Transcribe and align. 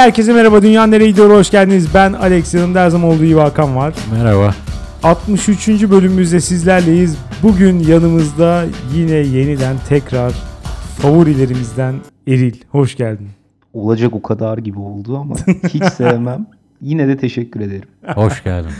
herkese 0.00 0.32
merhaba. 0.32 0.62
Dünya 0.62 0.86
nereye 0.86 1.10
gidiyor? 1.10 1.30
Hoş 1.30 1.50
geldiniz. 1.50 1.88
Ben 1.94 2.12
Alex. 2.12 2.54
Yanımda 2.54 2.80
her 2.80 2.90
zaman 2.90 3.08
olduğu 3.08 3.24
gibi 3.24 3.38
Hakan 3.38 3.76
var. 3.76 3.94
Merhaba. 4.12 4.54
63. 5.02 5.68
bölümümüzde 5.68 6.40
sizlerleyiz. 6.40 7.18
Bugün 7.42 7.78
yanımızda 7.78 8.64
yine 8.94 9.14
yeniden 9.14 9.76
tekrar 9.88 10.32
favorilerimizden 10.98 11.94
Eril. 12.26 12.54
Hoş 12.70 12.96
geldin. 12.96 13.28
Olacak 13.72 14.14
o 14.14 14.22
kadar 14.22 14.58
gibi 14.58 14.78
oldu 14.78 15.16
ama 15.16 15.34
hiç 15.68 15.84
sevmem. 15.96 16.46
Yine 16.80 17.08
de 17.08 17.16
teşekkür 17.16 17.60
ederim. 17.60 17.88
Hoş 18.14 18.44
geldin. 18.44 18.70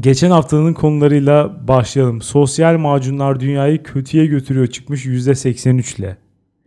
Geçen 0.00 0.30
haftanın 0.30 0.72
konularıyla 0.72 1.68
başlayalım. 1.68 2.22
Sosyal 2.22 2.78
macunlar 2.78 3.40
dünyayı 3.40 3.82
kötüye 3.82 4.26
götürüyor 4.26 4.66
çıkmış 4.66 5.06
%83 5.06 5.98
ile. 6.00 6.16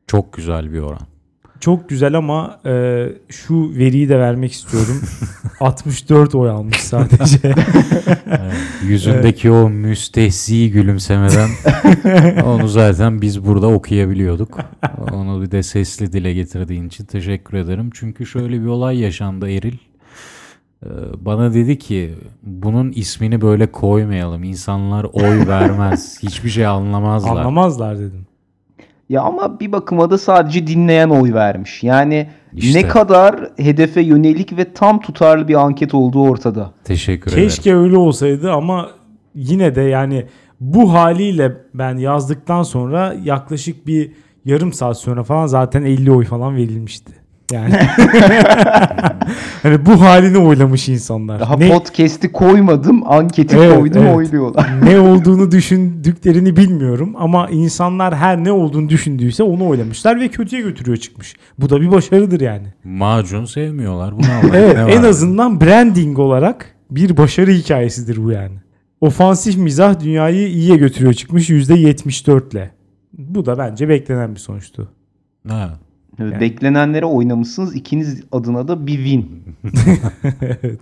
Çok 0.08 0.34
güzel 0.34 0.74
bir 0.74 0.80
oran. 0.80 1.17
Çok 1.60 1.90
güzel 1.90 2.18
ama 2.18 2.60
e, 2.66 3.06
şu 3.30 3.76
veriyi 3.78 4.10
de 4.10 4.20
vermek 4.20 4.52
istiyorum. 4.52 5.02
64 5.60 6.36
oy 6.36 6.50
almış 6.50 6.78
sadece. 6.78 7.38
Evet, 8.28 8.54
yüzündeki 8.84 9.52
o 9.52 9.70
müstehzi 9.70 10.72
gülümsemeden 10.72 11.50
onu 12.46 12.68
zaten 12.68 13.22
biz 13.22 13.46
burada 13.46 13.68
okuyabiliyorduk. 13.68 14.58
Onu 15.14 15.42
bir 15.42 15.52
de 15.52 15.64
sesli 15.64 16.14
dile 16.14 16.34
getirdiğin 16.34 16.88
için 16.88 17.06
teşekkür 17.06 17.58
ederim. 17.58 17.90
Çünkü 17.94 18.26
şöyle 18.26 18.62
bir 18.62 18.68
olay 18.68 19.00
yaşandı 19.00 19.50
Eril. 19.50 19.78
Ee, 20.86 20.90
Bana 21.18 21.54
dedi 21.54 21.80
ki 21.80 22.14
bunun 22.44 22.92
ismini 22.92 23.42
böyle 23.42 23.72
koymayalım. 23.72 24.44
İnsanlar 24.44 25.04
oy 25.14 25.48
vermez. 25.48 26.20
Hiçbir 26.24 26.50
şey 26.50 26.66
anlamazlar. 26.66 27.32
Anlamazlar 27.32 28.00
dedim. 28.00 28.27
Ya 29.09 29.22
ama 29.22 29.59
bir 29.59 29.72
bakıma 29.72 30.09
da 30.09 30.17
sadece 30.17 30.67
dinleyen 30.67 31.09
oy 31.09 31.33
vermiş. 31.33 31.83
Yani 31.83 32.30
İşte. 32.53 32.80
ne 32.80 32.88
kadar 32.88 33.50
hedefe 33.58 34.02
yönelik 34.02 34.58
ve 34.58 34.73
tam 34.73 35.02
tutarlı 35.02 35.47
bir 35.47 35.55
anket 35.55 35.94
olduğu 35.94 36.23
ortada. 36.23 36.73
Teşekkür 36.83 37.31
ederim. 37.31 37.44
Keşke 37.44 37.75
öyle 37.75 37.97
olsaydı 37.97 38.52
ama 38.52 38.89
yine 39.35 39.75
de 39.75 39.81
yani 39.81 40.25
bu 40.59 40.94
haliyle 40.94 41.58
ben 41.73 41.97
yazdıktan 41.97 42.63
sonra 42.63 43.16
yaklaşık 43.23 43.88
bir 43.88 44.11
yarım 44.45 44.73
saat 44.73 44.97
sonra 44.97 45.23
falan 45.23 45.45
zaten 45.45 45.83
50 45.83 46.11
oy 46.11 46.25
falan 46.25 46.55
verilmişti. 46.55 47.27
Yani 47.52 47.73
hani 49.64 49.86
bu 49.86 50.02
halini 50.02 50.38
oylamış 50.38 50.90
insanlar. 50.90 51.40
Daha 51.40 51.58
ne, 51.58 51.70
podcast'i 51.70 52.31
koymadım, 52.31 53.12
anketi 53.12 53.56
Evet, 53.58 53.76
koydum 53.76 54.03
evet. 54.03 54.16
oyluyorlar. 54.16 54.70
ne 54.84 55.00
olduğunu 55.09 55.52
düşündüklerini 55.52 56.56
bilmiyorum 56.58 57.14
ama 57.18 57.50
insanlar 57.50 58.16
her 58.16 58.44
ne 58.44 58.52
olduğunu 58.52 58.90
düşündüyse 58.90 59.44
onu 59.44 59.68
oylamışlar 59.68 60.20
ve 60.20 60.28
kötüye 60.28 60.62
götürüyor 60.62 60.98
çıkmış. 60.98 61.36
Bu 61.59 61.70
da 61.70 61.81
bir 61.81 61.92
başarıdır 61.92 62.42
yani. 62.42 62.68
Macun 62.84 63.45
sevmiyorlar. 63.45 64.14
Bunu. 64.14 64.25
Evet 64.53 64.78
en 64.90 65.03
azından 65.03 65.62
branding 65.62 66.20
olarak 66.20 66.75
bir 66.92 67.18
başarı 67.18 67.52
hikayesidir 67.52 68.23
bu 68.23 68.31
yani. 68.31 68.56
Ofansif 69.02 69.58
mizah 69.58 70.00
dünyayı 70.00 70.48
iyiye 70.48 70.78
götürüyor 70.78 71.14
çıkmış 71.14 71.50
%74 71.50 72.52
ile. 72.52 72.72
Bu 73.14 73.45
da 73.45 73.58
bence 73.58 73.90
beklenen 73.90 74.36
bir 74.36 74.40
sonuçtu. 74.40 74.92
Ha. 75.48 75.80
Evet, 76.20 76.42
Beklenenlere 76.42 77.06
oynamışsınız. 77.06 77.76
İkiniz 77.76 78.23
adına 78.32 78.68
da 78.68 78.88
bir 78.88 78.96
win. 78.96 79.44
evet. 80.42 80.80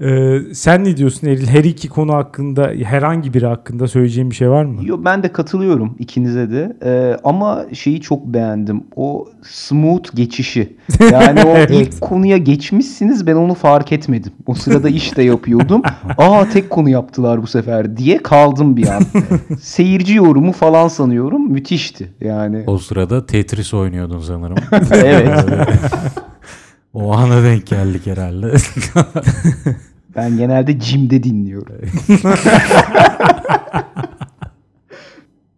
Ee, 0.00 0.38
sen 0.52 0.84
ne 0.84 0.96
diyorsun 0.96 1.26
Eril? 1.26 1.46
Her 1.46 1.64
iki 1.64 1.88
konu 1.88 2.12
hakkında 2.14 2.72
herhangi 2.84 3.34
biri 3.34 3.46
hakkında 3.46 3.88
söyleyeceğin 3.88 4.30
bir 4.30 4.34
şey 4.34 4.50
var 4.50 4.64
mı? 4.64 4.80
Yo, 4.84 5.00
ben 5.04 5.22
de 5.22 5.32
katılıyorum 5.32 5.96
ikinize 5.98 6.50
de. 6.50 6.76
Ee, 6.84 7.16
ama 7.24 7.64
şeyi 7.72 8.00
çok 8.00 8.26
beğendim. 8.26 8.84
O 8.96 9.26
smooth 9.42 10.16
geçişi. 10.16 10.76
Yani 11.12 11.40
o 11.44 11.48
Evet. 11.56 11.70
ilk 11.70 12.00
konuya 12.00 12.36
geçmişsiniz 12.36 13.26
ben 13.26 13.34
onu 13.34 13.54
fark 13.54 13.92
etmedim. 13.92 14.32
O 14.46 14.54
sırada 14.54 14.88
iş 14.88 15.16
de 15.16 15.22
yapıyordum. 15.22 15.82
Aa 16.18 16.48
tek 16.48 16.70
konu 16.70 16.88
yaptılar 16.88 17.42
bu 17.42 17.46
sefer 17.46 17.96
diye 17.96 18.18
kaldım 18.18 18.76
bir 18.76 18.88
an. 18.88 19.02
Seyirci 19.60 20.14
yorumu 20.14 20.52
falan 20.52 20.88
sanıyorum. 20.88 21.52
Müthişti 21.52 22.12
yani. 22.20 22.64
O 22.66 22.78
sırada 22.78 23.26
Tetris 23.26 23.74
oynuyordun 23.74 24.20
sanırım. 24.20 24.56
Evet. 24.94 25.44
O 26.94 27.12
ana 27.12 27.42
denk 27.42 27.66
geldik 27.66 28.06
herhalde. 28.06 28.54
Ben 30.16 30.36
genelde 30.36 30.80
Jim'de 30.80 31.22
dinliyorum. 31.22 31.80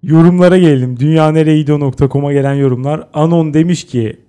Yorumlara 0.02 0.58
gelelim. 0.58 1.00
Dünyaneregidiyor.com'a 1.00 2.32
gelen 2.32 2.54
yorumlar. 2.54 3.08
Anon 3.14 3.54
demiş 3.54 3.86
ki 3.86 4.20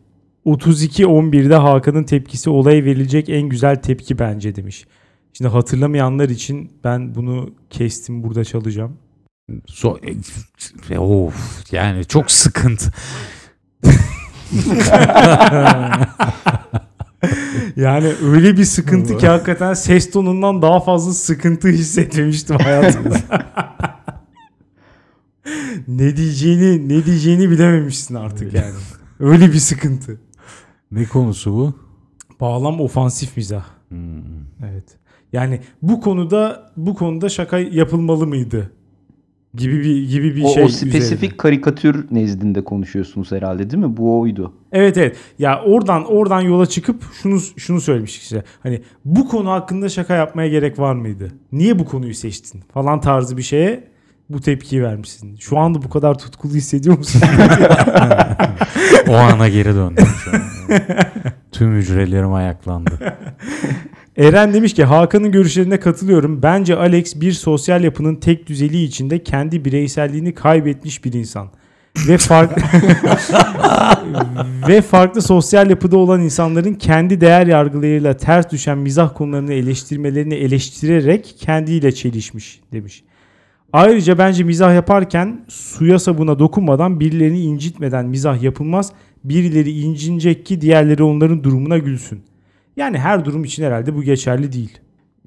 32-11'de 0.45 1.55
Hakan'ın 1.55 2.03
tepkisi 2.03 2.49
olaya 2.49 2.85
verilecek 2.85 3.29
en 3.29 3.49
güzel 3.49 3.75
tepki 3.75 4.19
bence 4.19 4.55
demiş. 4.55 4.85
Şimdi 5.33 5.51
hatırlamayanlar 5.51 6.29
için 6.29 6.71
ben 6.83 7.15
bunu 7.15 7.49
kestim 7.69 8.23
burada 8.23 8.43
çalacağım. 8.43 8.97
so 9.65 9.97
e, 10.89 10.99
of 10.99 11.71
yani 11.71 12.05
çok 12.05 12.31
sıkıntı. 12.31 12.91
Yani 17.75 18.13
öyle 18.23 18.57
bir 18.57 18.63
sıkıntı 18.63 19.17
ki 19.17 19.27
hakikaten 19.27 19.73
ses 19.73 20.11
tonundan 20.11 20.61
daha 20.61 20.79
fazla 20.79 21.13
sıkıntı 21.13 21.67
hissetmemiştim 21.67 22.57
hayatımda. 22.57 23.17
ne 25.87 26.17
diyeceğini 26.17 26.89
ne 26.89 27.05
diyeceğini 27.05 27.49
bilememişsin 27.49 28.15
artık 28.15 28.53
yani. 28.53 28.73
Öyle 29.19 29.47
bir 29.47 29.59
sıkıntı. 29.59 30.19
Ne 30.91 31.05
konusu 31.05 31.53
bu? 31.53 31.73
Bağlam 32.39 32.81
ofansif 32.81 33.37
mizah. 33.37 33.65
Hmm. 33.89 34.23
Evet. 34.71 34.97
Yani 35.33 35.61
bu 35.81 36.01
konuda 36.01 36.71
bu 36.77 36.95
konuda 36.95 37.29
şaka 37.29 37.59
yapılmalı 37.59 38.27
mıydı? 38.27 38.71
Gibi 39.57 39.79
bir 39.83 40.09
gibi 40.09 40.35
bir 40.35 40.43
O, 40.43 40.49
şey. 40.49 40.63
o 40.63 40.67
spesifik 40.67 41.03
üzerine. 41.13 41.37
karikatür 41.37 42.05
nezdinde 42.11 42.63
konuşuyorsunuz 42.63 43.31
herhalde 43.31 43.69
değil 43.69 43.83
mi? 43.83 43.97
Bu 43.97 44.19
oydu. 44.19 44.53
Evet 44.71 44.97
evet. 44.97 45.17
Ya 45.39 45.61
oradan 45.65 46.05
oradan 46.05 46.41
yola 46.41 46.65
çıkıp 46.65 47.03
şunu 47.21 47.39
şunu 47.57 47.81
söylemiş 47.81 48.17
işte. 48.17 48.43
Hani 48.63 48.81
bu 49.05 49.27
konu 49.27 49.49
hakkında 49.51 49.89
şaka 49.89 50.15
yapmaya 50.15 50.49
gerek 50.49 50.79
var 50.79 50.95
mıydı? 50.95 51.31
Niye 51.51 51.79
bu 51.79 51.85
konuyu 51.85 52.13
seçtin? 52.13 52.61
Falan 52.73 53.01
tarzı 53.01 53.37
bir 53.37 53.41
şeye 53.41 53.83
bu 54.29 54.41
tepkiyi 54.41 54.83
vermişsin. 54.83 55.35
Şu 55.35 55.57
anda 55.57 55.81
bu 55.81 55.89
kadar 55.89 56.17
tutkulu 56.17 56.53
hissediyor 56.53 56.97
musun? 56.97 57.21
O 59.09 59.13
ana 59.15 59.49
geri 59.49 59.75
döndüm 59.75 60.05
şu 60.23 60.31
an. 60.31 60.41
Tüm 61.51 61.75
hücrelerim 61.75 62.33
ayaklandı. 62.33 62.91
Eren 64.17 64.53
demiş 64.53 64.73
ki 64.73 64.83
Hakan'ın 64.83 65.31
görüşlerine 65.31 65.79
katılıyorum. 65.79 66.43
Bence 66.43 66.75
Alex 66.75 67.21
bir 67.21 67.31
sosyal 67.31 67.83
yapının 67.83 68.15
tek 68.15 68.47
düzeliği 68.47 68.87
içinde 68.87 69.23
kendi 69.23 69.65
bireyselliğini 69.65 70.33
kaybetmiş 70.33 71.05
bir 71.05 71.13
insan. 71.13 71.47
Ve 72.07 72.17
farklı 72.17 72.61
ve 74.67 74.81
farklı 74.81 75.21
sosyal 75.21 75.69
yapıda 75.69 75.97
olan 75.97 76.21
insanların 76.21 76.73
kendi 76.73 77.21
değer 77.21 77.47
yargılarıyla 77.47 78.17
ters 78.17 78.51
düşen 78.51 78.77
mizah 78.77 79.13
konularını 79.15 79.53
eleştirmelerini 79.53 80.33
eleştirerek 80.33 81.35
kendiyle 81.39 81.91
çelişmiş 81.91 82.61
demiş. 82.71 83.03
Ayrıca 83.73 84.17
bence 84.17 84.43
mizah 84.43 84.75
yaparken 84.75 85.45
suya 85.47 85.99
sabuna 85.99 86.39
dokunmadan 86.39 86.99
birilerini 86.99 87.39
incitmeden 87.39 88.05
mizah 88.05 88.41
yapılmaz. 88.43 88.91
Birileri 89.23 89.71
incinecek 89.71 90.45
ki 90.45 90.61
diğerleri 90.61 91.03
onların 91.03 91.43
durumuna 91.43 91.77
gülsün. 91.77 92.23
Yani 92.77 92.97
her 92.97 93.25
durum 93.25 93.43
için 93.43 93.63
herhalde 93.63 93.95
bu 93.95 94.03
geçerli 94.03 94.51
değil. 94.53 94.77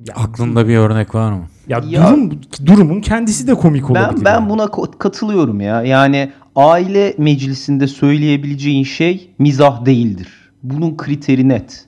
Ya, 0.09 0.15
Aklında 0.17 0.69
bir 0.69 0.77
örnek 0.77 1.15
var 1.15 1.33
mı? 1.33 1.43
ya, 1.69 1.81
Ya- 1.89 2.03
durum 2.11 2.41
durumun 2.67 3.01
kendisi 3.01 3.47
de 3.47 3.55
komik 3.55 3.91
olabilir. 3.91 4.17
Ben 4.19 4.25
ben 4.25 4.33
yani. 4.41 4.51
buna 4.51 4.71
katılıyorum 4.99 5.61
ya. 5.61 5.83
Yani 5.83 6.33
aile 6.57 7.15
meclisinde 7.19 7.87
söyleyebileceğin 7.87 8.85
şey 8.85 9.31
mizah 9.39 9.85
değildir. 9.85 10.29
Bunun 10.63 10.97
kriteri 10.97 11.49
net. 11.49 11.87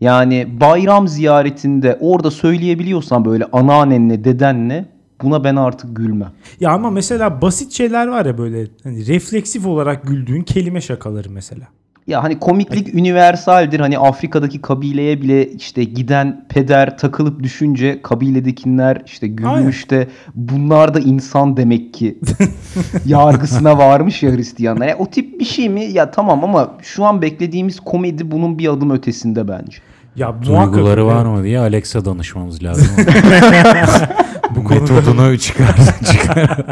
Yani 0.00 0.48
bayram 0.60 1.08
ziyaretinde 1.08 1.98
orada 2.00 2.30
söyleyebiliyorsan 2.30 3.24
böyle 3.24 3.44
anneannenle, 3.52 4.24
dedenle 4.24 4.84
buna 5.22 5.44
ben 5.44 5.56
artık 5.56 5.96
gülmem. 5.96 6.32
Ya 6.60 6.70
ama 6.70 6.90
mesela 6.90 7.42
basit 7.42 7.72
şeyler 7.72 8.06
var 8.06 8.26
ya 8.26 8.38
böyle 8.38 8.66
hani 8.84 9.06
refleksif 9.06 9.66
olarak 9.66 10.02
güldüğün 10.06 10.42
kelime 10.42 10.80
şakaları 10.80 11.30
mesela. 11.30 11.66
Ya 12.10 12.22
hani 12.22 12.38
komiklik 12.38 12.94
universaldir. 12.94 13.80
Hani 13.80 13.98
Afrika'daki 13.98 14.60
kabileye 14.60 15.22
bile 15.22 15.52
işte 15.52 15.84
giden 15.84 16.44
peder 16.48 16.98
takılıp 16.98 17.42
düşünce 17.42 18.02
kabiledekiler 18.02 19.02
işte 19.06 19.26
gülmüş 19.26 19.90
de 19.90 20.08
bunlar 20.34 20.94
da 20.94 21.00
insan 21.00 21.56
demek 21.56 21.94
ki 21.94 22.18
yargısına 23.06 23.78
varmış 23.78 24.22
ya 24.22 24.32
Hristiyanlar. 24.32 24.88
Ya 24.88 24.98
o 24.98 25.06
tip 25.06 25.40
bir 25.40 25.44
şey 25.44 25.68
mi? 25.68 25.84
Ya 25.84 26.10
tamam 26.10 26.44
ama 26.44 26.70
şu 26.82 27.04
an 27.04 27.22
beklediğimiz 27.22 27.80
komedi 27.80 28.30
bunun 28.30 28.58
bir 28.58 28.68
adım 28.68 28.90
ötesinde 28.90 29.48
bence. 29.48 29.78
Ya 30.16 30.42
Duyguları 30.42 31.06
var 31.06 31.24
mı 31.24 31.44
diye 31.44 31.58
Alex'a 31.58 32.04
danışmamız 32.04 32.62
lazım. 32.62 32.88
Bu 34.56 34.64
konuda 34.64 34.92
Metodunu 34.92 35.38
çıkar, 35.38 35.76
çıkar. 36.12 36.66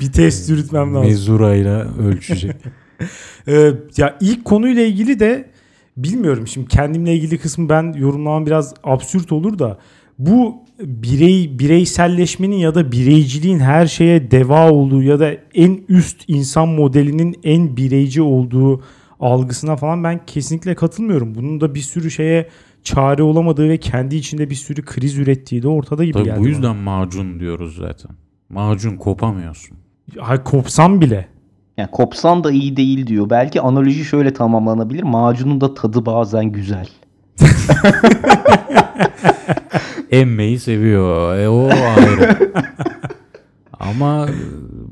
bir 0.00 0.12
test 0.12 0.50
yürütmem 0.50 0.94
lazım. 0.94 1.08
Mezurayla 1.08 1.86
ölçecek. 1.98 2.56
Ee, 3.48 3.72
ya 3.96 4.16
ilk 4.20 4.44
konuyla 4.44 4.82
ilgili 4.82 5.20
de 5.20 5.50
bilmiyorum 5.96 6.46
şimdi 6.46 6.68
kendimle 6.68 7.14
ilgili 7.14 7.38
kısmı 7.38 7.68
ben 7.68 7.92
yorumlamam 7.92 8.46
biraz 8.46 8.74
absürt 8.84 9.32
olur 9.32 9.58
da 9.58 9.78
bu 10.18 10.56
birey 10.80 11.58
bireyselleşmenin 11.58 12.56
ya 12.56 12.74
da 12.74 12.92
bireyciliğin 12.92 13.58
her 13.58 13.86
şeye 13.86 14.30
deva 14.30 14.70
olduğu 14.70 15.02
ya 15.02 15.20
da 15.20 15.30
en 15.54 15.80
üst 15.88 16.24
insan 16.28 16.68
modelinin 16.68 17.36
en 17.44 17.76
bireyci 17.76 18.22
olduğu 18.22 18.82
algısına 19.20 19.76
falan 19.76 20.04
ben 20.04 20.20
kesinlikle 20.26 20.74
katılmıyorum. 20.74 21.34
Bunun 21.34 21.60
da 21.60 21.74
bir 21.74 21.80
sürü 21.80 22.10
şeye 22.10 22.48
çare 22.82 23.22
olamadığı 23.22 23.68
ve 23.68 23.76
kendi 23.78 24.16
içinde 24.16 24.50
bir 24.50 24.54
sürü 24.54 24.82
kriz 24.84 25.18
ürettiği 25.18 25.62
de 25.62 25.68
ortada 25.68 26.04
gibi 26.04 26.12
Tabii 26.12 26.24
geldi. 26.24 26.36
bu 26.36 26.40
bana. 26.40 26.48
yüzden 26.48 26.76
macun 26.76 27.40
diyoruz 27.40 27.76
zaten. 27.76 28.10
Macun 28.48 28.96
kopamıyorsun. 28.96 29.76
Hay 30.18 30.44
kopsam 30.44 31.00
bile. 31.00 31.28
Yani 31.78 31.90
kopsan 31.90 32.44
da 32.44 32.50
iyi 32.50 32.76
değil 32.76 33.06
diyor. 33.06 33.30
Belki 33.30 33.60
analoji 33.60 34.04
şöyle 34.04 34.32
tamamlanabilir. 34.32 35.02
Macunun 35.02 35.60
da 35.60 35.74
tadı 35.74 36.06
bazen 36.06 36.44
güzel. 36.44 36.88
Emmeyi 40.10 40.58
seviyor. 40.58 41.38
E, 41.38 41.48
o 41.48 41.68
ayrı. 41.68 42.52
Ama 43.80 44.26
e, 44.26 44.32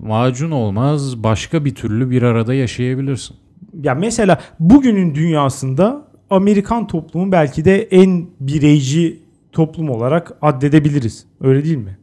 macun 0.07 0.51
olmaz. 0.51 1.23
Başka 1.23 1.65
bir 1.65 1.75
türlü 1.75 2.11
bir 2.11 2.23
arada 2.23 2.55
yaşayabilirsin. 2.55 3.37
Ya 3.83 3.95
mesela 3.95 4.39
bugünün 4.61 5.15
dünyasında 5.15 6.03
Amerikan 6.31 6.87
toplumu 6.87 7.33
belki 7.33 7.65
de 7.65 7.83
en 7.83 8.27
bireyci 8.41 9.19
toplum 9.53 9.91
olarak 9.91 10.33
addedebiliriz. 10.43 11.27
Öyle 11.41 11.65
değil 11.65 11.77
mi? 11.77 11.99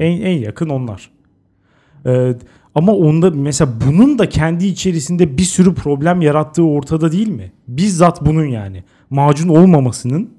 En 0.00 0.20
en 0.20 0.38
yakın 0.38 0.68
onlar. 0.68 1.10
Ee, 2.06 2.34
ama 2.74 2.92
onda 2.92 3.30
mesela 3.30 3.70
bunun 3.86 4.18
da 4.18 4.28
kendi 4.28 4.66
içerisinde 4.66 5.38
bir 5.38 5.42
sürü 5.42 5.74
problem 5.74 6.20
yarattığı 6.22 6.62
ortada 6.64 7.12
değil 7.12 7.28
mi? 7.28 7.52
Bizzat 7.68 8.26
bunun 8.26 8.44
yani. 8.44 8.84
Macun 9.10 9.48
olmamasının 9.48 10.30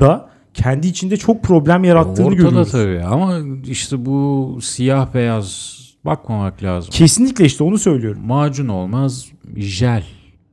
da 0.00 0.28
kendi 0.54 0.86
içinde 0.86 1.16
çok 1.16 1.42
problem 1.42 1.84
yarattığını 1.84 2.26
Ortada 2.26 2.42
görüyoruz. 2.42 2.72
tabii 2.72 3.02
ama 3.02 3.38
işte 3.66 4.06
bu 4.06 4.58
siyah 4.62 5.14
beyaz 5.14 5.74
bakmamak 6.04 6.62
lazım. 6.62 6.90
Kesinlikle 6.92 7.44
işte 7.44 7.64
onu 7.64 7.78
söylüyorum. 7.78 8.22
Macun 8.26 8.68
olmaz 8.68 9.26
jel. 9.56 10.04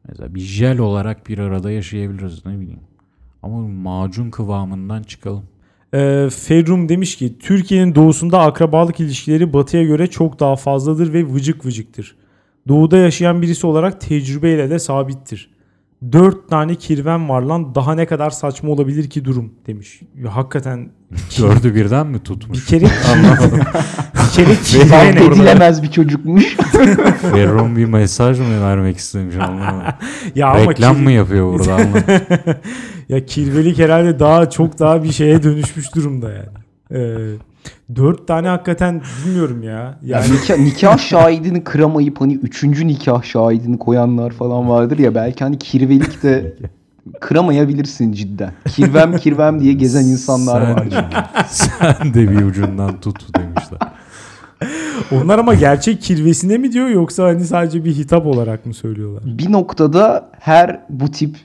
Mesela 0.09 0.35
bir 0.35 0.39
jel 0.39 0.79
olarak 0.79 1.27
bir 1.29 1.37
arada 1.39 1.71
yaşayabiliriz 1.71 2.45
ne 2.45 2.59
bileyim. 2.59 2.79
Ama 3.43 3.67
macun 3.67 4.29
kıvamından 4.29 5.03
çıkalım. 5.03 5.43
Ee, 5.93 6.29
Ferrum 6.35 6.89
demiş 6.89 7.15
ki 7.15 7.39
Türkiye'nin 7.39 7.95
doğusunda 7.95 8.39
akrabalık 8.39 8.99
ilişkileri 8.99 9.53
batıya 9.53 9.83
göre 9.83 10.07
çok 10.07 10.39
daha 10.39 10.55
fazladır 10.55 11.13
ve 11.13 11.27
vıcık 11.33 11.65
vıcıktır. 11.65 12.15
Doğuda 12.67 12.97
yaşayan 12.97 13.41
birisi 13.41 13.67
olarak 13.67 14.01
tecrübeyle 14.01 14.69
de 14.69 14.79
sabittir. 14.79 15.49
Dört 16.11 16.49
tane 16.49 16.75
kirven 16.75 17.29
var 17.29 17.41
lan 17.41 17.75
daha 17.75 17.95
ne 17.95 18.05
kadar 18.05 18.29
saçma 18.29 18.69
olabilir 18.71 19.09
ki 19.09 19.25
durum 19.25 19.53
demiş. 19.67 20.01
Ya, 20.23 20.35
hakikaten 20.35 20.89
Dördü 21.39 21.75
birden 21.75 22.07
mi 22.07 22.19
tutmuş? 22.19 22.59
bir 22.59 22.65
kere 22.65 22.85
Fark 24.35 25.15
ne? 25.15 25.25
edilemez 25.25 25.83
bir 25.83 25.91
çocukmuş. 25.91 26.57
Ferron 27.31 27.75
bir 27.75 27.85
mesaj 27.85 28.39
mı 28.39 28.61
vermek 28.61 28.97
istemiş 28.97 29.35
anlamadım. 29.39 29.93
Ya 30.35 30.47
ama 30.47 30.59
Reklam 30.71 30.95
kir- 30.97 31.03
mı 31.03 31.11
yapıyor 31.11 31.53
burada 31.53 31.73
anlamadım. 31.73 32.03
ya 33.09 33.25
kirvelik 33.25 33.79
herhalde 33.79 34.19
daha 34.19 34.49
çok 34.49 34.79
daha 34.79 35.03
bir 35.03 35.11
şeye 35.11 35.43
dönüşmüş 35.43 35.95
durumda 35.95 36.29
yani. 36.31 36.47
Ee, 36.91 37.15
dört 37.95 38.27
tane 38.27 38.47
hakikaten 38.47 39.01
bilmiyorum 39.25 39.63
ya. 39.63 39.71
Yani 39.71 39.97
Yani 40.03 40.25
nikah, 40.41 40.57
nikah 40.57 40.97
şahidini 40.97 41.63
kıramayıp 41.63 42.21
hani 42.21 42.33
üçüncü 42.33 42.87
nikah 42.87 43.23
şahidini 43.23 43.79
koyanlar 43.79 44.31
falan 44.31 44.69
vardır 44.69 44.97
ya 44.99 45.15
belki 45.15 45.43
hani 45.43 45.59
kirvelik 45.59 46.23
de 46.23 46.53
kıramayabilirsin 47.19 48.11
cidden. 48.13 48.51
Kirvem 48.69 49.17
kirvem 49.17 49.59
diye 49.59 49.73
gezen 49.73 50.03
insanlar 50.05 50.61
Sen- 50.61 50.75
var. 50.75 50.83
çünkü. 50.83 51.17
Sen 51.49 52.13
de 52.13 52.31
bir 52.31 52.41
ucundan 52.45 52.99
tut 53.01 53.35
demişler. 53.37 53.79
onlar 55.11 55.39
ama 55.39 55.53
gerçek 55.53 56.01
kirvesine 56.01 56.57
mi 56.57 56.71
diyor 56.71 56.87
yoksa 56.87 57.23
hani 57.23 57.45
sadece 57.45 57.85
bir 57.85 57.95
hitap 57.95 58.25
olarak 58.25 58.65
mı 58.65 58.73
söylüyorlar? 58.73 59.23
Bir 59.25 59.51
noktada 59.51 60.29
her 60.39 60.79
bu 60.89 61.11
tip 61.11 61.35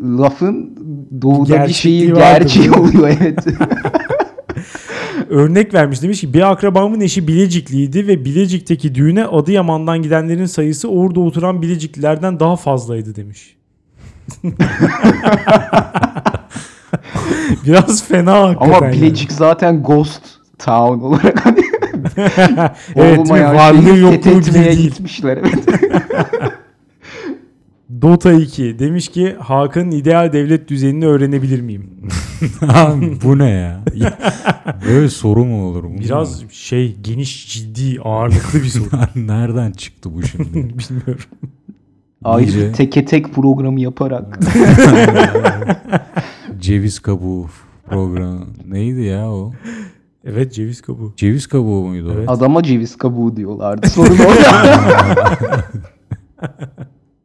lafın 0.00 0.76
doğuda 1.22 1.42
bir 1.42 1.48
Gerçekliği 1.48 2.00
şeyi 2.00 2.12
vardır, 2.12 2.40
gerçeği 2.40 2.72
oluyor 2.72 3.16
evet. 3.20 3.44
Örnek 5.30 5.74
vermiş 5.74 6.02
demiş 6.02 6.20
ki 6.20 6.34
bir 6.34 6.50
akrabamın 6.50 7.00
eşi 7.00 7.28
Bilecikli'ydi 7.28 8.06
ve 8.06 8.24
Bilecik'teki 8.24 8.94
düğüne 8.94 9.24
Adıyaman'dan 9.24 10.02
gidenlerin 10.02 10.46
sayısı 10.46 10.88
orada 10.88 11.20
oturan 11.20 11.62
Bileciklilerden 11.62 12.40
daha 12.40 12.56
fazlaydı 12.56 13.16
demiş. 13.16 13.56
Biraz 17.66 18.04
fena 18.04 18.42
hakikaten. 18.42 18.72
Ama 18.72 18.86
yani. 18.86 18.96
Bilecik 18.96 19.32
zaten 19.32 19.82
ghost 19.82 20.22
town 20.58 21.00
olarak 21.00 21.46
hani 21.46 21.69
evet, 22.96 23.18
olmayan 23.18 23.54
varlığı 23.54 23.82
şeyi 23.82 23.98
yokluğu 24.00 24.40
bile 24.40 24.64
değil. 24.64 24.80
gitmişler 24.90 25.36
evet. 25.36 25.54
Dota 28.02 28.32
2 28.32 28.78
demiş 28.78 29.08
ki 29.08 29.36
Hakan'ın 29.38 29.90
ideal 29.90 30.32
devlet 30.32 30.68
düzenini 30.68 31.06
öğrenebilir 31.06 31.60
miyim? 31.60 31.90
Abi 32.68 33.18
bu 33.24 33.38
ne 33.38 33.48
ya? 33.50 33.84
Böyle 34.88 35.08
soru 35.08 35.44
mu 35.44 35.64
olur? 35.66 35.84
Bu 35.84 35.98
Biraz 35.98 36.42
mu? 36.42 36.50
şey 36.50 36.96
geniş 37.02 37.54
ciddi 37.54 38.00
ağırlıklı 38.00 38.58
bir 38.62 38.68
soru. 38.68 38.88
Nereden 39.16 39.72
çıktı 39.72 40.14
bu 40.14 40.22
şimdi? 40.22 40.54
Bilmiyorum. 40.54 41.24
Ayrı 42.24 42.46
İyice. 42.50 42.68
bir 42.68 42.72
teke 42.72 43.04
tek 43.04 43.34
programı 43.34 43.80
yaparak. 43.80 44.38
Ceviz 46.60 46.98
kabuğu 46.98 47.46
programı. 47.90 48.46
Neydi 48.68 49.02
ya 49.02 49.30
o? 49.30 49.52
Evet 50.24 50.52
ceviz 50.54 50.80
kabuğu. 50.82 51.12
Ceviz 51.16 51.46
kabuğu 51.46 51.84
muydu? 51.84 52.08
o? 52.10 52.12
Evet. 52.12 52.28
Adama 52.30 52.62
ceviz 52.62 52.96
kabuğu 52.96 53.36
diyorlardı. 53.36 53.88
Sorun 53.88 54.18
orada. 54.18 55.64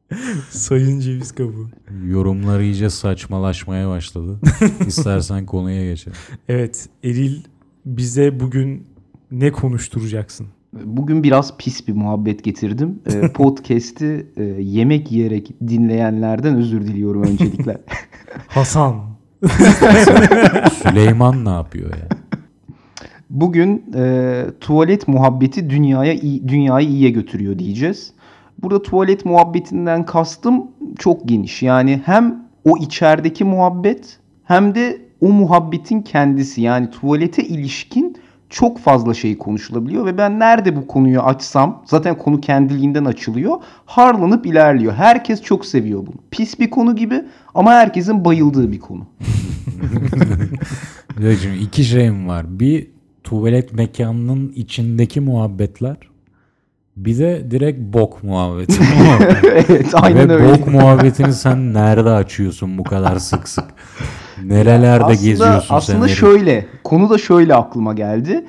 Sayın 0.50 1.00
ceviz 1.00 1.31
kabuğu. 1.31 1.69
Yorumlar 2.07 2.59
iyice 2.59 2.89
saçmalaşmaya 2.89 3.89
başladı. 3.89 4.39
İstersen 4.88 5.45
konuya 5.45 5.86
geçelim. 5.86 6.18
Evet 6.50 6.89
Eril 7.03 7.42
bize 7.86 8.39
bugün 8.39 8.88
ne 9.31 9.51
konuşturacaksın? 9.51 10.48
Bugün 10.83 11.24
biraz 11.24 11.57
pis 11.57 11.88
bir 11.88 11.93
muhabbet 11.93 12.43
getirdim. 12.43 13.00
Ee, 13.13 13.22
Podcast'i 13.34 14.27
e, 14.38 14.43
yemek 14.43 15.12
yiyerek 15.12 15.51
dinleyenlerden 15.67 16.55
özür 16.55 16.81
diliyorum 16.81 17.24
öncelikle. 17.24 17.81
Hasan. 18.48 18.96
Süleyman 20.84 21.46
ne 21.46 21.50
yapıyor 21.50 21.89
ya? 21.89 22.25
Bugün 23.36 23.86
e, 23.96 24.44
tuvalet 24.62 25.08
muhabbeti 25.08 25.70
dünyaya 25.70 26.22
dünyayı 26.22 26.88
iyiye 26.88 27.10
götürüyor 27.10 27.60
diyeceğiz. 27.60 28.13
Burada 28.62 28.82
tuvalet 28.82 29.25
muhabbetinden 29.25 30.06
kastım 30.06 30.63
çok 31.00 31.27
geniş. 31.27 31.63
Yani 31.63 32.01
hem 32.06 32.44
o 32.65 32.77
içerideki 32.77 33.44
muhabbet 33.44 34.20
hem 34.44 34.75
de 34.75 35.01
o 35.22 35.30
muhabbetin 35.30 36.01
kendisi. 36.01 36.62
Yani 36.62 36.89
tuvalete 36.89 37.44
ilişkin 37.44 38.18
çok 38.50 38.80
fazla 38.80 39.13
şey 39.13 39.38
konuşulabiliyor 39.38 40.06
ve 40.06 40.18
ben 40.18 40.39
nerede 40.39 40.75
bu 40.75 40.88
konuyu 40.88 41.22
açsam 41.22 41.84
zaten 41.86 42.18
konu 42.18 42.42
kendiliğinden 42.42 43.06
açılıyor. 43.06 43.58
Harlanıp 43.86 44.46
ilerliyor. 44.46 44.94
Herkes 44.94 45.42
çok 45.42 45.65
seviyor 45.65 46.00
bunu. 46.00 46.15
Pis 46.32 46.60
bir 46.60 46.70
konu 46.70 46.96
gibi 46.96 47.24
ama 47.56 47.72
herkesin 47.72 48.25
bayıldığı 48.25 48.72
bir 48.72 48.80
konu. 48.80 49.06
Şimdi 51.42 51.58
iki 51.62 51.84
şey 51.84 52.12
mi 52.12 52.27
var? 52.27 52.60
Bir 52.60 52.95
tuvalet 53.25 53.74
mekanının 53.74 54.53
içindeki 54.55 55.22
muhabbetler. 55.22 55.98
Bir 56.98 57.20
de 57.20 57.51
direkt 57.51 57.79
bok 57.79 58.24
muhabbeti. 58.24 58.79
evet 59.44 59.89
aynen 59.94 60.29
Ve 60.29 60.34
öyle. 60.34 60.50
bok 60.50 60.67
muhabbetini 60.67 61.34
sen 61.34 61.74
nerede 61.74 62.10
açıyorsun 62.10 62.77
bu 62.77 62.84
kadar 62.84 63.20
sık 63.20 63.50
sık? 63.50 63.65
Nerelerde 64.44 65.03
aslında, 65.03 65.29
geziyorsun 65.29 65.75
aslında 65.75 66.00
sen? 66.00 66.08
herif? 66.08 66.20
şöyle 66.20 66.65
konu 66.84 67.10
da 67.10 67.17
şöyle 67.17 67.55
aklıma 67.55 67.94
geldi. 67.94 68.46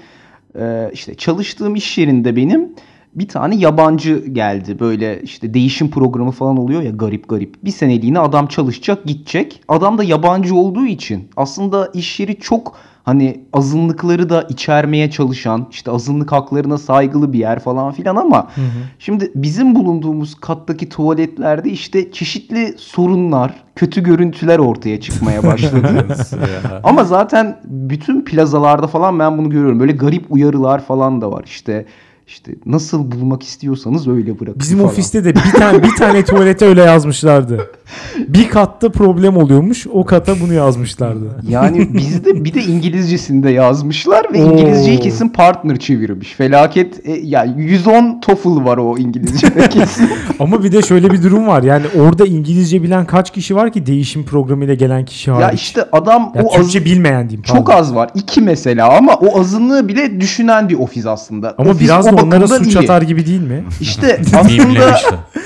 Ee, 0.58 0.90
işte 0.92 1.14
çalıştığım 1.14 1.74
iş 1.74 1.98
yerinde 1.98 2.36
benim 2.36 2.68
bir 3.14 3.28
tane 3.28 3.56
yabancı 3.56 4.26
geldi. 4.32 4.80
Böyle 4.80 5.22
işte 5.22 5.54
değişim 5.54 5.90
programı 5.90 6.30
falan 6.30 6.56
oluyor 6.56 6.82
ya 6.82 6.90
garip 6.90 7.28
garip. 7.28 7.64
Bir 7.64 7.70
seneliğine 7.70 8.18
adam 8.18 8.46
çalışacak 8.46 9.04
gidecek. 9.04 9.62
Adam 9.68 9.98
da 9.98 10.04
yabancı 10.04 10.54
olduğu 10.54 10.86
için 10.86 11.28
aslında 11.36 11.90
iş 11.94 12.20
yeri 12.20 12.40
çok 12.40 12.76
hani 13.06 13.40
azınlıkları 13.52 14.28
da 14.28 14.42
içermeye 14.42 15.10
çalışan 15.10 15.66
işte 15.70 15.90
azınlık 15.90 16.32
haklarına 16.32 16.78
saygılı 16.78 17.32
bir 17.32 17.38
yer 17.38 17.58
falan 17.58 17.92
filan 17.92 18.16
ama 18.16 18.50
şimdi 18.98 19.32
bizim 19.34 19.74
bulunduğumuz 19.74 20.34
kattaki 20.34 20.88
tuvaletlerde 20.88 21.70
işte 21.70 22.12
çeşitli 22.12 22.74
sorunlar, 22.78 23.54
kötü 23.76 24.02
görüntüler 24.02 24.58
ortaya 24.58 25.00
çıkmaya 25.00 25.42
başladı. 25.42 26.06
Ama 26.84 27.04
zaten 27.04 27.60
bütün 27.64 28.24
plazalarda 28.24 28.86
falan 28.86 29.18
ben 29.18 29.38
bunu 29.38 29.50
görüyorum. 29.50 29.80
Böyle 29.80 29.92
garip 29.92 30.24
uyarılar 30.30 30.84
falan 30.84 31.20
da 31.20 31.32
var. 31.32 31.44
İşte 31.46 31.86
işte 32.26 32.54
nasıl 32.66 33.12
bulmak 33.12 33.42
istiyorsanız 33.42 34.08
öyle 34.08 34.40
bırakın 34.40 34.60
Bizim 34.60 34.78
falan. 34.78 34.90
ofiste 34.90 35.24
de 35.24 35.34
bir 35.34 35.52
tane 35.58 35.82
bir 35.82 35.96
tane 35.96 36.24
tuvalete 36.24 36.66
öyle 36.66 36.82
yazmışlardı. 36.82 37.70
bir 38.28 38.48
katta 38.48 38.88
problem 38.92 39.36
oluyormuş. 39.36 39.86
O 39.92 40.04
kata 40.04 40.40
bunu 40.40 40.52
yazmışlardı. 40.52 41.40
Yani 41.48 41.94
bizde 41.94 42.44
bir 42.44 42.54
de 42.54 42.62
İngilizcesinde 42.62 43.50
yazmışlar 43.50 44.26
ve. 44.32 44.38
İngilizceyi 44.38 45.00
kesin 45.00 45.28
partner 45.28 45.76
çevirmiş. 45.78 46.32
Felaket 46.34 47.06
e, 47.06 47.12
yani 47.22 47.62
110 47.62 48.20
TOEFL 48.20 48.64
var 48.64 48.76
o 48.78 48.98
İngilizce'de 48.98 49.68
kesin. 49.68 50.08
Ama 50.40 50.64
bir 50.64 50.72
de 50.72 50.82
şöyle 50.82 51.10
bir 51.10 51.22
durum 51.22 51.46
var. 51.46 51.62
Yani 51.62 51.84
orada 52.00 52.26
İngilizce 52.26 52.82
bilen 52.82 53.04
kaç 53.06 53.32
kişi 53.32 53.56
var 53.56 53.72
ki 53.72 53.86
değişim 53.86 54.24
programıyla 54.24 54.74
gelen 54.74 55.04
kişi 55.04 55.30
hariç. 55.30 55.42
ya 55.42 55.50
işte 55.50 55.84
adam 55.92 56.32
Ya 56.34 56.42
o 56.44 56.56
Türkçe 56.56 56.78
az, 56.78 56.84
bilmeyen 56.84 57.28
diyeyim. 57.28 57.42
çok 57.42 57.66
pardon. 57.66 57.80
az 57.80 57.94
var. 57.94 58.10
iki 58.14 58.40
mesela 58.40 58.96
ama 58.96 59.14
o 59.14 59.40
azınlığı 59.40 59.88
bile 59.88 60.20
düşünen 60.20 60.68
bir 60.68 60.74
ofis 60.78 61.06
aslında. 61.06 61.54
Ama 61.58 61.70
Ofis 61.70 61.80
biraz 61.82 62.06
da 62.06 62.10
onlara 62.22 62.48
suç 62.48 62.74
iyi. 62.74 62.78
atar 62.78 63.02
gibi 63.02 63.26
değil 63.26 63.40
mi? 63.42 63.64
İşte 63.80 64.20
aslında. 64.36 64.98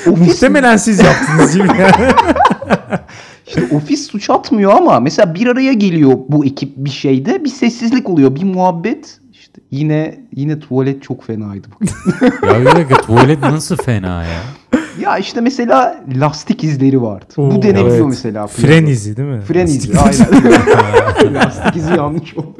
Ofis, 0.06 0.26
Muhtemelen 0.26 0.76
siz 0.76 1.00
yaptınız 1.00 1.54
gibi. 1.54 1.68
işte 3.46 3.62
ofis 3.76 4.06
suç 4.10 4.30
atmıyor 4.30 4.72
ama 4.72 5.00
mesela 5.00 5.34
bir 5.34 5.46
araya 5.46 5.72
geliyor 5.72 6.12
bu 6.28 6.44
ekip 6.44 6.76
bir 6.76 6.90
şeyde 6.90 7.44
bir 7.44 7.48
sessizlik 7.48 8.10
oluyor 8.10 8.34
bir 8.34 8.44
muhabbet. 8.44 9.18
İşte 9.32 9.60
yine 9.70 10.20
yine 10.36 10.60
tuvalet 10.60 11.02
çok 11.02 11.24
fenaydı 11.24 11.68
bugün. 11.74 11.92
ya 12.48 12.60
bir 12.60 12.66
dakika 12.66 12.96
tuvalet 12.96 13.42
nasıl 13.42 13.76
fena 13.76 14.24
ya? 14.24 14.40
ya 15.00 15.18
işte 15.18 15.40
mesela 15.40 16.04
lastik 16.16 16.64
izleri 16.64 17.02
vardı. 17.02 17.24
Oo, 17.36 17.50
bu 17.50 17.62
denebiliyor 17.62 17.96
evet. 17.96 18.06
mesela. 18.06 18.46
Fren 18.46 18.86
izi 18.86 19.16
değil 19.16 19.28
mi? 19.28 19.40
Fren 19.40 19.66
izi 19.66 19.98
aynen. 19.98 21.34
lastik 21.34 21.76
izi 21.76 21.92
yanlış 21.94 22.36
oldu. 22.36 22.56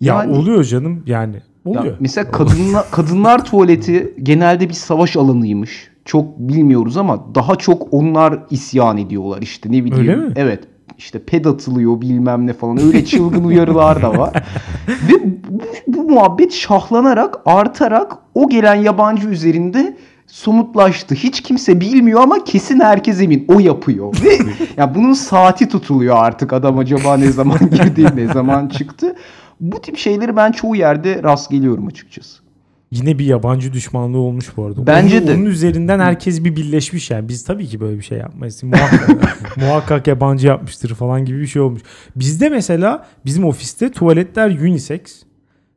Ya 0.00 0.14
Yani- 0.14 0.32
oluyor 0.32 0.64
canım 0.64 1.02
yani. 1.06 1.42
Ya 1.66 1.84
mesela 2.00 2.30
kadınla, 2.30 2.84
kadınlar 2.90 3.44
tuvaleti 3.44 4.14
genelde 4.22 4.68
bir 4.68 4.74
savaş 4.74 5.16
alanıymış. 5.16 5.90
Çok 6.04 6.38
bilmiyoruz 6.38 6.96
ama 6.96 7.34
daha 7.34 7.56
çok 7.56 7.94
onlar 7.94 8.38
isyan 8.50 8.98
ediyorlar 8.98 9.42
işte 9.42 9.72
ne 9.72 9.84
bileyim. 9.84 10.08
Öyle 10.08 10.16
mi? 10.16 10.32
Evet. 10.36 10.64
İşte 10.98 11.18
ped 11.18 11.44
atılıyor 11.44 12.00
bilmem 12.00 12.46
ne 12.46 12.52
falan. 12.52 12.78
Öyle 12.78 13.04
çılgın 13.04 13.44
uyarılar 13.44 14.02
da 14.02 14.18
var. 14.18 14.32
Ve 14.88 15.14
bu, 15.48 15.60
bu 15.86 16.02
muhabbet 16.02 16.52
şahlanarak, 16.52 17.40
artarak 17.46 18.16
o 18.34 18.48
gelen 18.48 18.74
yabancı 18.74 19.28
üzerinde 19.28 19.96
somutlaştı. 20.26 21.14
Hiç 21.14 21.40
kimse 21.40 21.80
bilmiyor 21.80 22.20
ama 22.20 22.44
kesin 22.44 22.80
herkes 22.80 23.20
emin. 23.20 23.44
O 23.48 23.60
yapıyor. 23.60 24.14
Ve 24.24 24.38
ya 24.76 24.94
bunun 24.94 25.12
saati 25.12 25.68
tutuluyor 25.68 26.16
artık 26.18 26.52
adam 26.52 26.78
acaba 26.78 27.16
ne 27.16 27.32
zaman 27.32 27.58
girdi, 27.58 28.06
ne 28.14 28.26
zaman 28.26 28.68
çıktı. 28.68 29.14
Bu 29.60 29.80
tip 29.80 29.96
şeyleri 29.96 30.36
ben 30.36 30.52
çoğu 30.52 30.76
yerde 30.76 31.22
rast 31.22 31.50
geliyorum 31.50 31.86
açıkçası. 31.86 32.48
Yine 32.90 33.18
bir 33.18 33.24
yabancı 33.24 33.72
düşmanlığı 33.72 34.18
olmuş 34.18 34.56
bu 34.56 34.64
arada. 34.64 34.86
Bence 34.86 35.18
onun, 35.18 35.26
de. 35.26 35.34
Onun 35.34 35.44
üzerinden 35.44 36.00
herkes 36.00 36.44
bir 36.44 36.56
birleşmiş 36.56 37.10
yani. 37.10 37.28
Biz 37.28 37.44
tabii 37.44 37.66
ki 37.66 37.80
böyle 37.80 37.98
bir 37.98 38.02
şey 38.02 38.18
yapmayız. 38.18 38.62
Muhakkak, 38.62 39.56
muhakkak 39.56 40.06
yabancı 40.06 40.46
yapmıştır 40.46 40.94
falan 40.94 41.24
gibi 41.24 41.40
bir 41.40 41.46
şey 41.46 41.62
olmuş. 41.62 41.82
Bizde 42.16 42.48
mesela 42.48 43.06
bizim 43.24 43.44
ofiste 43.44 43.92
tuvaletler 43.92 44.50
unisex 44.50 45.00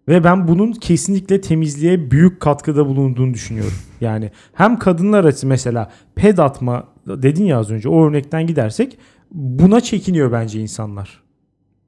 ve 0.07 0.23
ben 0.23 0.47
bunun 0.47 0.71
kesinlikle 0.71 1.41
temizliğe 1.41 2.11
büyük 2.11 2.39
katkıda 2.39 2.85
bulunduğunu 2.85 3.33
düşünüyorum. 3.33 3.77
Yani 4.01 4.31
hem 4.53 4.79
kadınlar 4.79 5.23
açısı 5.23 5.47
mesela 5.47 5.91
ped 6.15 6.37
atma 6.37 6.87
dedin 7.07 7.45
ya 7.45 7.59
az 7.59 7.71
önce 7.71 7.89
o 7.89 8.07
örnekten 8.07 8.47
gidersek 8.47 8.97
buna 9.31 9.81
çekiniyor 9.81 10.31
bence 10.31 10.59
insanlar. 10.59 11.23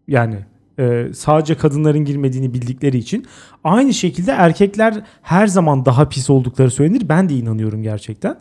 Yani 0.08 0.46
e, 0.80 1.08
sadece 1.14 1.56
kadınların 1.56 2.06
girmediğini 2.06 2.54
bildikleri 2.54 2.98
için. 2.98 3.26
Aynı 3.64 3.94
şekilde 3.94 4.32
erkekler 4.32 5.02
her 5.22 5.48
zaman 5.48 5.86
daha 5.86 6.10
pis 6.10 6.30
oldukları 6.30 6.72
söylenir. 6.72 7.10
Ben 7.10 7.30
de 7.30 7.34
inanıyorum 7.34 7.84
gerçekten. 7.84 8.38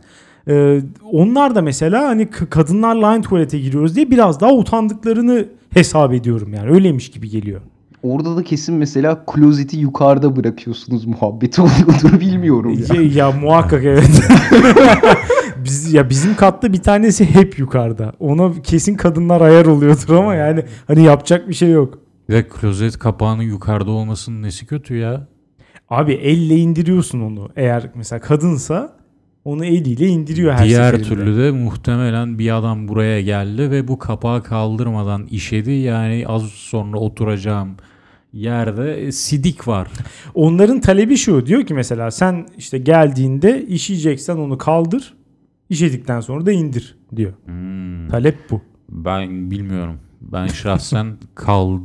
E, 0.48 0.80
onlar 1.12 1.54
da 1.54 1.62
mesela 1.62 2.08
hani 2.08 2.30
kadınlarla 2.30 3.06
aynı 3.06 3.22
tuvalete 3.22 3.58
giriyoruz 3.58 3.96
diye 3.96 4.10
biraz 4.10 4.40
daha 4.40 4.52
utandıklarını 4.52 5.46
hesap 5.70 6.12
ediyorum 6.12 6.54
yani. 6.54 6.70
Öyleymiş 6.70 7.10
gibi 7.10 7.30
geliyor. 7.30 7.60
Orada 8.02 8.36
da 8.36 8.42
kesin 8.42 8.74
mesela 8.74 9.24
klozeti 9.26 9.76
yukarıda 9.76 10.36
bırakıyorsunuz 10.36 11.04
muhabbeti 11.06 11.62
oluyordur 11.62 12.20
bilmiyorum 12.20 12.84
ya. 12.90 13.02
Ya, 13.02 13.02
ya 13.02 13.32
muhakkak 13.32 13.84
evet. 13.84 14.10
Biz, 15.64 15.92
ya 15.94 16.10
bizim 16.10 16.36
katta 16.36 16.72
bir 16.72 16.82
tanesi 16.82 17.34
hep 17.34 17.58
yukarıda. 17.58 18.12
Ona 18.20 18.52
kesin 18.62 18.94
kadınlar 18.94 19.40
ayar 19.40 19.66
oluyordur 19.66 20.14
ama 20.14 20.34
yani 20.34 20.64
hani 20.86 21.02
yapacak 21.02 21.48
bir 21.48 21.54
şey 21.54 21.70
yok. 21.70 21.98
De 22.30 22.48
klozet 22.48 22.98
kapağının 22.98 23.42
yukarıda 23.42 23.90
olmasının 23.90 24.42
nesi 24.42 24.66
kötü 24.66 24.96
ya? 24.96 25.26
Abi 25.88 26.12
elle 26.12 26.56
indiriyorsun 26.56 27.20
onu. 27.20 27.48
Eğer 27.56 27.90
mesela 27.94 28.20
kadınsa 28.20 28.96
onu 29.44 29.64
eliyle 29.64 30.06
indiriyor 30.06 30.52
her 30.52 30.66
Diğer 30.68 30.92
seferinde. 30.92 31.08
türlü 31.08 31.42
de 31.42 31.50
muhtemelen 31.50 32.38
bir 32.38 32.56
adam 32.58 32.88
buraya 32.88 33.20
geldi 33.22 33.70
ve 33.70 33.88
bu 33.88 33.98
kapağı 33.98 34.42
kaldırmadan 34.42 35.26
işedi. 35.26 35.70
Yani 35.70 36.24
az 36.26 36.42
sonra 36.42 36.98
oturacağım 36.98 37.76
yerde 38.32 39.00
e, 39.00 39.12
sidik 39.12 39.68
var. 39.68 39.88
Onların 40.34 40.80
talebi 40.80 41.16
şu. 41.16 41.46
Diyor 41.46 41.66
ki 41.66 41.74
mesela 41.74 42.10
sen 42.10 42.46
işte 42.58 42.78
geldiğinde 42.78 43.66
işeyeceksen 43.66 44.36
onu 44.36 44.58
kaldır. 44.58 45.14
İşedikten 45.70 46.20
sonra 46.20 46.46
da 46.46 46.52
indir 46.52 46.96
diyor. 47.16 47.32
Hmm, 47.44 48.08
Talep 48.08 48.36
bu. 48.50 48.60
ben 48.88 49.50
bilmiyorum. 49.50 49.96
Ben 50.20 50.46
şahsen 50.46 51.16
kal 51.34 51.78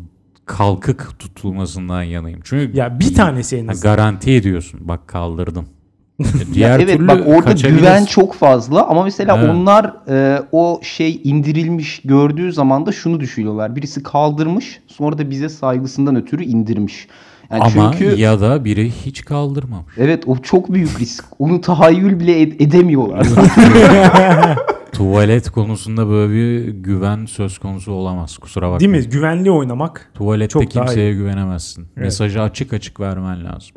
kalkık 0.47 1.19
tutulmasından 1.19 2.03
yanayım. 2.03 2.39
Çünkü 2.43 2.77
Ya 2.77 2.99
bir 2.99 3.13
tanesi 3.15 3.57
en 3.57 3.67
azından. 3.67 3.95
garanti 3.95 4.31
ediyorsun. 4.31 4.79
Bak 4.83 5.07
kaldırdım. 5.07 5.65
Ya 6.19 6.25
Diğer 6.53 6.79
evet 6.79 6.97
türlü 6.97 7.07
bak 7.07 7.21
orada 7.27 7.51
güven 7.69 8.05
çok 8.05 8.33
fazla 8.33 8.87
ama 8.87 9.03
mesela 9.03 9.37
Evet. 9.37 9.49
onlar 9.49 9.93
e, 10.09 10.41
o 10.51 10.79
şey 10.83 11.21
indirilmiş 11.23 12.01
gördüğü 12.05 12.53
zaman 12.53 12.85
da 12.85 12.91
şunu 12.91 13.19
düşünüyorlar. 13.19 13.75
Birisi 13.75 14.03
kaldırmış 14.03 14.79
sonra 14.87 15.17
da 15.17 15.29
bize 15.29 15.49
saygısından 15.49 16.15
ötürü 16.15 16.43
indirmiş. 16.43 17.07
Yani 17.51 17.61
Ama 17.63 17.91
çünkü 17.97 18.19
ya 18.19 18.41
da 18.41 18.65
biri 18.65 18.91
hiç 19.05 19.25
kaldırmamış. 19.25 19.93
evet 19.97 20.23
o 20.27 20.37
çok 20.37 20.73
büyük 20.73 20.99
risk. 20.99 21.25
Onu 21.39 21.61
tahayyül 21.61 22.19
bile 22.19 22.41
ed- 22.43 22.63
edemiyorlar. 22.63 23.27
Tuvalet 24.97 25.49
konusunda 25.49 26.09
böyle 26.09 26.33
bir 26.33 26.67
güven 26.67 27.25
söz 27.25 27.57
konusu 27.57 27.91
olamaz. 27.91 28.37
Kusura 28.37 28.65
bakma. 28.65 28.79
Değil 28.79 28.91
mi? 28.91 29.09
Güvenli 29.09 29.51
oynamak. 29.51 30.11
Tuvalette 30.13 30.49
Çok 30.53 30.75
daha 30.75 30.85
kimseye 30.85 31.13
güvenemezsin. 31.13 31.81
Evet. 31.81 31.97
Mesajı 31.97 32.41
açık 32.41 32.73
açık 32.73 32.99
vermen 32.99 33.45
lazım. 33.45 33.75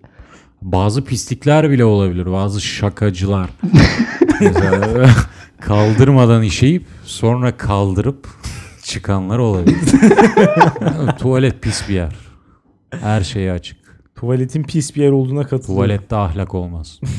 Bazı 0.63 1.05
pislikler 1.05 1.71
bile 1.71 1.85
olabilir. 1.85 2.33
Bazı 2.33 2.61
şakacılar. 2.61 3.51
Mesela 4.41 5.11
kaldırmadan 5.61 6.43
işeyip 6.43 6.87
sonra 7.05 7.57
kaldırıp 7.57 8.29
çıkanlar 8.83 9.39
olabilir. 9.39 9.79
Tuvalet 11.19 11.63
pis 11.63 11.89
bir 11.89 11.95
yer. 11.95 12.17
Her 12.91 13.21
şeye 13.21 13.53
açık. 13.53 13.77
Tuvaletin 14.17 14.63
pis 14.63 14.97
bir 14.97 15.03
yer 15.03 15.11
olduğuna 15.11 15.43
katılıyorum. 15.43 15.77
Tuvalette 15.77 16.17
ahlak 16.17 16.55
olmaz. 16.55 17.01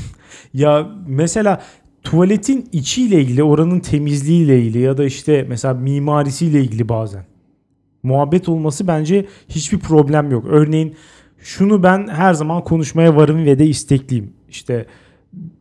Ya 0.53 0.87
mesela 1.07 1.61
tuvaletin 2.03 2.69
içiyle 2.71 3.21
ilgili, 3.21 3.43
oranın 3.43 3.79
temizliğiyle 3.79 4.61
ilgili 4.61 4.79
ya 4.79 4.97
da 4.97 5.05
işte 5.05 5.45
mesela 5.49 5.73
mimarisiyle 5.73 6.61
ilgili 6.61 6.89
bazen 6.89 7.25
muhabbet 8.03 8.49
olması 8.49 8.87
bence 8.87 9.25
hiçbir 9.49 9.79
problem 9.79 10.31
yok. 10.31 10.45
Örneğin 10.47 10.95
şunu 11.39 11.83
ben 11.83 12.07
her 12.07 12.33
zaman 12.33 12.63
konuşmaya 12.63 13.15
varım 13.15 13.45
ve 13.45 13.59
de 13.59 13.67
istekliyim. 13.67 14.33
İşte 14.49 14.85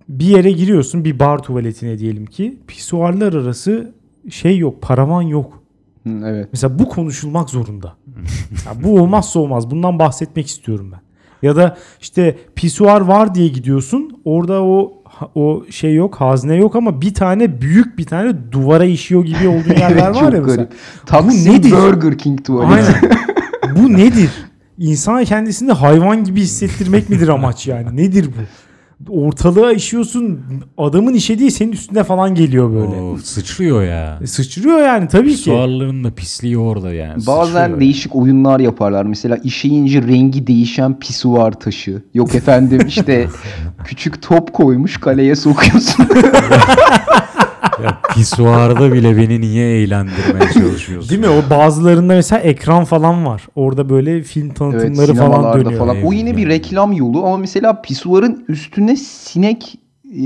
bir 0.09 0.25
yere 0.25 0.51
giriyorsun 0.53 1.05
bir 1.05 1.19
bar 1.19 1.43
tuvaletine 1.43 1.99
diyelim 1.99 2.27
ki 2.27 2.59
pisuarlar 2.67 3.33
arası 3.33 3.95
şey 4.31 4.59
yok, 4.59 4.83
paravan 4.83 5.23
yok. 5.23 5.63
Hı, 6.07 6.23
evet. 6.25 6.49
Mesela 6.53 6.79
bu 6.79 6.89
konuşulmak 6.89 7.51
zorunda. 7.51 7.97
Ya 8.67 8.85
bu 8.85 9.01
olmazsa 9.01 9.41
olmaz. 9.41 9.71
Bundan 9.71 9.99
bahsetmek 9.99 10.47
istiyorum 10.47 10.91
ben. 10.93 11.01
Ya 11.43 11.57
da 11.57 11.77
işte 12.01 12.39
pisuar 12.55 13.01
var 13.01 13.35
diye 13.35 13.49
gidiyorsun. 13.49 14.21
Orada 14.25 14.63
o 14.65 15.00
o 15.35 15.63
şey 15.71 15.95
yok, 15.95 16.15
hazne 16.15 16.55
yok 16.57 16.77
ama 16.77 17.01
bir 17.01 17.15
tane 17.15 17.61
büyük 17.61 17.99
bir 17.99 18.05
tane 18.05 18.33
duvara 18.53 18.85
işiyor 18.85 19.25
gibi 19.25 19.49
olduğu 19.49 19.69
yerler 19.81 19.91
Evet, 19.91 20.17
var 20.17 20.33
ya 20.33 20.41
mesela. 20.41 20.57
garip. 20.57 20.73
Taksim 21.07 21.53
nedir? 21.55 21.71
Burger 21.71 22.19
King 22.19 22.45
tuvaleti. 22.45 22.73
Aynen. 22.75 23.77
bu 23.77 23.93
nedir? 23.93 24.31
İnsan 24.79 25.25
kendisini 25.25 25.73
hayvan 25.73 26.25
gibi 26.25 26.41
hissettirmek 26.41 27.11
midir 27.11 27.29
amaç 27.29 27.67
yani? 27.67 27.97
Nedir 27.97 28.27
bu? 28.27 28.41
Ortalığa 29.09 29.73
işiyorsun. 29.73 30.41
Adamın 30.79 31.15
işediği 31.15 31.51
senin 31.51 31.73
üstüne 31.73 32.05
falan 32.05 32.35
geliyor 32.35 32.73
böyle. 32.73 33.01
Oo, 33.03 33.17
sıçrıyor 33.17 33.83
ya. 33.83 34.19
E, 34.23 34.27
sıçrıyor 34.27 34.79
yani 34.79 35.09
tabii 35.09 35.31
ki. 35.31 35.37
Suarların 35.37 36.05
da 36.05 36.11
pisliği 36.11 36.59
orada 36.59 36.93
yani. 36.95 37.27
Bazen 37.27 37.61
sıçrıyor. 37.63 37.81
değişik 37.81 38.17
oyunlar 38.17 38.61
yaparlar. 38.61 39.05
Mesela 39.05 39.37
işeyince 39.37 40.03
rengi 40.03 40.47
değişen 40.47 40.99
pisuar 40.99 41.53
taşı. 41.53 42.03
Yok 42.15 42.35
efendim 42.35 42.81
işte 42.87 43.29
küçük 43.85 44.23
top 44.23 44.53
koymuş 44.53 44.97
kaleye 44.97 45.37
sokuyorsun. 45.37 46.07
Pisuarda 48.21 48.93
bile 48.93 49.17
beni 49.17 49.41
niye 49.41 49.83
eğlendirmeye 49.83 50.53
çalışıyorsun? 50.55 51.11
Değil 51.11 51.21
mi? 51.21 51.29
O 51.29 51.51
bazılarında 51.51 52.15
mesela 52.15 52.41
ekran 52.41 52.85
falan 52.85 53.27
var. 53.27 53.47
Orada 53.55 53.89
böyle 53.89 54.23
film 54.23 54.47
evet 54.47 54.57
tanıtımları 54.57 55.15
falan 55.15 55.15
sinemalarda 55.15 55.65
dönüyor. 55.65 55.79
falan. 55.81 55.97
O 56.05 56.13
yine 56.13 56.37
bir 56.37 56.49
reklam 56.49 56.93
yolu 56.93 57.25
ama 57.27 57.37
mesela 57.37 57.83
pisuarın 57.83 58.45
üstüne 58.49 58.97
sinek 58.97 59.79
e, 60.17 60.19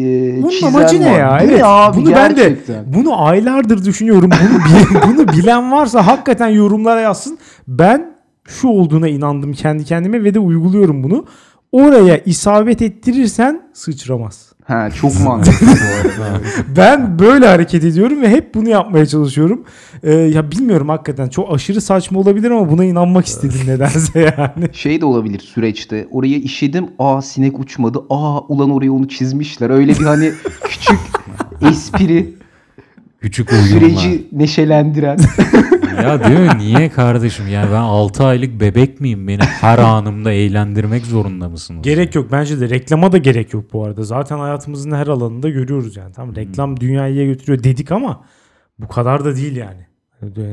Bunun 0.43 0.67
amacı 0.67 1.01
ne 1.01 1.13
var. 1.13 1.19
ya? 1.19 1.39
Bu 1.41 1.45
Evet. 1.45 1.59
ne 1.59 1.65
abi 1.65 1.97
bunu 1.97 2.11
ben 2.13 2.31
de 2.37 2.41
gerçekten? 2.43 2.85
bunu 2.95 3.25
aylardır 3.27 3.85
düşünüyorum. 3.85 4.31
Bunu 4.31 4.61
bunu 5.09 5.29
bilen 5.29 5.73
varsa 5.73 6.07
hakikaten 6.07 6.49
yorumlara 6.49 7.01
yazsın. 7.01 7.39
Ben 7.69 8.15
şu 8.49 8.69
olduğuna 8.69 9.09
inandım 9.09 9.53
kendi 9.53 9.85
kendime 9.85 10.25
ve 10.25 10.35
de 10.35 10.39
uyguluyorum 10.39 11.03
bunu. 11.05 11.25
Oraya 11.73 12.19
isabet 12.19 12.83
ettirirsen 12.83 13.61
sıçramaz. 13.73 14.53
Ha 14.65 14.91
çok 14.91 15.21
mantıklı 15.25 15.67
bu 15.67 16.23
arada. 16.25 16.41
Ben 16.77 17.19
böyle 17.19 17.47
hareket 17.47 17.85
ediyorum 17.85 18.23
ve 18.23 18.29
hep 18.29 18.55
bunu 18.55 18.69
yapmaya 18.69 19.07
çalışıyorum. 19.07 19.65
Ee, 20.03 20.13
ya 20.13 20.51
bilmiyorum 20.51 20.89
hakikaten 20.89 21.29
çok 21.29 21.55
aşırı 21.55 21.81
saçma 21.81 22.21
olabilir 22.21 22.51
ama 22.51 22.71
buna 22.71 22.85
inanmak 22.85 23.27
istedim 23.27 23.61
nedense 23.67 24.21
yani. 24.39 24.69
Şey 24.73 25.01
de 25.01 25.05
olabilir 25.05 25.39
süreçte. 25.41 26.09
Oraya 26.11 26.37
işedim. 26.37 26.87
Aa 26.99 27.23
sinek 27.23 27.59
uçmadı. 27.59 27.99
Aa 28.11 28.41
ulan 28.41 28.71
oraya 28.71 28.93
onu 28.93 29.09
çizmişler. 29.09 29.71
Öyle 29.71 29.93
bir 29.93 30.05
hani 30.05 30.33
küçük 30.65 30.99
espri 31.71 32.35
Küçük 33.25 33.53
oyunlar. 33.53 33.69
süreci 33.69 34.27
neşelendiren. 34.33 35.19
Ya 36.03 36.25
değil 36.25 36.41
mi? 36.41 36.59
Niye 36.59 36.89
kardeşim? 36.89 37.49
Yani 37.49 37.71
ben 37.73 37.81
6 37.81 38.25
aylık 38.25 38.61
bebek 38.61 39.01
miyim? 39.01 39.29
Beni 39.29 39.43
her 39.43 39.79
anımda 39.79 40.33
eğlendirmek 40.33 41.07
zorunda 41.07 41.49
mısınız? 41.49 41.83
Gerek 41.83 42.15
yok 42.15 42.33
bence 42.33 42.61
de 42.61 42.71
reklama 42.71 43.13
da 43.13 43.19
gerek 43.19 43.55
yok 43.55 43.65
bu 43.73 43.85
arada. 43.85 44.03
Zaten 44.03 44.39
hayatımızın 44.39 44.91
her 44.93 45.07
alanında 45.07 45.49
görüyoruz 45.49 45.97
yani. 45.97 46.13
Tamam 46.13 46.37
reklam 46.37 46.81
dünyayı 46.81 47.27
götürüyor 47.27 47.65
dedik 47.65 47.93
ama 47.93 48.25
bu 48.79 48.89
kadar 48.89 49.25
da 49.25 49.37
değil 49.37 49.57
yani. 49.57 49.87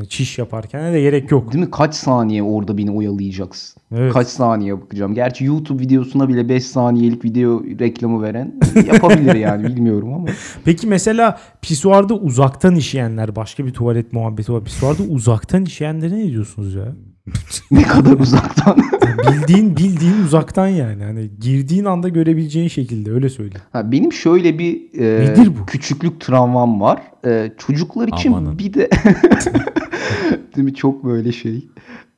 Çiş 0.09 0.37
yaparken 0.37 0.93
de 0.93 1.01
gerek 1.01 1.31
yok. 1.31 1.53
Değil 1.53 1.63
mi? 1.65 1.71
Kaç 1.71 1.95
saniye 1.95 2.43
orada 2.43 2.77
beni 2.77 2.91
oyalayacaksın? 2.91 3.81
Evet. 3.95 4.13
Kaç 4.13 4.27
saniye 4.27 4.81
bakacağım? 4.81 5.13
Gerçi 5.13 5.45
YouTube 5.45 5.83
videosuna 5.83 6.29
bile 6.29 6.49
5 6.49 6.63
saniyelik 6.65 7.25
video 7.25 7.63
reklamı 7.63 8.21
veren 8.21 8.53
yapabilir 8.93 9.35
yani 9.35 9.63
bilmiyorum 9.63 10.13
ama. 10.13 10.27
Peki 10.65 10.87
mesela 10.87 11.39
pisuarda 11.61 12.13
uzaktan 12.13 12.75
işeyenler 12.75 13.35
başka 13.35 13.65
bir 13.65 13.73
tuvalet 13.73 14.13
muhabbeti 14.13 14.53
var. 14.53 14.63
Pisuarda 14.63 15.03
uzaktan 15.03 15.65
işeyenlere 15.65 16.17
ne 16.17 16.27
diyorsunuz 16.27 16.75
ya? 16.75 16.95
Ne 17.71 17.83
kadar 17.83 18.19
uzaktan. 18.19 18.77
Bildiğin 19.31 19.77
bildiğin 19.77 20.23
uzaktan 20.23 20.67
yani. 20.67 21.03
Hani 21.03 21.29
girdiğin 21.39 21.85
anda 21.85 22.09
görebileceğin 22.09 22.67
şekilde 22.67 23.11
öyle 23.11 23.29
söyleyeyim. 23.29 23.61
Ha, 23.73 23.91
benim 23.91 24.13
şöyle 24.13 24.59
bir 24.59 24.99
e, 24.99 25.25
Nedir 25.25 25.51
bu? 25.61 25.65
küçüklük 25.65 26.21
travmam 26.21 26.81
var. 26.81 27.01
E, 27.25 27.51
çocuklar 27.57 28.07
için 28.07 28.33
Amanın. 28.33 28.59
bir 28.59 28.73
de 28.73 28.89
değil 30.55 30.65
mi 30.65 30.73
çok 30.75 31.03
böyle 31.05 31.31
şey 31.31 31.67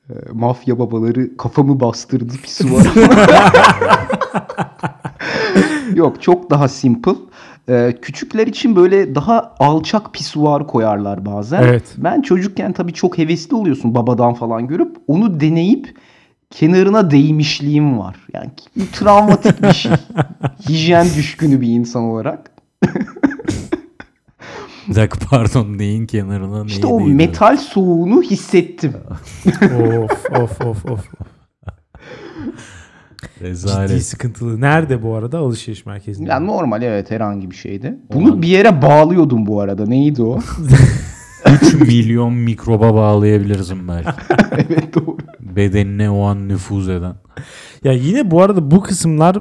e, 0.09 0.13
mafya 0.33 0.79
babaları 0.79 1.37
kafamı 1.37 1.79
bastırdı 1.79 2.33
pisuara. 2.43 2.89
Yok 5.95 6.21
çok 6.21 6.49
daha 6.49 6.67
simple. 6.67 7.11
E, 7.69 7.95
küçükler 8.01 8.47
için 8.47 8.75
böyle 8.75 9.15
daha 9.15 9.55
alçak 9.59 10.13
pisuar 10.13 10.67
koyarlar 10.67 11.25
bazen. 11.25 11.63
Evet. 11.63 11.93
Ben 11.97 12.21
çocukken 12.21 12.73
tabii 12.73 12.93
çok 12.93 13.17
hevesli 13.17 13.55
oluyorsun 13.55 13.95
babadan 13.95 14.33
falan 14.33 14.67
görüp 14.67 14.97
onu 15.07 15.39
deneyip 15.39 15.95
kenarına 16.49 17.11
değmişliğim 17.11 17.99
var. 17.99 18.15
Yani 18.33 18.49
bu 18.75 18.81
travmatik 18.91 19.63
bir 19.63 19.73
şey. 19.73 19.91
Hijyen 20.69 21.07
düşkünü 21.17 21.61
bir 21.61 21.67
insan 21.67 22.03
olarak. 22.03 22.51
Bir 24.87 24.95
dakika 24.95 25.19
pardon 25.29 25.77
neyin 25.77 26.05
kenarına 26.05 26.65
İşte 26.65 26.87
neyi 26.87 26.93
o 26.93 26.99
değdi? 26.99 27.13
metal 27.13 27.57
soğuğunu 27.57 28.21
hissettim. 28.21 28.93
of 30.01 30.41
of 30.41 30.61
of 30.61 30.85
of. 30.85 31.07
Rezalet. 33.41 33.89
Ciddi 33.89 34.01
sıkıntılı. 34.01 34.61
Nerede 34.61 35.03
bu 35.03 35.15
arada? 35.15 35.37
Alışveriş 35.37 35.85
merkezinde. 35.85 36.29
Yani 36.29 36.47
normal 36.47 36.81
evet 36.81 37.11
herhangi 37.11 37.51
bir 37.51 37.55
şeydi. 37.55 37.87
Olan- 38.09 38.23
Bunu 38.25 38.41
bir 38.41 38.47
yere 38.47 38.81
bağlıyordum 38.81 39.45
bu 39.45 39.61
arada. 39.61 39.85
Neydi 39.85 40.23
o? 40.23 40.39
3 41.61 41.73
milyon 41.73 42.33
mikroba 42.33 42.93
bağlayabilirsin 42.95 43.87
belki. 43.87 44.09
evet 44.51 44.95
doğru. 44.95 45.17
Bedenine 45.39 46.09
o 46.09 46.23
an 46.23 46.47
nüfuz 46.47 46.89
eden. 46.89 47.15
Ya 47.83 47.91
yine 47.91 48.31
bu 48.31 48.41
arada 48.41 48.71
bu 48.71 48.81
kısımlar 48.81 49.37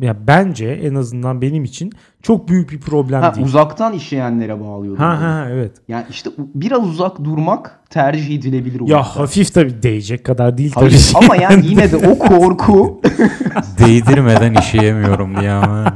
ya 0.00 0.16
bence 0.26 0.66
en 0.66 0.94
azından 0.94 1.42
benim 1.42 1.64
için 1.64 1.92
çok 2.22 2.48
büyük 2.48 2.70
bir 2.72 2.80
problem 2.80 3.22
Ha, 3.22 3.34
değil. 3.34 3.46
uzaktan 3.46 3.92
işleyenlere 3.92 4.60
bağlıyordum. 4.60 5.02
Ha 5.04 5.16
bunu. 5.18 5.26
ha 5.28 5.46
evet. 5.50 5.72
Yani 5.88 6.04
işte 6.10 6.30
biraz 6.54 6.88
uzak 6.88 7.24
durmak 7.24 7.80
tercih 7.90 8.38
edilebilir. 8.38 8.80
o 8.80 8.84
Ya 8.86 8.98
yüzden. 8.98 9.02
hafif 9.02 9.54
tabii 9.54 9.82
değecek 9.82 10.24
kadar 10.24 10.58
değil 10.58 10.72
Tabii. 10.74 10.90
tabii. 11.12 11.24
Ama 11.24 11.36
yani 11.36 11.66
yine 11.70 11.92
de 11.92 11.96
o 11.96 12.18
korku 12.18 13.00
Değdirmeden 13.78 14.54
işeyemiyorum 14.54 15.36
diye 15.40 15.50
ama 15.50 15.94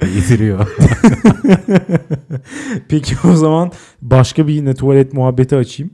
değdiriyor. 0.00 0.68
Peki 2.88 3.14
o 3.28 3.32
zaman 3.34 3.70
başka 4.02 4.46
bir 4.46 4.52
yine 4.52 4.74
tuvalet 4.74 5.12
muhabbeti 5.12 5.56
açayım. 5.56 5.92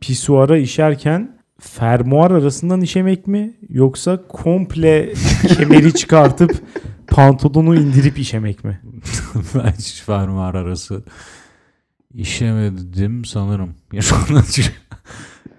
Pisuara 0.00 0.56
işerken 0.58 1.37
fermuar 1.60 2.30
arasından 2.30 2.80
işemek 2.80 3.26
mi 3.26 3.54
yoksa 3.68 4.22
komple 4.28 5.12
kemeri 5.56 5.94
çıkartıp 5.94 6.62
pantolonu 7.06 7.76
indirip 7.76 8.18
işemek 8.18 8.64
mi? 8.64 8.80
ben 9.54 9.72
hiç 9.78 10.02
fermuar 10.02 10.54
arası 10.54 11.04
işemedim 12.14 13.24
sanırım. 13.24 13.74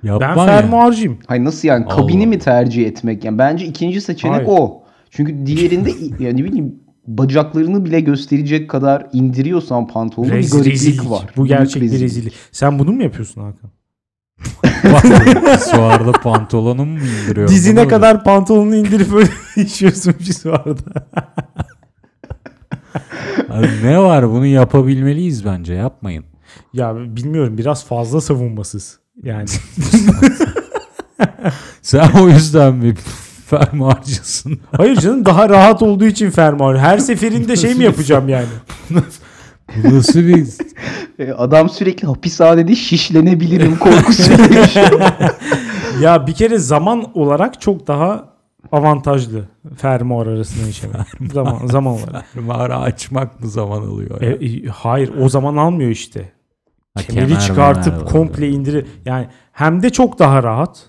Ya 0.03 0.13
Yapmam 0.13 0.47
Ben 0.47 0.53
ya. 0.53 0.59
fermuarcıyım. 0.59 1.17
Hayır 1.27 1.43
nasıl 1.43 1.67
yani 1.67 1.87
kabini 1.87 2.21
Allah. 2.23 2.29
mi 2.29 2.39
tercih 2.39 2.85
etmek? 2.87 3.23
Yani 3.25 3.37
bence 3.37 3.65
ikinci 3.65 4.01
seçenek 4.01 4.35
Hayır. 4.35 4.47
o. 4.47 4.83
Çünkü 5.09 5.45
diğerinde 5.45 5.89
yani 6.19 6.41
ne 6.41 6.43
bileyim 6.43 6.75
bacaklarını 7.07 7.85
bile 7.85 7.99
gösterecek 7.99 8.69
kadar 8.69 9.07
indiriyorsan 9.13 9.87
pantolonu 9.87 10.31
bir 10.31 10.51
gariplik 10.51 11.09
var. 11.09 11.25
Bu 11.37 11.45
gerçek 11.45 11.81
bir 11.81 11.99
rezillik. 11.99 12.33
Sen 12.51 12.79
bunu 12.79 12.91
mu 12.91 13.03
yapıyorsun 13.03 13.41
Hakan? 13.41 13.71
Suarda 15.59 16.11
pantolonumu 16.11 16.91
mu 16.91 16.99
indiriyor? 17.05 17.47
Dizine 17.47 17.81
Bunu- 17.81 17.89
kadar 17.89 18.23
pantolonunu 18.23 18.75
indirip 18.75 19.13
öyle 19.13 19.29
işiyorsun 19.67 20.13
pisuarda. 20.13 21.05
Abi 23.49 23.67
ne 23.83 23.99
var 23.99 24.29
bunu 24.31 24.45
yapabilmeliyiz 24.45 25.45
bence 25.45 25.73
yapmayın. 25.73 26.25
Ya 26.73 26.95
bilmiyorum 26.95 27.57
biraz 27.57 27.85
fazla 27.85 28.21
savunmasız. 28.21 28.99
Yani 29.23 29.45
Sen 31.81 32.09
o 32.21 32.29
yüzden 32.29 32.81
bir 32.81 32.95
fermuarcısın. 33.49 34.59
hayır 34.77 34.95
canım 34.95 35.25
daha 35.25 35.49
rahat 35.49 35.81
olduğu 35.81 36.05
için 36.05 36.29
fermuar. 36.31 36.79
Her 36.79 36.97
seferinde 36.97 37.55
şey 37.55 37.75
mi 37.75 37.83
yapacağım 37.83 38.29
yani? 38.29 38.45
Nasıl 39.83 40.19
bir 40.19 40.47
E, 41.19 41.31
Adam 41.31 41.69
sürekli 41.69 42.07
hapishanede 42.07 42.75
şişlenebilirim 42.75 43.77
korkusuyla 43.77 44.45
yaşıyor. 44.59 45.01
Ya 46.01 46.27
bir 46.27 46.33
kere 46.33 46.57
zaman 46.57 47.17
olarak 47.17 47.61
çok 47.61 47.87
daha 47.87 48.33
avantajlı 48.71 49.47
fermuar 49.77 50.27
arasında 50.27 50.67
işemek. 50.67 50.95
zaman 51.33 51.67
zaman 51.67 51.93
olarak. 51.93 52.25
fermuarı 52.33 52.75
açmak 52.75 53.39
mı 53.39 53.49
zaman 53.49 53.81
alıyor? 53.81 54.21
E, 54.21 54.25
ya? 54.25 54.31
e, 54.31 54.65
hayır 54.67 55.11
o 55.21 55.29
zaman 55.29 55.57
almıyor 55.57 55.89
işte. 55.89 56.31
Ha, 56.97 57.03
Kemeri 57.03 57.27
kemer 57.27 57.39
çıkartıp 57.41 57.93
memer 57.93 58.01
var. 58.05 58.11
komple 58.11 58.49
indirir. 58.49 58.85
Yani 59.05 59.27
hem 59.51 59.83
de 59.83 59.89
çok 59.89 60.19
daha 60.19 60.43
rahat. 60.43 60.85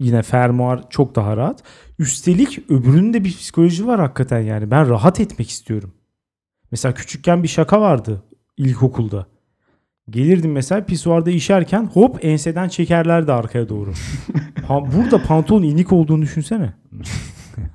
Yine 0.00 0.22
fermuar 0.22 0.90
çok 0.90 1.14
daha 1.14 1.36
rahat. 1.36 1.62
Üstelik 1.98 2.70
öbürünün 2.70 3.12
de 3.12 3.24
bir 3.24 3.32
psikoloji 3.32 3.86
var 3.86 4.00
hakikaten 4.00 4.40
yani. 4.40 4.70
Ben 4.70 4.88
rahat 4.88 5.20
etmek 5.20 5.50
istiyorum. 5.50 5.92
Mesela 6.70 6.94
küçükken 6.94 7.42
bir 7.42 7.48
şaka 7.48 7.80
vardı 7.80 8.22
ilkokulda. 8.56 9.26
Gelirdim 10.10 10.52
mesela 10.52 10.84
pisuarda 10.84 11.30
işerken 11.30 11.86
hop 11.86 12.24
enseden 12.24 12.68
çekerlerdi 12.68 13.32
arkaya 13.32 13.68
doğru. 13.68 13.92
Ha, 14.68 14.80
burada 14.96 15.22
pantolon 15.22 15.62
inik 15.62 15.92
olduğunu 15.92 16.22
düşünsene. 16.22 16.72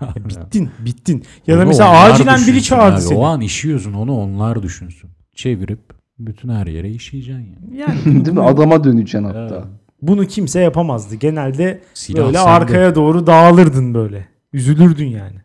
Ya 0.02 0.14
bittin, 0.30 0.70
bittin. 0.80 1.24
Ya 1.48 1.56
da 1.58 1.62
Onu 1.62 1.68
mesela 1.68 1.90
onlar 1.90 2.10
acilen 2.12 2.36
biri 2.38 2.46
düşünsün 2.46 2.62
çağırdı 2.76 2.96
abi. 2.96 3.02
seni. 3.02 3.18
O 3.18 3.24
an 3.26 3.42
işiyorsun 3.42 3.94
onu 3.94 4.18
onlar 4.18 4.64
düşünsün. 4.64 5.10
Çevirip 5.36 5.80
bütün 6.20 6.50
her 6.50 6.68
yere 6.68 6.90
işeyeceksin 6.90 7.42
yani. 7.44 7.78
Yani 7.78 8.26
Değil 8.26 8.36
mi? 8.38 8.42
Adama 8.42 8.84
döneceksin 8.84 9.24
hatta. 9.24 9.56
Evet. 9.56 9.66
bunu 10.02 10.26
kimse 10.26 10.60
yapamazdı. 10.60 11.16
Genelde 11.16 11.82
Silah 11.94 12.26
böyle 12.26 12.38
sende. 12.38 12.50
arkaya 12.50 12.96
doğru 12.96 13.28
dağılırdın 13.28 13.94
böyle. 13.94 14.28
Üzülürdün 14.54 15.08
yani. 15.08 15.42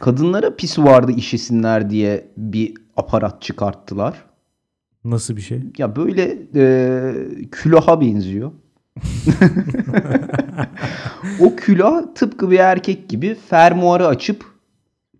Kadınlara 0.00 0.56
pisuarda 0.56 1.12
işesinler 1.12 1.90
diye 1.90 2.28
bir 2.36 2.74
aparat 2.96 3.42
çıkarttılar. 3.42 4.24
Nasıl 5.04 5.36
bir 5.36 5.40
şey? 5.40 5.60
Ya 5.78 5.96
böyle 5.96 6.38
e, 6.54 7.12
külaha 7.50 8.00
benziyor. 8.00 8.50
o 11.40 11.56
külah 11.56 12.02
tıpkı 12.14 12.50
bir 12.50 12.58
erkek 12.58 13.08
gibi 13.08 13.34
fermuarı 13.34 14.06
açıp 14.06 14.44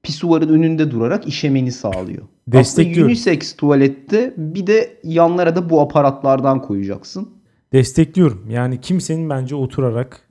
pisuarın 0.02 0.48
önünde 0.48 0.90
durarak 0.90 1.26
işemeni 1.26 1.72
sağlıyor. 1.72 2.22
Aslında 2.22 2.58
Destekliyorum. 2.58 3.06
unisex 3.06 3.56
tuvalette 3.56 4.34
bir 4.36 4.66
de 4.66 4.96
yanlara 5.04 5.56
da 5.56 5.70
bu 5.70 5.80
aparatlardan 5.80 6.62
koyacaksın. 6.62 7.28
Destekliyorum. 7.72 8.50
Yani 8.50 8.80
kimsenin 8.80 9.30
bence 9.30 9.54
oturarak 9.54 10.23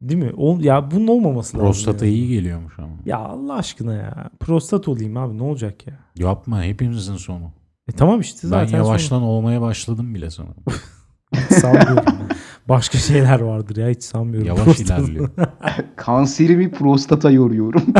Değil 0.00 0.22
mi? 0.22 0.32
Ol, 0.36 0.60
ya 0.60 0.90
bunun 0.90 1.06
olmaması 1.06 1.56
lazım. 1.58 1.66
Prostata 1.68 2.06
yani. 2.06 2.14
iyi 2.14 2.28
geliyormuş 2.28 2.78
ama. 2.78 2.92
Ya 3.06 3.18
Allah 3.18 3.54
aşkına 3.54 3.94
ya. 3.94 4.30
Prostat 4.40 4.88
olayım 4.88 5.16
abi 5.16 5.38
ne 5.38 5.42
olacak 5.42 5.86
ya? 5.86 5.94
Yapma 6.16 6.62
hepimizin 6.62 7.16
sonu. 7.16 7.52
E 7.88 7.92
tamam 7.92 8.20
işte 8.20 8.40
Ben 8.42 8.48
zaten 8.48 8.76
yavaştan 8.78 9.22
olmaya 9.22 9.60
başladım 9.60 10.14
bile 10.14 10.30
sanırım. 10.30 10.54
sonra- 11.60 11.60
sanmıyorum. 11.60 12.14
Başka 12.68 12.98
şeyler 12.98 13.40
vardır 13.40 13.76
ya 13.76 13.88
hiç 13.88 14.02
sanmıyorum. 14.02 14.46
Yavaş 14.48 14.62
Prostat- 14.66 14.84
ilerliyor. 15.00 15.30
Kanserimi 15.96 16.70
prostata 16.70 17.30
yoruyorum. 17.30 17.82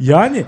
Yani 0.00 0.44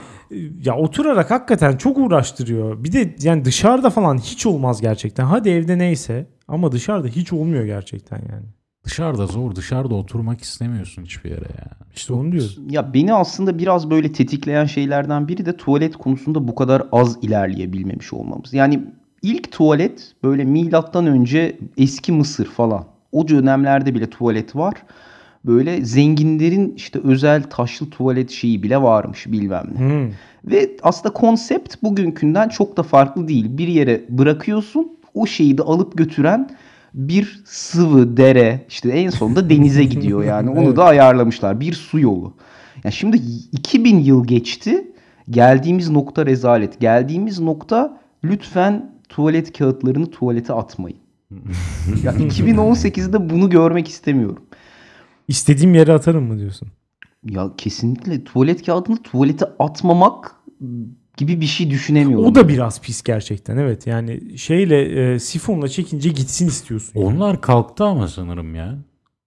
ya 0.65 0.77
oturarak 0.77 1.31
hakikaten 1.31 1.77
çok 1.77 1.99
uğraştırıyor. 1.99 2.85
Bir 2.85 2.93
de 2.93 3.17
yani 3.23 3.45
dışarıda 3.45 3.91
falan 3.91 4.19
hiç 4.19 4.47
olmaz 4.47 4.81
gerçekten. 4.81 5.25
Hadi 5.25 5.49
evde 5.51 5.79
neyse 5.79 6.31
ama 6.49 6.73
dışarıda 6.73 7.09
hiç 7.09 7.33
olmuyor 7.33 7.65
gerçekten 7.65 8.17
yani. 8.19 8.47
Dışarıda 8.85 9.27
zor. 9.27 9.55
Dışarıda 9.55 9.95
oturmak 9.95 10.41
istemiyorsun 10.41 11.05
hiçbir 11.05 11.31
yere 11.31 11.45
ya. 11.59 11.71
İşte 11.97 12.13
onu 12.13 12.33
diyoruz. 12.33 12.59
ya 12.71 12.95
beni 12.95 13.15
aslında 13.15 13.59
biraz 13.59 13.91
böyle 13.91 14.13
tetikleyen 14.13 14.65
şeylerden 14.67 15.29
biri 15.29 15.47
de 15.47 15.57
tuvalet 15.57 15.97
konusunda 15.97 16.49
bu 16.49 16.55
kadar 16.55 16.83
az 16.93 17.19
ilerleyebilmemiş 17.23 18.13
olmamız. 18.13 18.55
Yani 18.55 18.81
ilk 19.23 19.53
tuvalet 19.53 20.15
böyle 20.23 20.45
milattan 20.45 21.07
önce 21.07 21.59
eski 21.77 22.13
Mısır 22.13 22.47
falan. 22.47 22.85
O 23.13 23.29
dönemlerde 23.29 23.95
bile 23.95 24.11
tuvalet 24.11 24.57
var. 24.57 24.75
Böyle 25.45 25.85
zenginlerin 25.85 26.75
işte 26.77 27.01
özel 27.05 27.43
taşlı 27.43 27.91
tuvalet 27.91 28.31
şeyi 28.31 28.63
bile 28.63 28.83
varmış 28.83 29.27
bilmem 29.27 29.67
ne. 29.75 29.79
Hmm. 29.79 30.11
Ve 30.45 30.71
aslında 30.83 31.15
konsept 31.15 31.83
bugünkünden 31.83 32.49
çok 32.49 32.77
da 32.77 32.83
farklı 32.83 33.29
değil. 33.29 33.47
Bir 33.59 33.69
yere 33.69 34.05
bırakıyorsun 34.09 34.99
o 35.15 35.27
şeyi 35.27 35.59
de 35.59 35.63
alıp 35.63 35.99
götüren 35.99 36.51
bir 36.95 37.43
sıvı, 37.45 38.17
dere 38.17 38.65
işte 38.69 38.89
en 38.89 39.11
sonunda 39.11 39.51
denize 39.51 39.85
gidiyor 39.95 40.25
yani. 40.25 40.51
Onu 40.51 40.65
Evet. 40.65 40.77
da 40.77 40.85
ayarlamışlar. 40.85 41.61
Bir 41.61 41.73
su 41.73 42.01
yolu. 42.01 42.35
Ya 42.85 42.91
şimdi 42.91 43.17
2000 43.53 43.99
yıl 43.99 44.27
geçti. 44.27 44.93
Geldiğimiz 45.31 45.91
nokta 45.91 46.27
rezalet. 46.27 46.81
Geldiğimiz 46.81 47.41
nokta 47.41 48.01
lütfen 48.25 48.95
tuvalet 49.09 49.59
kağıtlarını 49.59 50.11
tuvalete 50.11 50.53
atmayın. 50.53 50.99
ya 52.03 52.13
2018'de 52.13 53.31
bunu 53.31 53.51
görmek 53.51 53.89
istemiyorum. 53.89 54.43
İstediğim 55.29 55.75
yere 55.75 55.93
atarım 55.93 56.25
mı 56.25 56.39
diyorsun? 56.39 56.69
Ya 57.31 57.51
kesinlikle 57.57 58.25
tuvalet 58.25 58.67
kağıdını 58.67 58.97
tuvalete 58.97 59.45
atmamak 59.59 60.35
gibi 61.17 61.41
bir 61.41 61.47
şey 61.47 61.71
düşünemiyorum. 61.71 62.27
O 62.27 62.35
da 62.35 62.49
biraz 62.49 62.81
pis 62.81 63.03
gerçekten 63.03 63.57
evet. 63.57 63.87
Yani 63.87 64.39
şeyle 64.39 65.13
e, 65.15 65.19
sifonla 65.19 65.69
çekince 65.69 66.09
gitsin 66.09 66.47
istiyorsun. 66.49 66.93
yani. 67.01 67.07
Onlar 67.15 67.41
kalktı 67.41 67.85
ama 67.85 68.09
sanırım 68.09 68.55
ya. 68.55 68.79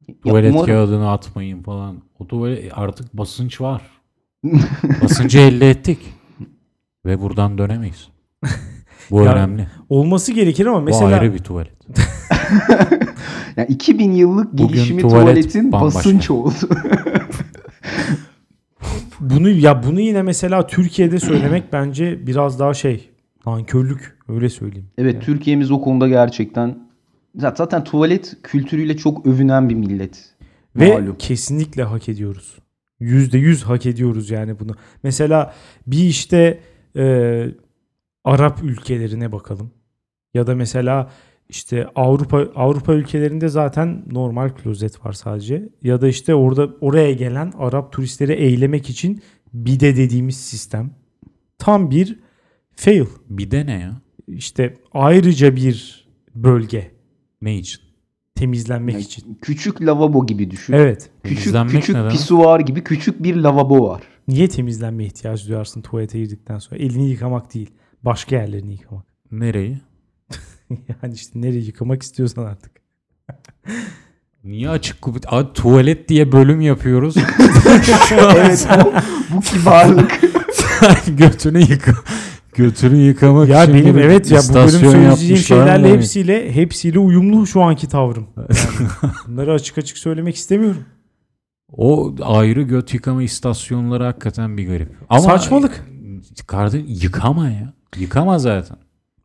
Ya 0.08 0.16
Tuvalet 0.24 0.52
umarım- 0.56 0.66
kağıdını 0.66 1.12
atmayın 1.12 1.64
falan. 1.64 1.98
O 2.20 2.28
tuvalet 2.28 2.72
artık 2.76 3.14
basınç 3.18 3.62
var. 3.62 3.82
Basıncı 5.04 5.40
elde 5.40 5.70
ettik. 5.70 6.00
Ve 7.06 7.22
buradan 7.22 7.58
dönemeyiz. 7.58 8.08
Bu 9.12 9.24
Ya, 9.24 9.34
önemli. 9.34 9.68
Olması 9.90 10.32
gerekir 10.34 10.66
ama 10.66 10.80
Bu 10.82 10.84
mesela 10.86 11.08
ayrı 11.08 11.34
bir 11.34 11.40
tuvalet. 11.40 11.74
Yani 13.58 13.68
2000 13.70 14.12
yıllık 14.12 14.54
Bugün 14.54 14.68
gelişimi 14.68 15.02
tuvalet 15.02 15.22
tuvaletin 15.26 15.72
bambaşka. 15.72 16.00
basınç 16.00 16.30
oldu. 16.32 16.54
Bunu 19.20 19.50
ya 19.50 19.84
bunu 19.84 20.00
yine 20.00 20.22
mesela 20.22 20.68
Türkiye'de 20.68 21.20
söylemek 21.20 21.64
bence 21.74 22.28
biraz 22.28 22.60
daha 22.60 22.74
şey 22.74 23.10
nankörlük 23.46 24.18
öyle 24.30 24.50
söyleyeyim. 24.50 24.88
evet 24.98 25.14
Yani. 25.14 25.24
Türkiye'miz 25.24 25.72
o 25.72 25.82
konuda 25.82 26.08
gerçekten 26.08 26.88
zaten 27.36 27.84
tuvalet 27.84 28.38
kültürüyle 28.44 28.98
çok 28.98 29.26
övünen 29.26 29.70
bir 29.70 29.76
millet. 29.76 30.34
Ve 30.76 30.94
Malum. 31.00 31.16
kesinlikle 31.20 31.84
hak 31.84 32.10
ediyoruz. 32.10 32.58
Yüzde 33.00 33.38
yüz 33.38 33.64
hak 33.64 33.86
ediyoruz 33.86 34.30
yani 34.30 34.60
bunu. 34.60 34.72
Mesela 35.04 35.54
bir 35.88 36.04
işte 36.04 36.60
e, 36.96 37.46
Arap 38.24 38.64
ülkelerine 38.64 39.32
bakalım. 39.32 39.72
Ya 40.34 40.48
da 40.48 40.56
mesela 40.56 41.12
işte 41.50 41.88
Avrupa 41.96 42.38
Avrupa 42.56 42.94
ülkelerinde 42.94 43.48
zaten 43.48 44.04
normal 44.12 44.50
klozet 44.50 45.06
var 45.06 45.14
sadece. 45.14 45.70
Ya 45.84 46.02
da 46.02 46.08
işte 46.08 46.36
orada 46.36 46.70
oraya 46.82 47.14
gelen 47.14 47.54
Arap 47.58 47.92
turistleri 47.92 48.34
eylemek 48.34 48.90
için 48.90 49.22
bide 49.54 49.96
dediğimiz 49.96 50.38
sistem. 50.38 50.92
Tam 51.58 51.92
bir 51.92 52.20
fail. 52.76 53.06
Bir 53.30 53.52
de 53.52 53.66
ne 53.66 53.80
ya? 53.80 54.02
İşte 54.28 54.74
ayrıca 54.94 55.56
bir 55.56 56.08
bölge 56.36 56.92
Ne 57.42 57.58
için? 57.58 57.82
temizlenmek 58.36 58.94
Yani 58.94 59.04
için. 59.04 59.40
küçük 59.42 59.82
lavabo 59.82 60.26
gibi 60.26 60.52
düşün. 60.52 60.74
Evet. 60.74 61.10
Küçük 61.24 61.38
Temizlenmek 61.44 61.72
küçük 61.84 62.12
pisuar 62.12 62.60
gibi 62.60 62.84
küçük 62.84 63.24
bir 63.24 63.36
lavabo 63.36 63.90
var. 63.90 64.02
Niye 64.28 64.48
temizlenmeye 64.48 65.08
ihtiyaç 65.08 65.48
duyarsın 65.48 65.82
tuvalete 65.82 66.20
girdikten 66.20 66.58
sonra? 66.60 66.80
Elini 66.80 67.10
yıkamak 67.10 67.54
değil. 67.54 67.70
Başka 68.04 68.36
yerlerini 68.36 68.72
yıkamak. 68.72 69.06
Nereyi? 69.32 69.78
yani 71.04 71.14
işte 71.14 71.42
nereye 71.42 71.62
yıkamak 71.62 72.04
istiyorsan 72.04 72.46
artık. 72.46 72.72
Niye 74.44 74.70
açık 74.70 75.02
kubit? 75.02 75.34
Abi, 75.34 75.54
tuvalet 75.54 76.10
diye 76.10 76.32
bölüm 76.32 76.62
yapıyoruz. 76.62 77.16
evet 78.12 78.68
bu, 78.86 78.94
bu 79.36 79.42
kibarlık. 79.42 80.22
götünü 81.08 81.60
yıka. 81.60 81.94
Götünü 82.56 82.98
yıkamak 82.98 83.50
Ya 83.50 83.64
için 83.64 83.76
benim 83.76 83.98
evet 83.98 84.32
ya 84.32 84.40
bu 84.50 84.54
bölüm 84.54 84.66
istasyon 84.68 84.92
söyleyeceğim 84.92 85.38
şeylerle 85.38 85.94
hepsiyle 85.94 86.56
hepsiyle 86.56 87.00
uyumlu 87.00 87.48
şu 87.48 87.62
anki 87.62 87.88
tavrım. 87.88 88.28
Yani 88.38 89.14
bunları 89.28 89.54
açık 89.54 89.78
açık 89.78 89.98
söylemek 89.98 90.36
istemiyorum. 90.36 90.86
O 91.72 92.16
ayrı 92.22 92.62
göt 92.62 92.94
yıkama 92.94 93.24
istasyonları 93.24 94.04
hakikaten 94.04 94.58
bir 94.58 94.68
garip. 94.68 94.90
Ama 95.10 95.22
Saçmalık. 95.22 95.86
Kardeşim 96.48 96.88
yıkama 96.90 97.50
ya. 97.50 97.74
Yıkama 97.98 98.40
zaten. 98.40 98.78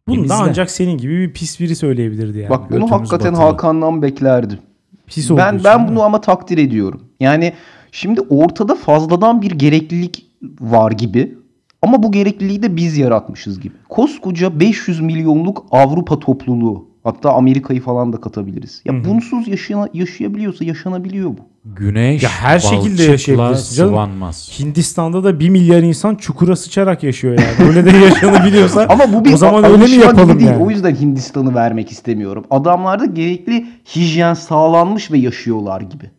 Bunu 0.09 0.29
da 0.29 0.35
ancak 0.35 0.71
senin 0.71 0.99
gibi 0.99 1.19
bir 1.21 1.33
pis 1.33 1.61
biri 1.61 1.77
söyleyebilirdi 1.77 2.39
yani. 2.39 2.51
Bak 2.51 2.71
bunu 2.71 2.91
hakikaten 2.91 3.33
batılı. 3.33 3.47
Hakan'dan 3.47 4.03
beklerdim. 4.03 4.59
pis 5.07 5.31
Ben 5.31 5.55
için 5.55 5.65
ben 5.65 5.83
mi? 5.83 5.89
bunu 5.89 6.03
ama 6.03 6.21
takdir 6.21 6.59
ediyorum. 6.59 7.01
Yani 7.21 7.53
şimdi 7.93 8.21
ortada 8.21 8.75
fazladan 8.75 9.43
bir 9.43 9.51
gereklilik 9.51 10.27
var 10.61 10.93
gibi. 10.93 11.35
Ama 11.83 12.03
bu 12.03 12.13
gerekliliği 12.13 12.63
de 12.63 12.77
biz 12.77 12.99
yaratmışız 12.99 13.61
gibi. 13.61 13.75
Koskoca 13.89 14.61
500 14.61 15.01
milyonluk 15.01 15.67
Avrupa 15.71 16.19
topluluğu. 16.19 16.92
Hatta 17.05 17.33
Amerika'yı 17.33 17.81
falan 17.81 18.13
da 18.13 18.21
katabiliriz. 18.21 18.83
Ya 18.85 19.05
bunsuz 19.05 19.49
yaşana, 19.49 19.89
yaşayabiliyorsa 19.95 20.65
yaşanabiliyor 20.65 21.31
bu. 21.31 21.41
Güneş 21.65 22.23
Ya 22.23 22.31
her 22.31 22.59
şekilde 22.59 22.89
balçıkla 22.89 23.03
yaşayabilirsin 23.13 23.77
canım. 23.77 23.91
sıvanmaz. 23.91 24.51
Hindistan'da 24.61 25.25
da 25.25 25.41
1 25.41 25.49
milyar 25.49 25.83
insan 25.83 26.15
çukura 26.15 26.57
sıçarak 26.57 27.03
yaşıyor 27.03 27.39
yani. 27.39 27.69
Öyle 27.69 27.85
de 27.85 27.97
yaşanabiliyorsa 27.97 28.87
Ama 28.89 29.13
bu 29.13 29.25
bir 29.25 29.33
o 29.33 29.37
zaman 29.37 29.65
öyle 29.65 29.85
mi 29.85 29.91
yapalım 29.91 30.39
değil. 30.39 30.51
yani? 30.51 30.65
O 30.65 30.71
yüzden 30.71 30.95
Hindistan'ı 30.95 31.55
vermek 31.55 31.91
istemiyorum. 31.91 32.45
Adamlarda 32.51 33.05
gerekli 33.05 33.67
hijyen 33.97 34.35
sağlanmış 34.35 35.11
ve 35.13 35.19
yaşıyorlar 35.19 35.81
gibi. 35.81 36.11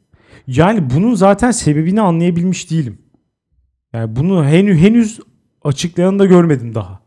Yani 0.48 0.90
bunun 0.90 1.14
zaten 1.16 1.52
sebebini 1.52 2.02
anlayabilmiş 2.02 2.72
değilim. 2.72 2.98
Yani 3.94 4.16
bunu 4.16 4.46
henüz 4.46 4.78
henüz 4.82 5.20
açıklayanı 5.64 6.20
da 6.20 6.26
görmedim 6.26 6.76
daha. 6.76 7.03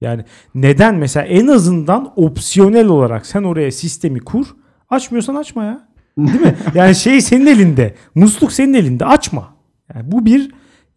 Yani 0.00 0.24
neden 0.54 0.94
mesela 0.94 1.26
en 1.26 1.46
azından 1.46 2.12
opsiyonel 2.16 2.86
olarak 2.86 3.26
sen 3.26 3.42
oraya 3.42 3.72
sistemi 3.72 4.20
kur. 4.20 4.46
Açmıyorsan 4.90 5.34
açma 5.34 5.64
ya. 5.64 5.88
Değil 6.18 6.40
mi? 6.40 6.54
Yani 6.74 6.94
şey 6.94 7.20
senin 7.20 7.46
elinde. 7.46 7.94
Musluk 8.14 8.52
senin 8.52 8.74
elinde. 8.74 9.04
Açma. 9.06 9.54
Yani 9.94 10.12
bu 10.12 10.26
bir 10.26 10.50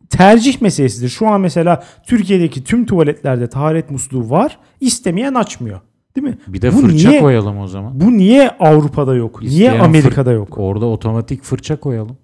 tercih 0.10 0.62
meselesidir. 0.62 1.10
Şu 1.10 1.28
an 1.28 1.42
mesela 1.42 1.84
Türkiye'deki 2.08 2.64
tüm 2.64 2.86
tuvaletlerde 2.86 3.50
taharet 3.50 3.92
musluğu 3.92 4.30
var. 4.30 4.60
İstemeyen 4.80 5.34
açmıyor. 5.34 5.80
Değil 6.16 6.28
mi? 6.28 6.38
Bir 6.48 6.62
de 6.62 6.74
Bu 6.74 6.78
fırça 6.78 7.10
niye- 7.10 7.22
koyalım 7.22 7.60
o 7.60 7.68
zaman. 7.68 8.00
Bu 8.02 8.18
niye 8.18 8.50
Avrupa'da 8.50 9.16
yok? 9.16 9.42
Niye 9.42 9.52
İsteyen 9.52 9.80
Amerika'da 9.80 10.30
fır- 10.32 10.36
yok? 10.36 10.58
Orada 10.58 10.86
otomatik 10.86 11.44
fırça 11.44 11.80
koyalım. 11.80 12.18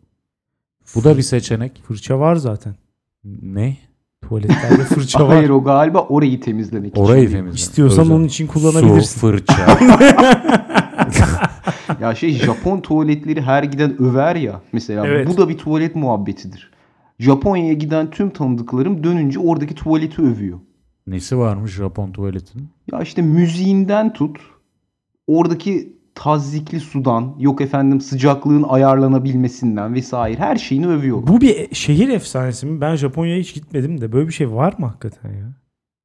Bu 0.96 1.04
da 1.04 1.18
bir 1.18 1.22
seçenek. 1.22 1.82
Fırça 1.88 2.20
var 2.20 2.36
zaten. 2.36 2.76
Ne? 3.42 3.78
Tuvaletlerde 4.30 4.84
fırça 4.84 5.28
var. 5.28 5.36
Hayır 5.36 5.50
o 5.50 5.64
galiba 5.64 6.00
orayı 6.02 6.42
temizlemek 6.42 6.92
için. 6.92 7.02
Orayı 7.02 7.22
değil. 7.22 7.32
temizle. 7.32 7.56
İstiyorsan 7.56 8.04
Özel. 8.06 8.16
onun 8.16 8.24
için 8.26 8.48
kullanabilirsin. 8.48 9.20
Su, 9.20 9.20
fırça. 9.20 9.78
Ya 12.02 12.16
şey 12.16 12.32
Japon 12.32 12.82
tuvaletleri 12.82 13.42
her 13.42 13.64
giden 13.64 14.02
över 14.02 14.36
ya 14.36 14.62
mesela. 14.74 15.08
Evet. 15.08 15.28
Bu 15.28 15.38
da 15.38 15.50
bir 15.50 15.58
tuvalet 15.58 15.96
muhabbetidir. 15.96 16.72
Japonya'ya 17.20 17.74
giden 17.74 18.10
tüm 18.12 18.30
tanıdıklarım 18.30 19.04
dönünce 19.04 19.40
oradaki 19.40 19.76
tuvaleti 19.76 20.22
övüyor. 20.22 20.60
Nesi 21.08 21.38
varmış 21.38 21.72
Japon 21.72 22.12
tuvaletinin? 22.12 22.70
Ya 22.92 23.02
işte 23.02 23.22
müziğinden 23.22 24.14
tut. 24.14 24.38
Oradaki 25.28 25.94
tazyikli 26.16 26.80
sudan, 26.80 27.36
yok 27.40 27.62
efendim 27.62 28.02
sıcaklığın 28.02 28.64
ayarlanabilmesinden 28.64 29.94
vesaire 29.94 30.40
her 30.40 30.56
şeyini 30.56 30.88
övüyorlar. 30.88 31.28
Bu 31.28 31.42
bir 31.42 31.76
şehir 31.76 32.10
efsanesi 32.10 32.66
mi? 32.66 32.82
Ben 32.82 32.96
Japonya'ya 32.96 33.40
hiç 33.40 33.54
gitmedim 33.54 34.02
de 34.02 34.12
böyle 34.12 34.28
bir 34.28 34.34
şey 34.34 34.52
var 34.52 34.76
mı 34.78 34.86
hakikaten 34.86 35.30
ya? 35.30 35.54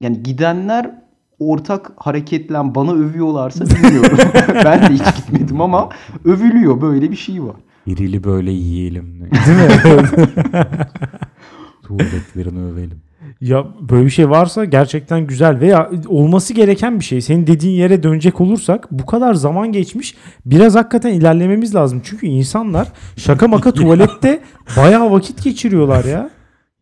Yani 0.01 0.23
gidenler 0.23 0.91
ortak 1.39 1.93
hareketle 1.97 2.55
bana 2.55 2.93
övüyorlarsa 2.93 3.65
bilmiyorum. 3.65 4.19
ben 4.65 4.83
de 4.83 4.95
hiç 4.95 5.17
gitmedim 5.17 5.61
ama 5.61 5.89
övülüyor 6.25 6.81
böyle 6.81 7.11
bir 7.11 7.17
şey 7.17 7.43
var. 7.43 7.57
İrili 7.87 8.25
böyle 8.25 8.51
yiyelim. 8.51 9.21
Değil 9.21 9.59
mi? 9.59 10.09
Tuvaletlerini 11.83 12.73
övelim. 12.73 13.03
Ya 13.41 13.67
böyle 13.81 14.05
bir 14.05 14.11
şey 14.11 14.31
varsa 14.31 14.65
gerçekten 14.65 15.27
güzel 15.27 15.61
veya 15.61 15.91
olması 16.09 16.55
gereken 16.55 17.01
bir 17.01 17.05
şey. 17.05 17.21
Senin 17.21 17.47
dediğin 17.47 17.75
yere 17.77 18.03
dönecek 18.03 18.41
olursak 18.41 18.89
bu 18.91 19.07
kadar 19.07 19.35
zaman 19.35 19.73
geçmiş. 19.73 20.15
Biraz 20.47 20.75
hakikaten 20.75 21.13
ilerlememiz 21.15 21.75
lazım. 21.75 22.01
Çünkü 22.05 22.27
insanlar 22.27 22.89
şaka 23.17 23.49
maka 23.49 23.73
tuvalette 23.75 24.41
bayağı 24.77 25.11
vakit 25.13 25.45
geçiriyorlar 25.45 26.05
ya. 26.05 26.11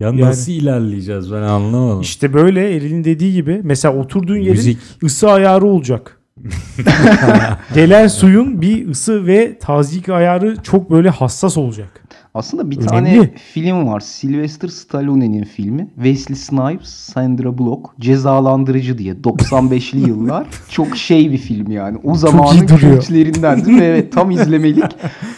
Ya 0.01 0.09
Yani- 0.09 0.21
nasıl 0.21 0.53
ilerleyeceğiz 0.53 1.33
ben 1.33 1.43
anlamadım. 1.43 2.01
İşte 2.01 2.35
böyle 2.35 2.77
Eril'in 2.77 3.05
dediği 3.05 3.33
gibi 3.33 3.61
mesela 3.65 3.95
oturduğun 3.97 4.37
yerin 4.37 4.51
Müzik. 4.53 4.79
ısı 5.05 5.31
ayarı 5.31 5.67
olacak. 5.67 6.18
Gelen 7.75 8.07
suyun 8.07 8.63
bir 8.63 8.89
ısı 8.89 9.27
ve 9.27 9.59
tazyik 9.59 10.09
ayarı 10.09 10.57
çok 10.63 10.91
böyle 10.91 11.11
hassas 11.11 11.57
olacak. 11.59 12.03
Aslında 12.35 12.71
bir 12.71 12.77
Önemli. 12.77 12.89
tane 13.17 13.31
film 13.53 13.87
var. 13.89 14.01
Sylvester 14.01 14.69
Stallone'nin 14.69 15.45
filmi. 15.45 15.89
Wesley 15.95 16.37
Snipes, 16.37 16.89
Sandra 16.89 17.59
Bullock. 17.59 17.91
Cezalandırıcı 18.01 18.99
diye. 18.99 19.15
95'li 19.15 20.01
yıllar. 20.09 20.47
Çok 20.71 20.97
şey 20.97 21.33
bir 21.33 21.39
film 21.39 21.71
yani. 21.71 21.99
O 22.05 22.15
zamanın 22.15 22.57
iyi 22.57 22.69
duruyor. 22.69 23.01
kültlerinden 23.03 23.65
değil 23.65 23.77
mi? 23.79 23.85
Evet 23.85 24.13
tam 24.13 24.31
izlemelik. 24.41 24.85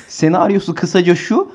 Senaryosu 0.08 0.74
kısaca 0.74 1.14
şu. 1.14 1.52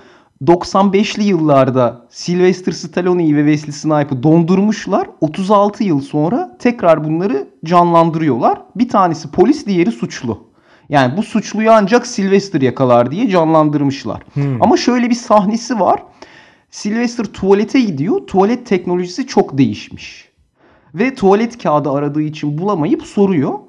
95'li 0.48 1.24
yıllarda 1.24 2.06
Sylvester 2.10 2.72
Stallone'yi 2.72 3.36
ve 3.36 3.56
Wesley 3.56 3.74
Snipes'ı 3.74 4.24
dondurmuşlar. 4.24 5.08
36 5.22 5.84
yıl 5.84 6.02
sonra 6.02 6.58
tekrar 6.60 7.04
bunları 7.04 7.48
canlandırıyorlar. 7.66 8.62
Bir 8.76 8.90
tanesi 8.90 9.32
polis, 9.32 9.66
diğeri 9.66 9.92
suçlu. 9.92 10.44
Yani 10.90 11.18
bu 11.18 11.24
suçluyu 11.24 11.72
ancak 11.72 12.08
Sylvester 12.08 12.62
yakalar 12.62 13.12
diye 13.12 13.30
canlandırmışlar. 13.30 14.24
Ama 14.62 14.78
şöyle 14.78 15.10
bir 15.10 15.16
sahnesi 15.16 15.80
var. 15.80 16.04
Sylvester 16.72 17.26
tuvalete 17.26 17.82
gidiyor. 17.82 18.28
Tuvalet 18.28 18.66
teknolojisi 18.66 19.28
çok 19.28 19.58
değişmiş. 19.58 20.30
Ve 20.94 21.16
tuvalet 21.16 21.64
kağıdı 21.64 21.92
aradığı 21.92 22.22
için 22.22 22.58
bulamayıp 22.58 23.04
soruyor. 23.04 23.60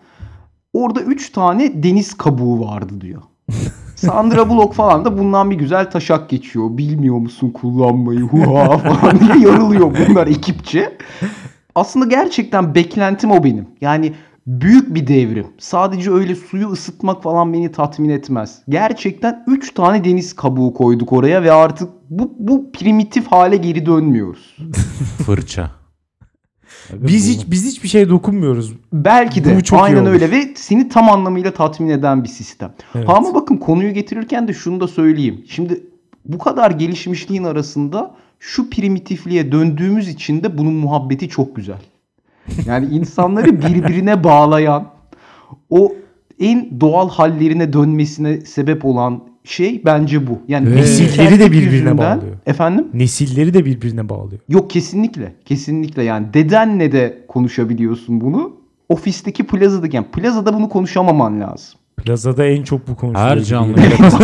Orada 0.73 1.01
3 1.01 1.31
tane 1.31 1.83
deniz 1.83 2.15
kabuğu 2.15 2.61
vardı 2.61 3.01
diyor. 3.01 3.23
Sandra 3.97 4.49
Bullock 4.49 4.75
falan 4.75 5.05
da 5.05 5.19
bundan 5.19 5.51
bir 5.51 5.57
güzel 5.57 5.91
taşak 5.91 6.31
geçiyor. 6.31 6.79
Bilmiyor 6.79 7.19
musun 7.19 7.51
kullanmayı 7.51 8.21
huha 8.21 8.79
falan 8.79 9.21
diye 9.21 9.49
yarılıyor 9.51 9.97
bunlar 10.09 10.27
ekipçe. 10.27 10.99
Aslında 11.75 12.05
gerçekten 12.05 12.75
beklentim 12.75 13.31
o 13.31 13.45
benim. 13.45 13.67
Yani 13.81 14.13
büyük 14.47 14.95
bir 14.95 15.07
devrim. 15.07 15.47
Sadece 15.59 16.11
öyle 16.11 16.35
suyu 16.35 16.69
ısıtmak 16.69 17.23
falan 17.23 17.53
beni 17.53 17.73
tatmin 17.73 18.09
etmez. 18.09 18.59
Gerçekten 18.69 19.45
3 19.47 19.75
tane 19.75 20.05
deniz 20.05 20.37
kabuğu 20.37 20.75
koyduk 20.75 21.13
oraya 21.13 21.43
ve 21.43 21.53
artık 21.53 21.89
bu, 22.11 22.33
bu 22.39 22.73
primitif 22.73 23.27
hale 23.27 23.57
geri 23.57 23.87
dönmüyoruz. 23.87 24.57
Fırça. 25.27 25.71
Biz 26.93 27.29
bu- 27.29 27.33
hiç 27.33 27.51
biz 27.51 27.67
hiçbir 27.67 27.89
şeye 27.89 28.09
dokunmuyoruz. 28.09 28.73
Belki 28.93 29.45
de 29.45 29.57
Bu 29.57 29.63
çok 29.63 29.81
aynen 29.83 30.07
öyle 30.07 30.31
ve 30.31 30.53
seni 30.57 30.89
tam 30.89 31.11
anlamıyla 31.11 31.51
tatmin 31.51 31.89
eden 31.89 32.25
bir 32.25 32.29
sistem. 32.29 32.73
Evet. 32.95 33.09
Ha 33.09 33.15
ama 33.15 33.35
bakın 33.35 33.57
konuyu 33.57 33.95
getirirken 33.95 34.49
de 34.49 34.53
şunu 34.53 34.81
da 34.81 34.89
söyleyeyim. 34.89 35.45
Şimdi 35.49 35.81
bu 36.25 36.39
kadar 36.39 36.71
gelişmişliğin 36.71 37.45
arasında 37.45 38.15
şu 38.41 38.71
primitifliğe 38.71 39.53
döndüğümüz 39.53 40.09
için 40.09 40.43
de 40.43 40.59
bunun 40.59 40.73
muhabbeti 40.75 41.29
çok 41.29 41.57
güzel. 41.57 41.81
Yani 42.67 42.87
insanları 42.87 43.63
birbirine 43.63 44.25
bağlayan 44.25 44.87
o 45.71 45.93
en 46.41 46.81
doğal 46.81 47.09
hallerine 47.11 47.73
dönmesine 47.73 48.41
sebep 48.41 48.85
olan 48.85 49.21
şey 49.47 49.83
bence 49.85 50.27
bu. 50.27 50.39
Yani 50.49 50.67
bizim 50.67 50.79
Nesilleri 51.07 51.41
de 51.41 51.53
birbirine 51.53 51.75
yüzünden- 51.75 51.99
bağlıyor. 51.99 52.37
Efendim? 52.47 52.87
Nesilleri 52.95 53.55
de 53.55 53.65
birbirine 53.65 54.09
bağlıyor. 54.09 54.41
Yok 54.49 54.71
kesinlikle. 54.71 55.33
Kesinlikle 55.45 56.03
yani 56.03 56.35
dedenle 56.35 56.93
de 56.93 57.25
konuşabiliyorsun 57.29 58.21
bunu. 58.21 58.57
Ofisteki 58.89 59.47
plazadaki 59.47 59.97
yani 59.97 60.07
plazada 60.13 60.55
bunu 60.55 60.69
konuşamaman 60.69 61.41
lazım. 61.41 61.79
Plazada 61.97 62.47
en 62.47 62.63
çok 62.63 62.89
bu 62.89 62.97
konuşuluyor. 62.97 63.31
Her 63.31 63.41
canlı. 63.43 63.75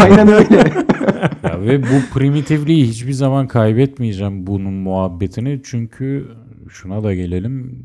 Aynen 0.03 0.29
öyle. 0.29 0.73
Ya 1.45 1.61
ve 1.63 1.83
bu 1.83 2.15
primitifliği 2.15 2.87
hiçbir 2.87 3.13
zaman 3.13 3.47
kaybetmeyeceğim 3.49 4.47
bunun 4.47 4.73
muhabbetini. 4.75 5.61
Çünkü 5.65 6.29
şuna 6.69 7.05
da 7.05 7.15
gelelim. 7.15 7.85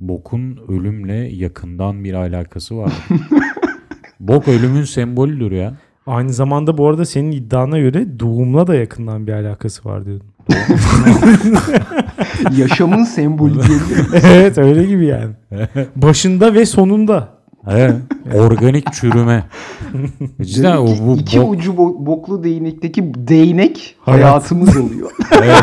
Bokun 0.00 0.58
ölümle 0.68 1.14
yakından 1.14 2.04
bir 2.04 2.14
alakası 2.14 2.76
var. 2.76 2.92
Bok 4.20 4.48
ölümün 4.48 4.84
sembolüdür 4.84 5.52
ya. 5.52 5.74
Aynı 6.06 6.32
zamanda 6.32 6.78
bu 6.78 6.88
arada 6.88 7.04
senin 7.04 7.32
iddiana 7.32 7.78
göre 7.78 8.20
doğumla 8.20 8.66
da 8.66 8.74
yakından 8.74 9.26
bir 9.26 9.32
alakası 9.32 9.88
var 9.88 10.06
diyordun. 10.06 10.26
Yaşamın 12.56 13.04
sembolü 13.04 13.54
diyebilirim. 13.54 14.06
evet 14.24 14.58
öyle 14.58 14.84
gibi 14.84 15.06
yani. 15.06 15.32
Başında 15.96 16.54
ve 16.54 16.66
sonunda. 16.66 17.28
Evet. 17.70 17.94
Organik 18.34 18.92
çürüme. 18.92 19.44
Cidden 20.42 20.76
o 20.76 20.86
İki, 20.88 21.06
bu 21.06 21.16
iki 21.16 21.40
bok. 21.40 21.54
ucu 21.54 21.72
bo- 21.72 22.06
boklu 22.06 22.44
değnekteki 22.44 23.12
değnek 23.16 23.96
Hayat. 24.00 24.20
hayatımız 24.24 24.76
oluyor. 24.76 25.10
Evet. 25.42 25.62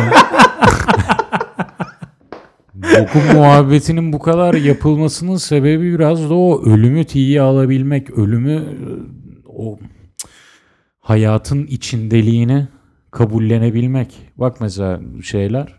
Bokun 2.75 3.21
muhabbetinin 3.35 4.13
bu 4.13 4.19
kadar 4.19 4.53
yapılmasının 4.53 5.35
sebebi 5.35 5.93
biraz 5.93 6.29
da 6.29 6.33
o 6.33 6.61
ölümü 6.65 7.05
tiye 7.05 7.41
alabilmek. 7.41 8.09
Ölümü 8.09 8.53
e, 8.53 8.61
o 9.57 9.79
hayatın 11.09 11.67
içindeliğini 11.67 12.67
kabullenebilmek. 13.11 14.31
Bak 14.37 14.61
mesela 14.61 14.99
şeyler 15.23 15.75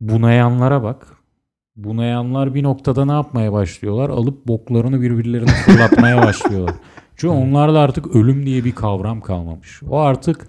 bunayanlara 0.00 0.82
bak. 0.82 1.06
Bunayanlar 1.76 2.54
bir 2.54 2.62
noktada 2.62 3.04
ne 3.04 3.12
yapmaya 3.12 3.52
başlıyorlar? 3.52 4.10
Alıp 4.10 4.48
boklarını 4.48 5.00
birbirlerine 5.00 5.50
fırlatmaya 5.50 6.22
başlıyorlar. 6.26 6.74
Çünkü 7.16 7.34
onlarda 7.34 7.80
artık 7.80 8.16
ölüm 8.16 8.46
diye 8.46 8.64
bir 8.64 8.74
kavram 8.74 9.20
kalmamış. 9.20 9.82
O 9.82 9.98
artık 9.98 10.46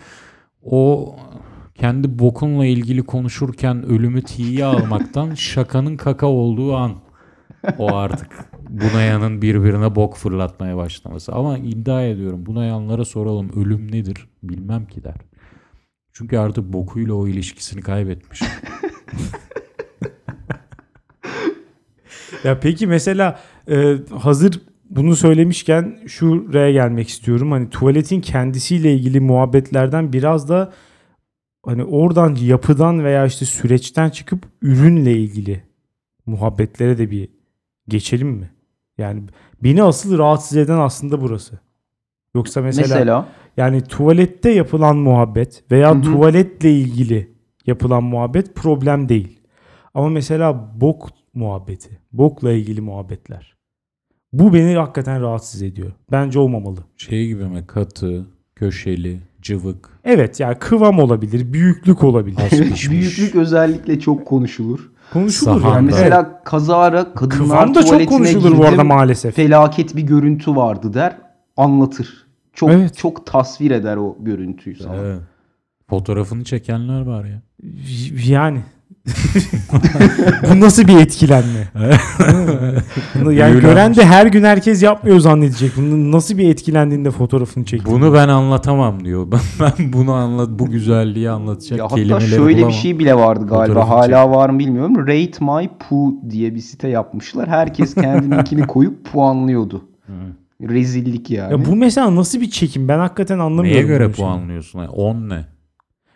o 0.64 1.16
kendi 1.76 2.20
bokunla 2.20 2.66
ilgili 2.66 3.04
konuşurken 3.04 3.86
ölümü 3.86 4.22
tiye 4.22 4.66
almaktan 4.66 5.34
şakanın 5.36 5.98
kaka 5.98 6.28
olduğu 6.28 6.76
an. 6.76 6.92
O 7.78 7.96
artık 7.96 8.30
bunayanın 8.82 9.42
birbirine 9.42 9.96
bok 9.96 10.16
fırlatmaya 10.16 10.78
başlaması. 10.78 11.32
Ama 11.34 11.58
iddia 11.58 12.04
ediyorum 12.04 12.46
bunayanlara 12.46 13.06
soralım 13.06 13.52
ölüm 13.56 13.92
nedir 13.92 14.30
bilmem 14.44 14.86
ki 14.86 15.04
der. 15.04 15.16
Çünkü 16.14 16.38
artık 16.38 16.74
bokuyla 16.74 17.14
o 17.14 17.28
ilişkisini 17.28 17.82
kaybetmiş. 17.82 18.42
Ya 22.44 22.60
peki 22.60 22.88
mesela 22.88 23.40
e, 23.70 23.96
hazır 24.20 24.62
bunu 24.90 25.16
söylemişken 25.16 26.00
şuraya 26.08 26.72
gelmek 26.72 27.10
istiyorum. 27.10 27.52
Hani 27.52 27.70
tuvaletin 27.70 28.22
kendisiyle 28.22 28.94
ilgili 28.94 29.20
muhabbetlerden 29.20 30.14
biraz 30.14 30.50
da 30.50 30.74
hani 31.66 31.84
oradan 31.84 32.36
yapıdan 32.36 33.04
veya 33.04 33.26
işte 33.26 33.46
süreçten 33.46 34.10
çıkıp 34.10 34.46
ürünle 34.62 35.18
ilgili 35.18 35.64
muhabbetlere 36.26 36.98
de 36.98 37.12
bir 37.12 37.30
geçelim 37.88 38.28
mi? 38.28 38.55
Yani 38.98 39.24
beni 39.64 39.84
asıl 39.84 40.18
rahatsız 40.18 40.58
eden 40.58 40.78
aslında 40.78 41.22
burası. 41.22 41.60
Yoksa 42.36 42.62
mesela, 42.62 42.88
Mesela 42.88 43.28
yani 43.58 43.82
tuvalette 43.82 44.50
yapılan 44.50 44.98
muhabbet 44.98 45.64
veya 45.72 45.92
Hı 45.92 45.96
hı. 45.96 46.02
tuvaletle 46.02 46.72
ilgili 46.72 47.36
yapılan 47.66 48.04
muhabbet 48.04 48.56
problem 48.56 49.10
değil. 49.10 49.40
Ama 49.94 50.10
mesela 50.10 50.72
bok 50.82 51.10
muhabbeti, 51.34 52.00
bokla 52.12 52.52
ilgili 52.52 52.82
muhabbetler. 52.82 53.56
Bu 54.34 54.54
beni 54.54 54.76
hakikaten 54.76 55.22
rahatsız 55.22 55.62
ediyor. 55.62 55.92
Bence 56.12 56.40
olmamalı. 56.40 56.80
Şey 56.98 57.28
gibi 57.28 57.44
mi 57.44 57.68
katı, 57.68 58.26
köşeli, 58.56 59.20
cıvık. 59.42 59.90
Evet 60.04 60.40
yani 60.40 60.56
kıvam 60.60 61.00
olabilir, 61.00 61.54
büyüklük 61.54 62.04
olabilir. 62.04 62.52
Büyüklük 62.90 63.36
özellikle 63.36 64.00
çok 64.00 64.28
konuşulur. 64.28 64.92
Konuşulur 65.14 65.62
Sahanda. 65.62 65.76
yani. 65.76 65.86
Mesela 65.86 66.42
kazara 66.44 67.14
kadınlar 67.14 67.48
Kıvam 67.48 67.76
da 67.76 67.80
çok 67.82 67.90
tuvaletine 67.90 68.18
konuşulur 68.18 68.58
bu 68.58 68.62
arada 68.64 68.72
girdim, 68.76 68.88
maalesef. 68.88 69.36
Felaket 69.36 69.96
bir 69.96 70.02
görüntü 70.02 70.56
vardı 70.56 70.94
der. 70.94 71.18
Anlatır. 71.58 72.26
Çok 72.54 72.72
Evet. 72.72 72.98
çok 72.98 73.26
tasvir 73.26 73.72
eder 73.72 73.98
o 73.98 74.16
görüntüyü 74.20 74.76
sana. 74.76 74.96
Evet. 74.96 75.20
Fotoğrafını 75.90 76.44
çekenler 76.44 77.02
var 77.02 77.26
ya. 77.26 77.42
Yani 78.28 78.64
Bu 80.52 80.60
nasıl 80.60 80.88
bir 80.88 80.98
etkilenme? 81.00 81.68
Bunu 83.16 83.32
yani 83.34 83.52
Büyülenmiş. 83.52 83.62
gören 83.62 83.96
de 83.96 84.06
her 84.06 84.26
gün 84.28 84.44
herkes 84.44 84.84
yapmıyor 84.84 85.20
zannedecek. 85.20 85.72
Bunun 85.78 86.12
nasıl 86.12 86.38
bir 86.38 86.50
etkilendiğinde 86.50 87.12
fotoğrafını 87.12 87.66
çekti. 87.66 87.92
Bunu 87.92 88.14
ben 88.14 88.28
anlatamam 88.28 89.06
diyor. 89.06 89.28
Ben, 89.32 89.40
ben 89.60 89.94
bunu 89.94 90.14
anlat 90.14 90.50
bu 90.52 90.66
güzelliği 90.70 91.30
anlatacak 91.30 91.80
Ya 91.80 91.86
hatta 91.86 91.96
kelimeleri 91.96 92.30
şöyle 92.30 92.54
bulamam. 92.58 92.70
bir 92.70 92.74
şey 92.74 93.00
bile 93.00 93.16
vardı 93.16 93.48
galiba. 93.48 93.82
Fotoğrafını 93.82 94.16
Hala 94.18 94.32
var 94.32 94.50
mı 94.50 94.60
bilmiyorum. 94.60 94.98
Rate 95.08 95.46
My 95.46 95.70
Poo 95.90 96.14
diye 96.30 96.56
bir 96.56 96.60
site 96.60 96.88
yapmışlar. 96.88 97.48
Herkes 97.50 97.96
kendininkini 97.96 98.62
koyup 98.68 99.06
puanlıyordu. 99.12 99.82
Rezillik 100.62 101.32
yani. 101.32 101.52
Ya 101.52 101.66
bu 101.66 101.76
mesela 101.76 102.16
nasıl 102.16 102.42
bir 102.42 102.50
çekim? 102.50 102.88
Ben 102.88 103.00
hakikaten 103.00 103.40
anlamıyorum. 103.40 103.82
Neye 103.82 103.88
göre 103.88 104.12
puanlıyorsun? 104.12 104.80
Yani 104.80 104.90
10 104.90 105.30
ne? 105.30 105.46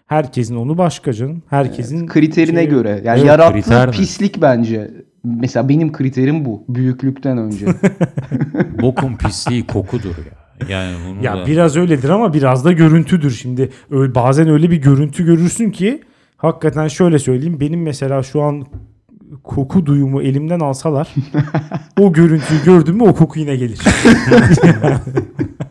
Herkesin 0.10 0.56
onu 0.56 0.78
başka 0.78 1.14
canım. 1.14 1.44
Herkesin 1.50 2.08
kriterine 2.08 2.56
şeyi- 2.60 2.70
göre. 2.70 3.02
Yani 3.04 3.20
Evet, 3.20 3.28
yarattığı 3.28 3.54
kriter 3.62 3.92
pislik 3.92 4.42
bence. 4.42 4.92
Mesela 5.24 5.70
benim 5.70 5.92
kriterim 5.92 6.46
bu. 6.46 6.64
Büyüklükten 6.70 7.38
önce. 7.38 7.66
Bokun 8.82 9.16
pisliği 9.16 9.68
kokudur 9.68 10.16
ya. 10.18 10.68
Yani 10.70 10.96
bunu 11.08 11.26
Ya 11.26 11.38
da... 11.38 11.46
biraz 11.46 11.78
öyledir 11.78 12.10
ama 12.10 12.34
biraz 12.34 12.66
da 12.66 12.72
görüntüdür. 12.72 13.32
Şimdi 13.32 13.70
öyle, 13.92 14.16
bazen 14.16 14.50
öyle 14.50 14.72
bir 14.72 14.78
görüntü 14.78 15.26
görürsün 15.26 15.72
ki 15.72 16.02
hakikaten 16.38 16.88
şöyle 16.88 17.20
söyleyeyim. 17.20 17.60
Benim 17.60 17.82
mesela 17.82 18.24
şu 18.24 18.42
an 18.42 18.66
koku 19.44 19.86
duyumu 19.86 20.22
elimden 20.22 20.60
alsalar 20.60 21.16
o 22.00 22.14
görüntüyü 22.14 22.64
gördüm 22.66 22.96
mü 22.96 23.04
o 23.04 23.16
koku 23.16 23.40
yine 23.40 23.56
gelir. 23.56 23.80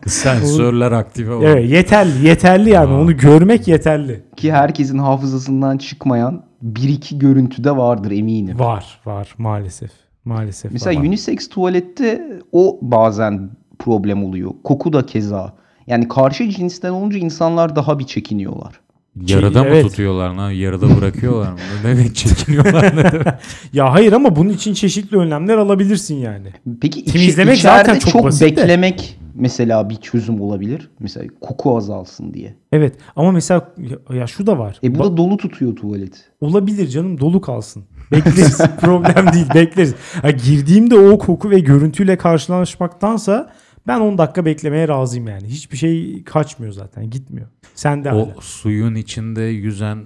sensörler 0.07 0.91
aktive 0.91 1.33
olur. 1.33 1.43
evet 1.43 1.69
yeterli 1.69 2.27
yeterli 2.27 2.69
yani 2.69 2.93
Aa. 2.93 3.01
onu 3.01 3.17
görmek 3.17 3.67
yeterli. 3.67 4.23
Ki 4.37 4.53
herkesin 4.53 4.97
hafızasından 4.97 5.77
çıkmayan 5.77 6.43
bir 6.61 6.89
iki 6.89 7.19
görüntü 7.19 7.63
de 7.63 7.77
vardır 7.77 8.11
eminim. 8.11 8.59
Var 8.59 8.99
var 9.05 9.35
maalesef. 9.37 9.91
Maalesef. 10.25 10.71
Mesela 10.71 10.99
var. 11.01 11.05
unisex 11.05 11.49
tuvalette 11.49 12.39
o 12.51 12.79
bazen 12.81 13.49
problem 13.79 14.23
oluyor. 14.23 14.51
Koku 14.63 14.93
da 14.93 15.05
keza. 15.05 15.53
Yani 15.87 16.07
karşı 16.07 16.49
cinsten 16.49 16.89
olunca 16.89 17.17
insanlar 17.17 17.75
daha 17.75 17.99
bir 17.99 18.03
çekiniyorlar. 18.03 18.79
Yarıda 19.27 19.63
mı 19.63 19.69
Evet. 19.69 19.83
tutuyorlar? 19.83 20.29
lan? 20.29 20.51
Yarıda 20.51 20.97
bırakıyorlar 20.97 21.51
mı? 21.51 21.59
Ne 21.83 21.89
demek 21.89 22.15
çekiniyorlar? 22.15 22.83
Ne 22.97 23.11
demek? 23.11 23.27
Ya 23.73 23.93
hayır 23.93 24.13
ama 24.13 24.35
bunun 24.35 24.49
için 24.49 24.73
çeşitli 24.73 25.17
önlemler 25.17 25.57
alabilirsin 25.57 26.15
yani. 26.15 26.47
Peki 26.81 26.99
içi- 27.01 27.11
Temizlemek 27.11 27.57
içeride 27.57 27.77
zaten 27.77 27.99
çok 27.99 28.11
çok, 28.11 28.23
basit 28.23 28.41
de. 28.41 28.45
beklemek 28.61 29.19
mesela 29.35 29.89
bir 29.89 29.95
çözüm 29.95 30.41
olabilir. 30.41 30.89
Mesela 30.99 31.25
koku 31.41 31.77
azalsın 31.77 32.33
diye. 32.33 32.55
Evet 32.71 32.93
ama 33.15 33.31
mesela 33.31 33.73
ya, 34.09 34.17
ya 34.19 34.27
şu 34.27 34.47
da 34.47 34.59
var. 34.59 34.79
E 34.83 34.95
bu 34.95 34.99
Ba- 34.99 35.03
da 35.13 35.17
dolu 35.17 35.37
tutuyor 35.37 35.75
tuvalet. 35.75 36.29
Olabilir 36.41 36.87
canım 36.87 37.19
dolu 37.19 37.41
kalsın. 37.41 37.83
Bekleriz. 38.11 38.57
Problem 38.81 39.33
değil 39.33 39.47
bekleriz. 39.55 39.95
Ha, 40.21 40.31
girdiğimde 40.31 40.95
o 40.99 41.17
koku 41.17 41.49
ve 41.49 41.59
görüntüyle 41.59 42.17
karşılaşmaktansa 42.17 43.49
ben 43.89 43.99
10 43.99 44.17
dakika 44.17 44.45
beklemeye 44.45 44.87
razıyım 44.87 45.27
yani. 45.27 45.47
Hiçbir 45.47 45.77
şey 45.77 46.23
kaçmıyor 46.23 46.73
zaten 46.73 47.09
gitmiyor. 47.09 47.47
Sen 47.75 48.03
de 48.03 48.11
o 48.11 48.15
hala. 48.15 48.41
suyun 48.41 48.95
içinde 48.95 49.41
yüzen 49.41 50.05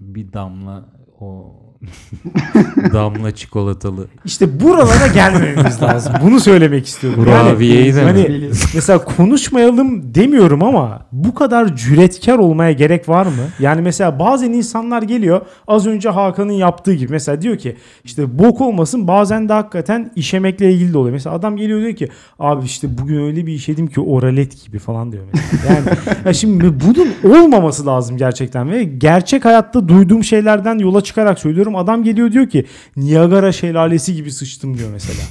bir 0.00 0.32
damla 0.32 0.84
o 1.20 1.54
damla 2.92 3.34
çikolatalı 3.34 4.06
İşte 4.24 4.60
buralara 4.60 5.06
gelmememiz 5.06 5.82
lazım. 5.82 6.12
Bunu 6.22 6.40
söylemek 6.40 6.86
istiyorum. 6.86 7.24
kurabiyeyi 7.24 7.94
de 7.94 8.02
hani 8.02 8.22
mi? 8.22 8.50
mesela 8.74 9.04
konuşmayalım 9.04 10.14
demiyorum 10.14 10.62
ama 10.62 11.06
bu 11.12 11.34
kadar 11.34 11.76
cüretkar 11.76 12.38
olmaya 12.38 12.72
gerek 12.72 13.08
var 13.08 13.26
mı? 13.26 13.32
Yani 13.60 13.82
mesela 13.82 14.18
bazen 14.18 14.52
insanlar 14.52 15.02
geliyor 15.02 15.40
az 15.68 15.86
önce 15.86 16.08
Hakan'ın 16.08 16.52
yaptığı 16.52 16.94
gibi 16.94 17.12
mesela 17.12 17.42
diyor 17.42 17.58
ki 17.58 17.76
işte 18.04 18.38
bok 18.38 18.60
olmasın 18.60 19.08
bazen 19.08 19.48
de 19.48 19.52
hakikaten 19.52 20.10
işemekle 20.16 20.72
ilgili 20.72 20.92
de 20.92 20.98
oluyor. 20.98 21.12
Mesela 21.12 21.36
adam 21.36 21.56
geliyor 21.56 21.80
diyor 21.80 21.96
ki 21.96 22.08
abi 22.38 22.64
işte 22.64 22.98
bugün 22.98 23.26
öyle 23.26 23.46
bir 23.46 23.52
işedim 23.52 23.86
ki 23.86 24.00
oralet 24.00 24.64
gibi 24.64 24.78
falan 24.78 25.12
diyor 25.12 25.24
mesela. 25.32 25.74
Yani 25.74 25.88
ya 26.24 26.32
şimdi 26.32 26.74
bunun 26.80 27.36
olmaması 27.36 27.86
lazım 27.86 28.16
gerçekten 28.16 28.70
ve 28.70 28.84
gerçek 28.84 29.44
hayatta 29.44 29.88
duyduğum 29.88 30.24
şeylerden 30.24 30.78
yola 30.78 31.00
çıkarak 31.00 31.38
söylüyorum. 31.38 31.65
Adam 31.74 32.04
geliyor 32.04 32.32
diyor 32.32 32.48
ki 32.48 32.64
Niagara 32.96 33.52
şelalesi 33.52 34.14
gibi 34.14 34.30
sıçtım 34.30 34.78
diyor 34.78 34.90
mesela. 34.92 35.22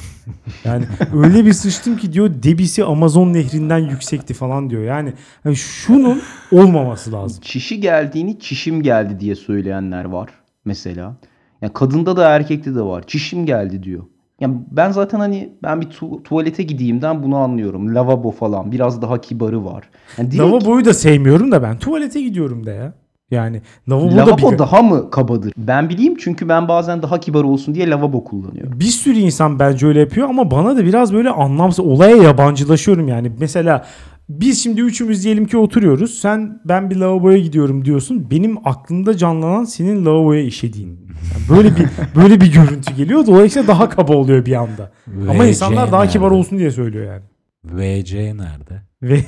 Yani 0.66 0.86
öyle 1.16 1.46
bir 1.46 1.54
sıçtım 1.54 1.98
ki 1.98 2.14
diyor 2.14 2.30
debisi 2.44 2.84
Amazon 2.84 3.34
nehrinden 3.34 3.78
yüksekti 3.78 4.34
falan 4.34 4.70
diyor. 4.70 4.84
Yani, 4.84 5.14
yani 5.46 5.56
şunun 5.56 6.22
olmaması 6.52 7.12
lazım. 7.12 7.42
Çişi 7.42 7.82
geldiğini 7.82 8.40
çişim 8.40 8.84
geldi 8.84 9.20
diye 9.20 9.36
söyleyenler 9.36 10.06
var 10.06 10.30
mesela. 10.66 11.16
Yani 11.62 11.74
kadında 11.74 12.18
da 12.18 12.30
erkekte 12.30 12.76
de 12.76 12.82
var. 12.82 13.04
Çişim 13.08 13.46
geldi 13.46 13.84
diyor. 13.84 14.04
Yani 14.40 14.58
ben 14.72 14.92
zaten 14.92 15.20
hani 15.20 15.54
ben 15.64 15.82
bir 15.82 15.86
tu- 15.86 16.24
tuvalete 16.24 16.64
gideyimden 16.64 17.24
bunu 17.24 17.38
anlıyorum. 17.38 17.96
Lavabo 17.96 18.32
falan 18.32 18.72
biraz 18.72 19.02
daha 19.02 19.22
kibarı 19.22 19.66
var. 19.66 19.90
Yani 20.18 20.32
direkt 20.32 20.44
Lavaboyu 20.44 20.86
da 20.86 20.94
sevmiyorum 20.94 21.52
da 21.52 21.64
ben 21.64 21.80
tuvalete 21.80 22.22
gidiyorum 22.22 22.66
da 22.66 22.72
ya. 22.72 22.94
Yani 23.32 23.62
lavabo 23.90 24.16
da 24.16 24.52
bir, 24.52 24.58
daha 24.58 24.82
mı 24.82 25.12
kabadır? 25.12 25.54
Ben 25.58 25.90
bileyim 25.90 26.16
çünkü 26.20 26.50
ben 26.50 26.68
bazen 26.68 27.02
daha 27.02 27.20
kibar 27.20 27.44
olsun 27.44 27.76
diye 27.76 27.90
lavabo 27.90 28.24
kullanıyorum. 28.24 28.80
bir 28.80 28.86
sürü 28.86 29.18
insan 29.18 29.60
bence 29.60 29.88
öyle 29.88 30.00
yapıyor 30.00 30.30
ama 30.30 30.52
bana 30.52 30.78
da 30.78 30.86
biraz 30.86 31.14
böyle 31.14 31.30
anlamsız 31.30 31.86
olaya 31.86 32.16
yabancılaşıyorum 32.16 33.08
yani. 33.08 33.32
Mesela 33.40 33.86
biz 34.30 34.64
şimdi 34.64 34.82
üçümüz 34.82 35.24
diyelim 35.24 35.46
ki 35.46 35.58
oturuyoruz. 35.58 36.20
Sen 36.20 36.62
ben 36.66 36.90
bir 36.90 36.96
lavaboya 36.96 37.38
gidiyorum 37.38 37.86
diyorsun. 37.86 38.28
Benim 38.32 38.68
aklımda 38.68 39.18
canlanan 39.18 39.64
senin 39.64 40.06
lavaboya 40.06 40.42
işediğin. 40.42 40.90
Yani 40.90 41.58
böyle 41.58 41.76
bir 41.76 41.86
böyle 42.22 42.42
bir 42.42 42.54
görüntü 42.54 42.94
geliyor. 42.94 43.26
Dolayısıyla 43.28 43.68
daha 43.68 43.90
kaba 43.90 44.14
oluyor 44.14 44.46
bir 44.46 44.54
anda. 44.54 44.92
Ama 45.30 45.44
VC 45.44 45.50
insanlar 45.50 45.92
daha 45.92 46.08
kibar 46.08 46.26
nerede? 46.26 46.40
olsun 46.40 46.60
diye 46.60 46.72
söylüyor 46.72 47.06
yani. 47.14 47.24
VC 47.64 48.38
nerede? 48.38 48.82
Ve 49.02 49.16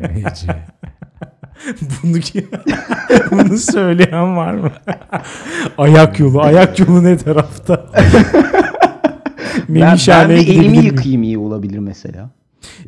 VC. 0.00 0.48
bunu 2.02 2.16
bunu 3.30 3.58
söyleyen 3.58 4.36
var 4.36 4.54
mı? 4.54 4.72
ayak 5.78 6.20
yolu. 6.20 6.40
Ayak 6.40 6.78
yolu 6.78 7.04
ne 7.04 7.16
tarafta? 7.16 7.90
Ben, 9.68 9.98
ben 10.08 10.28
bir 10.30 10.48
elimi 10.48 10.78
yıkayayım 10.78 11.22
iyi 11.22 11.38
olabilir 11.38 11.78
mesela. 11.78 12.30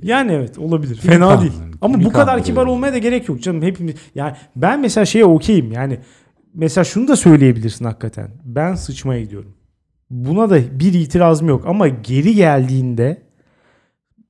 Yani 0.03 0.33
evet 0.33 0.59
olabilir. 0.59 0.97
Fena 0.97 1.29
kan- 1.29 1.41
değil. 1.41 1.53
Ama 1.81 2.05
bu 2.05 2.13
kadar 2.13 2.45
kibar 2.45 2.67
olmaya 2.67 2.93
da 2.93 2.99
gerek 2.99 3.29
yok 3.29 3.43
canım. 3.43 3.63
Hepimiz 3.63 3.95
yani 4.15 4.33
ben 4.57 4.81
mesela 4.81 5.05
şeye 5.05 5.25
okeyim. 5.25 5.73
Yani 5.73 5.99
mesela 6.55 6.85
şunu 6.85 7.09
da 7.09 7.17
söyleyebilirsin 7.17 7.85
hakikaten. 7.85 8.29
Ben 8.45 8.75
sıçmaya 8.75 9.21
gidiyorum. 9.21 9.55
Buna 10.11 10.51
da 10.51 10.81
bir 10.81 10.95
itirazım 10.95 11.49
yok 11.49 11.65
ama 11.67 11.89
geri 11.89 12.35
geldiğinde 12.35 13.23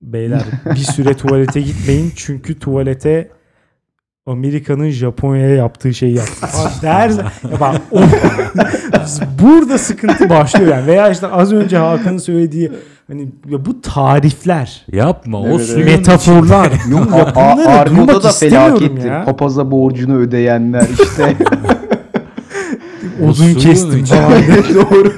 beyler 0.03 0.43
bir 0.67 0.77
süre 0.77 1.15
tuvalete 1.15 1.61
gitmeyin 1.61 2.13
çünkü 2.17 2.59
tuvalete 2.59 3.31
Amerika'nın 4.29 4.91
Japonya'ya 4.91 5.55
yaptığı 5.55 5.95
şeyi 5.95 6.15
yaptı. 6.17 6.47
Her 6.87 7.11
ya 7.11 7.25
bak 7.61 7.81
o, 7.91 8.01
burada 9.43 9.79
sıkıntı 9.79 10.29
başlıyor 10.31 10.71
yani. 10.77 10.87
Veya 10.87 11.11
işte 11.11 11.27
az 11.27 11.53
önce 11.53 11.77
Hakan'ın 11.77 12.19
söylediği 12.19 12.73
hani 13.09 13.29
ya 13.49 13.65
bu 13.67 13.81
tarifler, 13.81 14.87
Yapma 14.93 15.41
o 15.41 15.47
Evet, 15.49 15.67
suyun 15.67 15.85
metaforlar. 15.87 16.71
Yok 16.91 17.09
ya 17.67 17.87
duymak 17.87 18.23
da 18.25 18.29
istemiyorum 18.29 18.79
felakettir. 18.79 19.11
ya. 19.11 19.25
Papaza 19.25 19.71
borcunu 19.71 20.17
ödeyenler 20.17 20.87
işte. 21.03 21.37
Odun 23.23 23.33
suyun 23.33 23.55
kestim 23.59 24.05
içinde- 24.05 24.21
falan. 24.23 24.43
Doğru. 24.75 25.13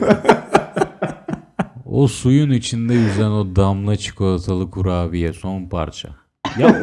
O 1.86 2.08
suyun 2.08 2.50
içinde 2.50 2.94
yüzen 2.94 3.30
o 3.30 3.56
damla 3.56 3.96
çikolatalı 3.96 4.70
kurabiye 4.70 5.32
son 5.32 5.68
parça. 5.68 6.08
Ya 6.58 6.76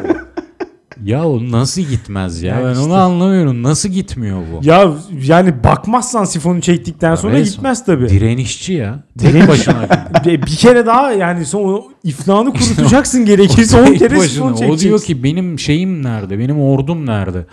ya 1.04 1.28
o 1.28 1.50
nasıl 1.50 1.82
gitmez 1.82 2.42
ya? 2.42 2.54
Ya 2.60 2.64
ben 2.66 2.72
işte. 2.72 2.84
onu 2.84 2.94
anlamıyorum. 2.94 3.62
Nasıl 3.62 3.88
gitmiyor 3.88 4.38
bu? 4.38 4.66
Ya 4.66 4.92
yani 5.26 5.64
bakmazsan 5.64 6.24
sifonu 6.24 6.60
çektikten 6.60 7.14
sonra 7.14 7.32
Resmen 7.32 7.44
gitmez 7.52 7.84
tabii. 7.84 8.08
Direnişçi 8.08 8.72
ya. 8.72 9.02
Tek 9.18 9.34
Direniş- 9.34 9.48
başına. 9.48 9.88
bir, 10.26 10.56
kere 10.56 10.86
daha 10.86 11.12
yani 11.12 11.44
son 11.46 11.72
o 11.72 11.84
iflahını 12.04 12.52
kurutacaksın 12.52 13.24
gerekirse 13.26 13.80
10 13.80 13.84
Tek 13.86 13.98
kere 13.98 14.10
başına. 14.10 14.28
sifon 14.28 14.52
O 14.52 14.56
çekeceksin. 14.56 14.88
diyor 14.88 15.00
ki 15.00 15.22
benim 15.22 15.58
şeyim 15.58 16.02
nerede? 16.02 16.38
Benim 16.38 16.60
ordum 16.60 17.06
nerede? 17.06 17.46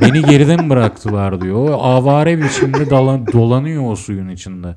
Beni 0.00 0.22
geride 0.22 0.56
mi 0.56 0.70
bıraktılar 0.70 1.40
diyor. 1.40 1.56
O 1.70 1.82
avare 1.82 2.42
biçimde 2.42 2.90
dolan, 2.90 3.26
dolanıyor 3.26 3.92
o 3.92 3.96
suyun 3.96 4.28
içinde. 4.28 4.76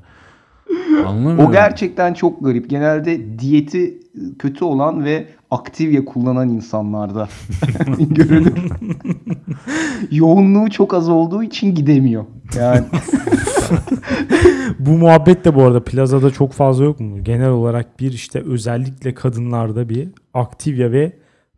Anlamıyorum. 1.06 1.46
O 1.46 1.52
gerçekten 1.52 2.14
çok 2.14 2.44
garip. 2.44 2.70
Genelde 2.70 3.38
diyeti 3.38 3.94
kötü 4.38 4.64
olan 4.64 5.04
ve 5.04 5.26
aktivya 5.50 6.04
kullanan 6.04 6.48
insanlarda 6.48 7.28
görülür. 7.98 8.52
Yoğunluğu 10.10 10.70
çok 10.70 10.94
az 10.94 11.08
olduğu 11.08 11.42
için 11.42 11.74
gidemiyor. 11.74 12.24
Yani 12.58 12.84
Bu 14.78 14.90
muhabbet 14.90 15.44
de 15.44 15.54
bu 15.54 15.62
arada 15.62 15.84
plazada 15.84 16.30
çok 16.30 16.52
fazla 16.52 16.84
yok 16.84 17.00
mu? 17.00 17.24
Genel 17.24 17.48
olarak 17.48 18.00
bir 18.00 18.12
işte 18.12 18.40
özellikle 18.40 19.14
kadınlarda 19.14 19.88
bir 19.88 20.08
aktivya 20.34 20.92
ve 20.92 21.12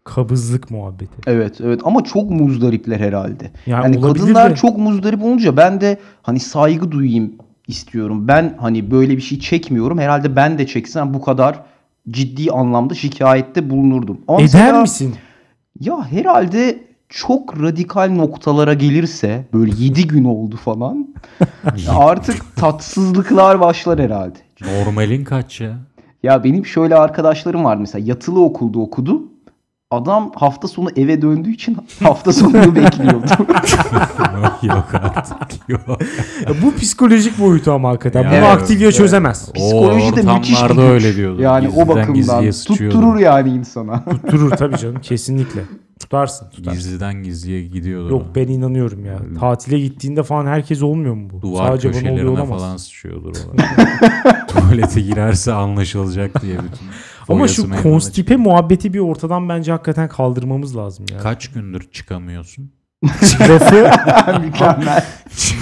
Kabızlık 0.05 0.70
muhabbeti. 0.70 1.12
Evet 1.26 1.61
evet 1.61 1.80
ama 1.84 2.05
çok 2.05 2.30
muzdaripler 2.30 3.00
herhalde. 3.00 3.50
Yani 3.66 3.84
Yani 3.84 4.00
kadınlar 4.00 4.50
de. 4.50 4.55
çok 4.55 4.78
muzdarip 4.78 5.22
olunca 5.22 5.57
ben 5.57 5.80
de 5.80 5.98
hani 6.22 6.40
saygı 6.40 6.92
duyayım 6.92 7.32
istiyorum. 7.68 8.28
Ben 8.28 8.55
hani 8.61 8.90
böyle 8.90 9.16
bir 9.16 9.22
şey 9.22 9.38
çekmiyorum. 9.38 9.98
Herhalde 9.98 10.36
ben 10.36 10.59
de 10.59 10.66
çeksem 10.66 11.14
bu 11.14 11.20
kadar 11.22 11.61
ciddi 12.11 12.50
anlamda 12.50 12.94
şikayette 12.94 13.70
bulunurdum. 13.70 14.18
Ama 14.28 14.38
Eder 14.40 14.50
mesela- 14.55 14.80
misin? 14.80 15.14
Ya 15.80 16.07
herhalde 16.11 16.84
çok 17.09 17.62
radikal 17.62 18.11
noktalara 18.11 18.74
gelirse 18.74 19.46
böyle 19.52 19.72
7 19.78 20.07
gün 20.07 20.24
oldu 20.24 20.57
falan 20.57 21.09
artık 21.88 22.57
tatsızlıklar 22.57 23.61
başlar 23.61 24.00
herhalde. 24.00 24.38
Normalin 24.61 25.24
kaç 25.24 25.61
ya? 25.61 25.78
Ya 26.22 26.44
benim 26.44 26.66
şöyle 26.66 26.96
arkadaşlarım 26.96 27.64
var 27.64 27.76
mesela 27.76 28.05
yatılı 28.09 28.44
okulda 28.44 28.78
okudum. 28.78 29.22
Adam 29.91 30.32
hafta 30.35 30.68
sonu 30.68 30.89
eve 30.97 31.22
döndüğü 31.22 31.51
için 31.51 31.76
hafta 32.03 32.32
sonunu 32.32 32.74
bekliyordu. 32.76 33.26
yok 34.62 34.87
artık. 34.95 35.68
Yok. 35.68 35.80
Ya 36.49 36.55
bu 36.62 36.74
psikolojik 36.74 37.39
boyutu 37.41 37.72
ama 37.72 37.89
hakikaten. 37.89 38.22
Ya 38.22 38.28
Bunu 38.30 38.37
evet, 38.37 38.49
aktivye 38.49 38.93
çözemez. 38.93 39.53
Psikoloji 39.53 40.16
de 40.16 40.30
O 40.30 40.35
müthiş 40.35 40.62
bir 40.64 40.68
güç. 40.68 40.78
öyle 40.78 41.16
diyordu. 41.16 41.43
Yani 41.43 41.68
o 41.68 41.70
Gizliden 41.70 41.89
bakımdan 41.89 42.14
gizliye 42.14 42.53
sıçıyordu. 42.53 42.95
tutturur 42.95 43.18
yani 43.18 43.51
insana. 43.51 44.05
Tutturur 44.11 44.51
tabii 44.51 44.76
canım 44.78 45.01
kesinlikle. 45.03 45.61
Tutarsın. 46.01 46.51
tutarsın. 46.51 46.78
Gizliden 46.78 47.14
gizliye 47.22 47.62
gidiyordu. 47.64 48.11
Yok 48.11 48.22
ben 48.35 48.49
inanıyorum 48.49 49.05
ya. 49.07 49.18
Tatile 49.41 49.78
gittiğinde 49.80 50.22
falan 50.22 50.47
herkes 50.47 50.82
olmuyor 50.82 51.14
mu 51.14 51.28
bu? 51.32 51.43
Duvar 51.43 51.66
Sadece 51.68 51.89
bana 51.89 51.99
oluyor 51.99 52.11
köşelerine 52.14 52.30
olamaz. 52.30 52.61
falan 52.61 52.76
sıçıyordur 52.76 53.30
o. 53.37 53.57
Tuvalete 54.47 55.01
girerse 55.01 55.53
anlaşılacak 55.53 56.43
diye 56.43 56.55
bütün. 56.59 56.87
Ama 57.28 57.48
şu 57.48 57.82
konstipe 57.82 58.36
muhabbeti 58.36 58.94
bir 58.94 58.98
ortadan 58.98 59.48
bence 59.48 59.72
hakikaten 59.72 60.08
kaldırmamız 60.08 60.76
lazım 60.76 61.06
ya. 61.12 61.18
Kaç 61.18 61.48
gündür 61.52 61.90
çıkamıyorsun? 61.92 62.70
Lafı 63.40 63.90
Mükemmel. 64.40 65.04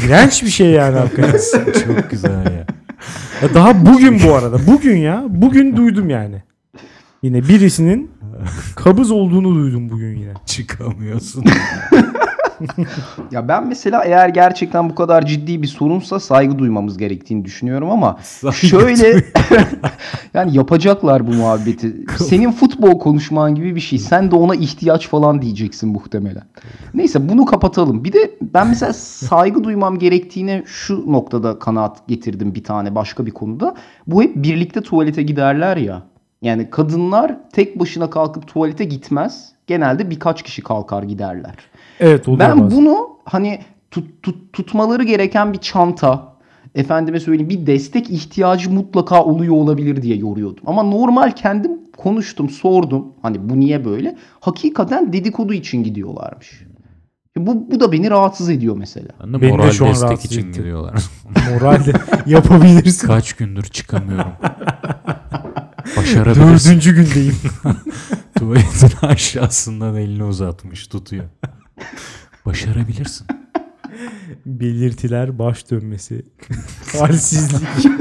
iğrenç 0.06 0.42
bir 0.42 0.48
şey 0.48 0.70
yani 0.70 0.98
hakikaten. 0.98 1.40
Çok 1.86 2.10
güzel 2.10 2.30
ya. 2.44 2.66
Ya 3.42 3.54
daha 3.54 3.86
bugün 3.86 4.20
bu 4.26 4.34
arada. 4.34 4.66
Bugün 4.66 4.96
ya. 4.96 5.24
Bugün 5.28 5.76
duydum 5.76 6.10
yani. 6.10 6.42
Yine 7.22 7.42
birisinin 7.48 8.10
kabız 8.76 9.10
olduğunu 9.10 9.54
duydum 9.54 9.90
bugün 9.90 10.16
yine. 10.16 10.32
Çıkamıyorsun. 10.46 11.44
Ya 13.30 13.48
ben 13.48 13.66
mesela 13.66 14.04
eğer 14.04 14.28
gerçekten 14.28 14.90
bu 14.90 14.94
kadar 14.94 15.26
ciddi 15.26 15.62
bir 15.62 15.66
sorunsa 15.66 16.20
saygı 16.20 16.58
duymamız 16.58 16.98
gerektiğini 16.98 17.44
düşünüyorum 17.44 17.90
ama 17.90 18.18
Saygı 18.22 18.56
şöyle 18.56 19.24
yani 20.34 20.56
yapacaklar 20.56 21.26
bu 21.26 21.32
muhabbeti. 21.32 21.96
Senin 22.18 22.52
futbol 22.52 22.98
konuşman 22.98 23.54
gibi 23.54 23.76
bir 23.76 23.80
şey. 23.80 23.98
Sen 23.98 24.30
de 24.30 24.36
ona 24.36 24.54
ihtiyaç 24.54 25.08
falan 25.08 25.42
diyeceksin 25.42 25.88
muhtemelen. 25.88 26.44
Neyse 26.94 27.28
bunu 27.28 27.44
kapatalım. 27.44 28.04
Bir 28.04 28.12
de 28.12 28.30
ben 28.42 28.68
mesela 28.68 28.92
saygı 28.92 29.64
duymam 29.64 29.98
gerektiğine 29.98 30.62
şu 30.66 31.12
noktada 31.12 31.58
kanaat 31.58 32.08
getirdim 32.08 32.54
bir 32.54 32.64
tane 32.64 32.94
başka 32.94 33.26
bir 33.26 33.30
konuda. 33.30 33.74
Bu 34.06 34.22
hep 34.22 34.36
birlikte 34.36 34.80
tuvalete 34.80 35.22
giderler 35.22 35.76
ya. 35.76 36.02
Yani 36.42 36.70
kadınlar 36.70 37.36
tek 37.52 37.80
başına 37.80 38.10
kalkıp 38.10 38.48
tuvalete 38.48 38.84
gitmez. 38.84 39.52
Genelde 39.66 40.10
birkaç 40.10 40.42
kişi 40.42 40.62
kalkar 40.62 41.02
giderler. 41.02 41.54
Evet 42.00 42.28
oluyor 42.28 42.48
Ben 42.50 42.60
bazen. 42.60 42.78
bunu 42.78 43.08
hani 43.24 43.60
tut, 43.90 44.22
tut- 44.22 44.52
tutmaları 44.52 45.02
gereken 45.02 45.52
bir 45.52 45.58
çanta, 45.58 46.32
efendime 46.74 47.20
söyleyeyim 47.20 47.48
bir 47.50 47.66
destek 47.66 48.10
ihtiyacı 48.10 48.70
mutlaka 48.70 49.24
oluyor 49.24 49.54
olabilir 49.54 50.02
diye 50.02 50.16
yoruyordum. 50.16 50.62
Ama 50.66 50.82
normal 50.82 51.30
kendim 51.30 51.72
konuştum, 51.96 52.50
sordum. 52.50 53.06
Hani 53.22 53.50
bu 53.50 53.60
niye 53.60 53.84
böyle? 53.84 54.16
Hakikaten 54.40 55.12
dedikodu 55.12 55.52
için 55.54 55.84
gidiyorlarmış. 55.84 56.62
Bu, 57.36 57.70
bu 57.70 57.80
da 57.80 57.92
beni 57.92 58.10
rahatsız 58.10 58.50
ediyor 58.50 58.76
mesela. 58.76 59.08
Ben 59.22 59.34
de 59.34 59.40
Beni 59.40 59.52
de 59.52 59.56
moral 59.56 59.70
şu 59.70 59.84
an 59.84 59.90
destek 59.90 60.08
rahatsız 60.08 60.32
için 60.32 60.48
etti. 60.48 60.58
gidiyorlar. 60.60 60.94
Moralde 61.52 61.92
yapabilirsin. 62.26 63.06
Kaç 63.06 63.32
gündür 63.32 63.62
çıkamıyorum. 63.62 64.32
Başarabilirsin. 65.96 66.70
Dördüncü 66.70 66.94
gündeyim. 66.96 67.36
Tuvaletin 68.38 69.06
aşağısından 69.06 69.96
elini 69.96 70.24
uzatmış 70.24 70.86
tutuyor. 70.86 71.24
Başarabilirsin. 72.46 73.26
Belirtiler 74.46 75.38
baş 75.38 75.70
dönmesi. 75.70 76.26
Halsizlik. 76.98 77.68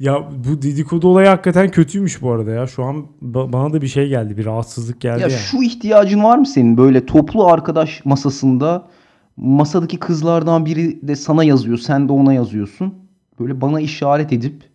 ya 0.00 0.28
bu 0.44 0.62
dedikodu 0.62 1.08
olayı 1.08 1.28
hakikaten 1.28 1.70
kötüymüş 1.70 2.22
bu 2.22 2.30
arada 2.32 2.50
ya. 2.50 2.66
Şu 2.66 2.84
an 2.84 3.06
ba- 3.22 3.52
bana 3.52 3.72
da 3.72 3.82
bir 3.82 3.88
şey 3.88 4.08
geldi. 4.08 4.36
Bir 4.36 4.44
rahatsızlık 4.44 5.00
geldi 5.00 5.22
Ya 5.22 5.28
yani. 5.28 5.38
şu 5.40 5.62
ihtiyacın 5.62 6.22
var 6.24 6.38
mı 6.38 6.46
senin 6.46 6.76
böyle 6.76 7.06
toplu 7.06 7.46
arkadaş 7.46 8.04
masasında 8.04 8.88
masadaki 9.36 9.98
kızlardan 9.98 10.66
biri 10.66 11.08
de 11.08 11.16
sana 11.16 11.44
yazıyor, 11.44 11.78
sen 11.78 12.08
de 12.08 12.12
ona 12.12 12.32
yazıyorsun. 12.34 12.94
Böyle 13.40 13.60
bana 13.60 13.80
işaret 13.80 14.32
edip 14.32 14.71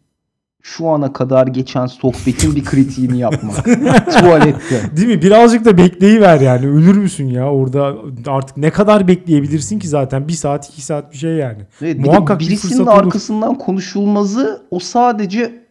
şu 0.62 0.88
ana 0.88 1.14
kadar 1.14 1.48
geçen 1.48 1.86
sohbetin 1.86 2.56
bir 2.56 2.66
kritiğini 2.66 3.20
yapma. 3.20 3.54
Tuvalette. 4.20 4.98
Değil 4.98 5.08
mi? 5.08 5.22
Birazcık 5.22 5.66
da 5.66 5.78
bekleyiver 5.78 6.40
yani. 6.40 6.68
Ölür 6.68 6.98
müsün 6.98 7.28
ya 7.30 7.52
orada 7.52 7.96
artık 8.28 8.58
ne 8.58 8.70
kadar 8.70 9.08
bekleyebilirsin 9.08 9.80
ki 9.80 9.88
zaten? 9.88 10.28
Bir 10.28 10.34
saat 10.34 10.70
iki 10.70 10.82
saat 10.82 11.12
bir 11.12 11.18
şey 11.18 11.32
yani. 11.36 11.62
Evet, 11.82 11.98
bir 12.00 12.06
Muhakkak 12.06 12.40
bir 12.40 12.48
birisinin 12.48 12.88
olur. 12.88 12.92
arkasından 12.92 13.56
konuşulmazı 13.58 14.62
o 14.72 14.80
sadece 14.80 15.68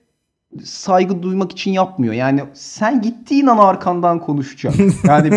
saygı 0.65 1.23
duymak 1.23 1.53
için 1.53 1.71
yapmıyor. 1.71 2.15
Yani 2.15 2.45
sen 2.55 3.03
gittiğin 3.03 3.47
an 3.47 3.59
arkandan 3.59 4.19
konuşacak. 4.21 4.75
Yani 5.05 5.31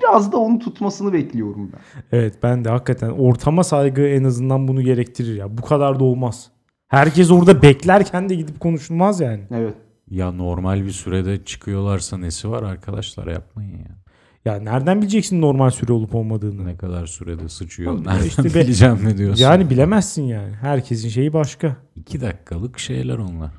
biraz 0.00 0.32
da 0.32 0.36
onu 0.36 0.58
tutmasını 0.58 1.12
bekliyorum 1.12 1.72
ben. 1.72 1.80
Evet 2.18 2.34
ben 2.42 2.64
de 2.64 2.68
hakikaten 2.68 3.10
ortama 3.10 3.64
saygı 3.64 4.02
en 4.02 4.24
azından 4.24 4.68
bunu 4.68 4.82
gerektirir 4.82 5.36
ya. 5.36 5.58
Bu 5.58 5.62
kadar 5.62 6.00
da 6.00 6.04
olmaz. 6.04 6.50
Herkes 6.88 7.30
orada 7.30 7.62
beklerken 7.62 8.28
de 8.28 8.34
gidip 8.34 8.60
konuşulmaz 8.60 9.20
yani. 9.20 9.42
Evet. 9.50 9.74
Ya 10.10 10.32
normal 10.32 10.84
bir 10.84 10.90
sürede 10.90 11.44
çıkıyorlarsa 11.44 12.18
nesi 12.18 12.50
var 12.50 12.62
arkadaşlar 12.62 13.26
yapmayın 13.26 13.78
ya. 13.78 13.96
Ya 14.44 14.58
nereden 14.60 15.02
bileceksin 15.02 15.40
normal 15.40 15.70
süre 15.70 15.92
olup 15.92 16.14
olmadığını? 16.14 16.66
Ne 16.66 16.76
kadar 16.76 17.06
sürede 17.06 17.48
sıçıyor. 17.48 17.92
Oğlum, 17.92 18.06
Nereden 18.06 18.24
işte 18.26 18.44
be- 18.44 18.54
bileceğim 18.54 18.98
ne 19.04 19.18
diyorsun? 19.18 19.42
Yani 19.42 19.70
bilemezsin 19.70 20.22
yani. 20.22 20.54
Herkesin 20.54 21.08
şeyi 21.08 21.32
başka. 21.32 21.76
İki 21.96 22.20
dakikalık 22.20 22.78
şeyler 22.78 23.18
onlar. 23.18 23.50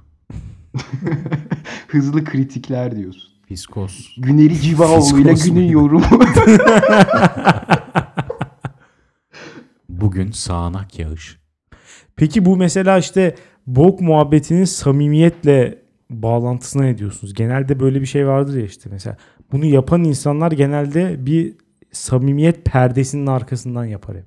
Hızlı 1.88 2.24
kritikler 2.26 2.96
diyorsun. 2.96 3.30
Fiskos. 3.48 4.16
Güneri 4.18 4.62
Civaoğlu 4.62 5.20
ile 5.20 5.34
günün 5.34 5.68
yorumu. 5.68 6.06
Bugün 9.90 10.32
sağanak 10.32 11.00
yağış. 11.00 11.40
Peki 12.18 12.46
bu 12.46 12.58
mesela 12.58 12.98
işte 12.98 13.36
bok 13.68 14.02
muhabbetinin 14.02 14.66
samimiyetle 14.66 15.80
bağlantısına 16.10 16.84
ne 16.84 16.98
diyorsunuz? 16.98 17.34
Genelde 17.34 17.80
böyle 17.80 18.02
bir 18.02 18.06
şey 18.06 18.28
vardır 18.28 18.58
ya 18.58 18.66
işte 18.66 18.90
mesela. 18.92 19.18
Bunu 19.52 19.66
yapan 19.66 20.04
insanlar 20.04 20.52
genelde 20.52 21.26
bir 21.26 21.56
samimiyet 21.92 22.66
perdesinin 22.66 23.28
arkasından 23.28 23.86
yapar 23.86 24.18
hep. 24.18 24.26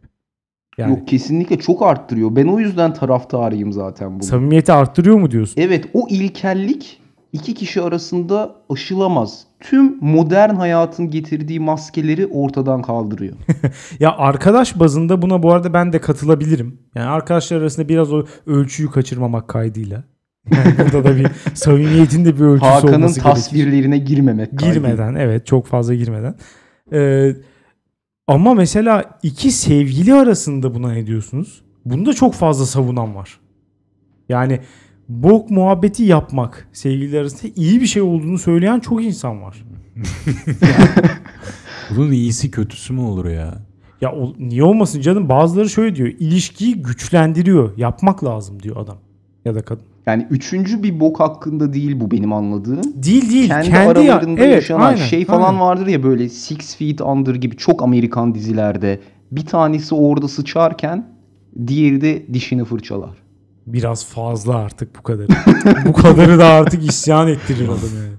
Yani 0.79 0.91
Yok 0.91 1.09
kesinlikle 1.09 1.59
çok 1.59 1.83
arttırıyor. 1.83 2.37
Ben 2.37 2.47
o 2.47 2.59
yüzden 2.61 2.95
taraftarıyım 2.95 3.73
zaten 3.73 4.15
bunu. 4.15 4.23
samimiyeti 4.23 4.73
arttırıyor 4.73 5.17
mu 5.17 5.31
diyorsun? 5.31 5.61
Evet 5.61 5.85
o 5.95 6.07
ilkellik 6.11 7.01
iki 7.33 7.55
kişi 7.55 7.83
arasında 7.83 8.57
aşılamaz. 8.71 9.47
Tüm 9.61 9.99
modern 10.01 10.55
hayatın 10.55 11.11
getirdiği 11.11 11.61
maskeleri 11.61 12.27
ortadan 12.27 12.83
kaldırıyor. 12.83 13.37
Ya 14.01 14.17
arkadaş 14.17 14.79
bazında 14.81 15.23
buna 15.23 15.43
bu 15.43 15.53
arada 15.53 15.73
ben 15.75 15.93
de 15.93 16.01
katılabilirim. 16.01 16.79
Yani 16.95 17.07
arkadaşlar 17.07 17.57
arasında 17.61 17.89
biraz 17.89 18.13
o 18.13 18.25
ölçüyü 18.47 18.91
kaçırmamak 18.91 19.49
kaydıyla. 19.49 20.05
Yani 20.53 20.75
burada 20.79 21.05
da 21.05 21.17
bir 21.17 21.27
samimiyetin 21.55 22.25
de 22.25 22.37
bir 22.37 22.41
ölçüsü 22.41 22.71
Hakan'ın 22.71 22.95
olması 22.95 23.21
gerekir. 23.21 23.35
tasvirlerine 23.35 23.99
girmemek. 23.99 24.51
kaydıyla. 24.59 24.75
Girmeden 24.75 25.15
evet 25.15 25.47
çok 25.47 25.67
fazla 25.67 25.95
girmeden. 25.95 26.35
Ee, 26.93 27.37
ama 28.27 28.55
mesela 28.55 29.19
iki 29.23 29.51
sevgili 29.51 30.15
arasında 30.15 30.75
buna 30.75 30.93
ne 30.93 31.07
diyorsunuz? 31.07 31.63
Bunda 31.85 32.13
çok 32.13 32.35
fazla 32.35 32.67
savunan 32.67 33.15
var. 33.15 33.41
Yani 34.29 34.61
bok 35.11 35.51
muhabbeti 35.51 36.03
yapmak 36.03 36.69
sevgililer 36.73 37.21
arasında 37.21 37.53
iyi 37.57 37.81
bir 37.81 37.87
şey 37.87 38.03
olduğunu 38.03 38.39
söyleyen 38.39 38.81
çok 38.81 39.05
insan 39.05 39.43
var. 39.43 39.65
Bunun 41.97 42.13
iyisi 42.13 42.51
kötüsü 42.51 42.93
mü 42.93 43.01
olur 43.01 43.25
ya? 43.25 43.55
Ya 44.01 44.13
o, 44.13 44.33
niye 44.39 44.65
olmasın 44.65 45.01
canım? 45.01 45.29
Bazıları 45.29 45.69
şöyle 45.69 45.97
diyor. 45.97 46.09
İlişkiyi 46.09 46.83
güçlendiriyor. 46.83 47.79
Yapmak 47.79 48.25
lazım 48.25 48.63
diyor 48.63 48.77
adam 48.77 48.97
ya 49.45 49.55
da 49.55 49.63
kadın. 49.63 49.83
Yani 50.07 50.27
üçüncü 50.31 50.83
bir 50.83 51.01
bok 51.01 51.21
hakkında 51.21 51.73
değil 51.73 52.01
bu 52.01 52.11
benim 52.11 52.33
anladığım. 52.33 53.03
Değil 53.03 53.31
değil. 53.31 53.49
Kendi, 53.49 53.71
Kendi, 53.71 54.07
ya- 54.07 54.15
aralarında 54.15 54.41
evet, 54.41 54.55
yaşanan 54.55 54.87
aynen, 54.87 54.97
şey 54.97 55.25
falan 55.25 55.49
aynen. 55.49 55.61
vardır 55.61 55.87
ya 55.87 56.03
böyle 56.03 56.29
Six 56.29 56.77
Feet 56.77 57.01
Under 57.01 57.35
gibi 57.35 57.57
çok 57.57 57.83
Amerikan 57.83 58.35
dizilerde. 58.35 59.01
Bir 59.33 59.47
tanesi 59.47 59.95
orada 59.95 60.29
sıçarken 60.29 61.07
diğeri 61.67 62.01
de 62.01 62.27
dişini 62.33 62.65
fırçalar. 62.65 63.17
Biraz 63.73 64.07
fazla 64.07 64.55
artık 64.55 64.99
bu 64.99 65.03
kadarı. 65.03 65.29
bu 65.87 65.93
kadarı 65.93 66.39
da 66.39 66.47
artık 66.47 66.91
isyan 66.91 67.29
ettirir 67.29 67.65
adam 67.65 67.79
yani. 67.97 68.15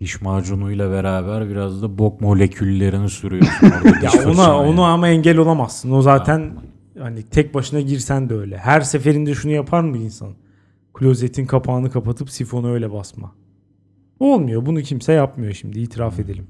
Diş 0.00 0.20
macunuyla 0.22 0.90
beraber 0.90 1.48
biraz 1.48 1.82
da 1.82 1.98
bok 1.98 2.20
moleküllerini 2.20 3.08
sürüyorsun. 3.10 3.70
orada 3.70 3.88
Ya 4.02 4.10
ona 4.12 4.20
fırçana 4.20 4.58
onu 4.58 4.68
yani. 4.68 4.80
ama 4.80 5.08
engel 5.08 5.36
olamazsın. 5.38 5.90
O 5.90 6.02
zaten 6.02 6.50
hani 6.98 7.22
tek 7.22 7.54
başına 7.54 7.80
girsen 7.80 8.28
de 8.28 8.34
öyle. 8.34 8.56
Her 8.58 8.80
seferinde 8.80 9.34
şunu 9.34 9.52
yapar 9.52 9.80
mı 9.80 9.96
insan? 9.98 10.28
Klozetin 10.94 11.46
kapağını 11.46 11.90
kapatıp 11.90 12.30
sifonu 12.30 12.72
öyle 12.72 12.92
basma. 12.92 13.32
Olmuyor. 14.20 14.66
Bunu 14.66 14.82
kimse 14.82 15.12
yapmıyor 15.12 15.52
şimdi. 15.52 15.80
itiraf 15.80 16.18
edelim. 16.20 16.46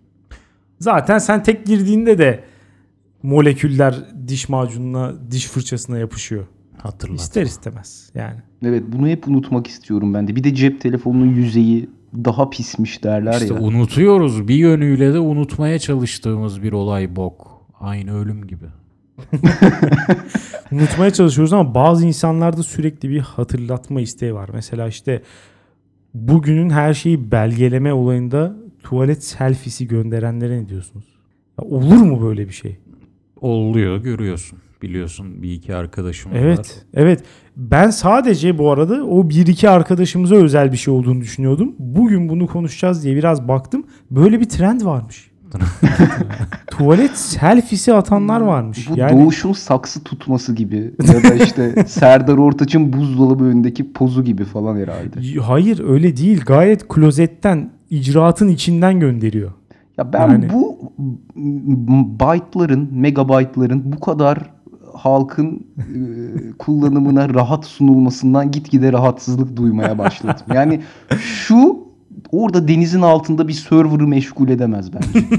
Zaten 0.81 1.19
sen 1.19 1.43
tek 1.43 1.67
girdiğinde 1.67 2.19
de 2.19 2.45
moleküller 3.23 3.95
diş 4.29 4.49
macununa, 4.49 5.13
diş 5.31 5.47
fırçasına 5.47 5.99
yapışıyor. 5.99 6.47
Hatırlat. 6.83 7.21
İster 7.21 7.43
istemez 7.43 8.11
yani. 8.15 8.37
Evet 8.63 8.83
bunu 8.89 9.09
hep 9.09 9.29
unutmak 9.29 9.67
istiyorum 9.67 10.15
ben 10.15 10.29
de. 10.29 10.37
Bir 10.37 10.45
de 10.45 10.55
cep 10.55 10.81
telefonunun 10.81 11.35
yüzeyi 11.35 11.91
daha 12.15 12.51
pismiş 12.51 13.05
derler 13.05 13.41
İşte 13.41 13.55
ya. 13.55 13.61
unutuyoruz. 13.61 14.49
Bir 14.49 14.55
yönüyle 14.55 15.15
de 15.15 15.19
unutmaya 15.19 15.79
çalıştığımız 15.79 16.63
bir 16.63 16.73
olay 16.73 17.17
bok. 17.17 17.63
Aynı 17.81 18.19
ölüm 18.19 18.47
gibi. 18.47 18.65
Unutmaya 20.73 21.11
çalışıyoruz 21.11 21.53
ama 21.53 21.75
bazı 21.75 22.07
insanlarda 22.07 22.63
sürekli 22.63 23.11
bir 23.11 23.19
hatırlatma 23.21 24.01
isteği 24.01 24.35
var. 24.35 24.51
Mesela 24.53 24.89
işte 24.89 25.23
bugünün 26.15 26.71
her 26.71 26.95
şeyi 26.95 27.31
belgeleme 27.31 27.93
olayında 27.93 28.57
tuvalet 28.83 29.25
selfiesi 29.25 29.89
gönderenlere 29.89 30.63
ne 30.63 30.69
diyorsunuz? 30.69 31.05
Ya 31.61 31.69
olur 31.69 31.97
mu 31.97 32.23
böyle 32.23 32.49
bir 32.49 32.53
şey? 32.53 32.77
Oluyor 33.41 33.97
görüyorsun. 33.99 34.59
Biliyorsun 34.83 35.43
bir 35.43 35.53
iki 35.53 35.75
arkadaşım 35.75 36.33
var. 36.33 36.37
Evet. 36.37 36.87
Evet. 36.95 37.25
Ben 37.57 37.91
sadece 37.91 38.59
bu 38.59 38.71
arada 38.71 39.05
o 39.05 39.29
bir 39.31 39.47
iki 39.47 39.71
arkadaşımıza 39.71 40.35
özel 40.35 40.73
bir 40.73 40.77
şey 40.77 40.95
olduğunu 40.95 41.21
düşünüyordum. 41.21 41.75
Bugün 41.79 42.29
bunu 42.29 42.47
konuşacağız 42.47 43.05
diye 43.05 43.17
biraz 43.17 43.49
baktım. 43.49 43.85
Böyle 44.11 44.41
bir 44.41 44.49
trend 44.49 44.85
varmış. 44.85 45.31
Tuvalet 46.67 47.17
selfiesi 47.17 47.95
atanlar 47.95 48.41
varmış. 48.41 48.91
Bu 48.91 48.99
yani 48.99 49.21
doğuşun 49.23 49.53
saksı 49.53 50.05
tutması 50.05 50.55
gibi 50.55 50.95
ya 51.07 51.23
da 51.23 51.35
işte 51.35 51.85
Serdar 51.87 52.37
Ortaç'ın 52.37 52.93
buzdolabı 52.93 53.45
önündeki 53.45 53.93
pozu 53.93 54.25
gibi 54.25 54.45
falan 54.45 54.77
herhalde. 54.77 55.41
Hayır 55.41 55.89
öyle 55.89 56.17
değil. 56.17 56.41
Gayet 56.47 56.89
klozetten 56.89 57.71
icraatın 57.91 58.49
içinden 58.49 59.01
gönderiyor. 59.01 59.53
Ya 59.99 60.13
ben 60.13 60.29
Yani- 60.29 60.49
bu 60.53 60.79
byte'ların, 62.21 62.89
megabyte'ların 62.93 63.93
bu 63.93 64.01
kadar 64.01 64.51
halkın 64.99 65.67
e, 65.79 65.83
kullanımına 66.59 67.35
rahat 67.35 67.65
sunulmasından 67.67 68.51
gitgide 68.51 68.93
rahatsızlık 68.93 69.57
duymaya 69.57 69.99
başladım. 69.99 70.47
Yani 70.55 70.81
şu 71.19 71.89
orada 72.33 72.69
denizin 72.69 73.03
altında 73.03 73.49
bir 73.49 73.53
server'ı 73.53 74.07
meşgul 74.07 74.49
edemez 74.49 74.91
bence. 74.93 75.27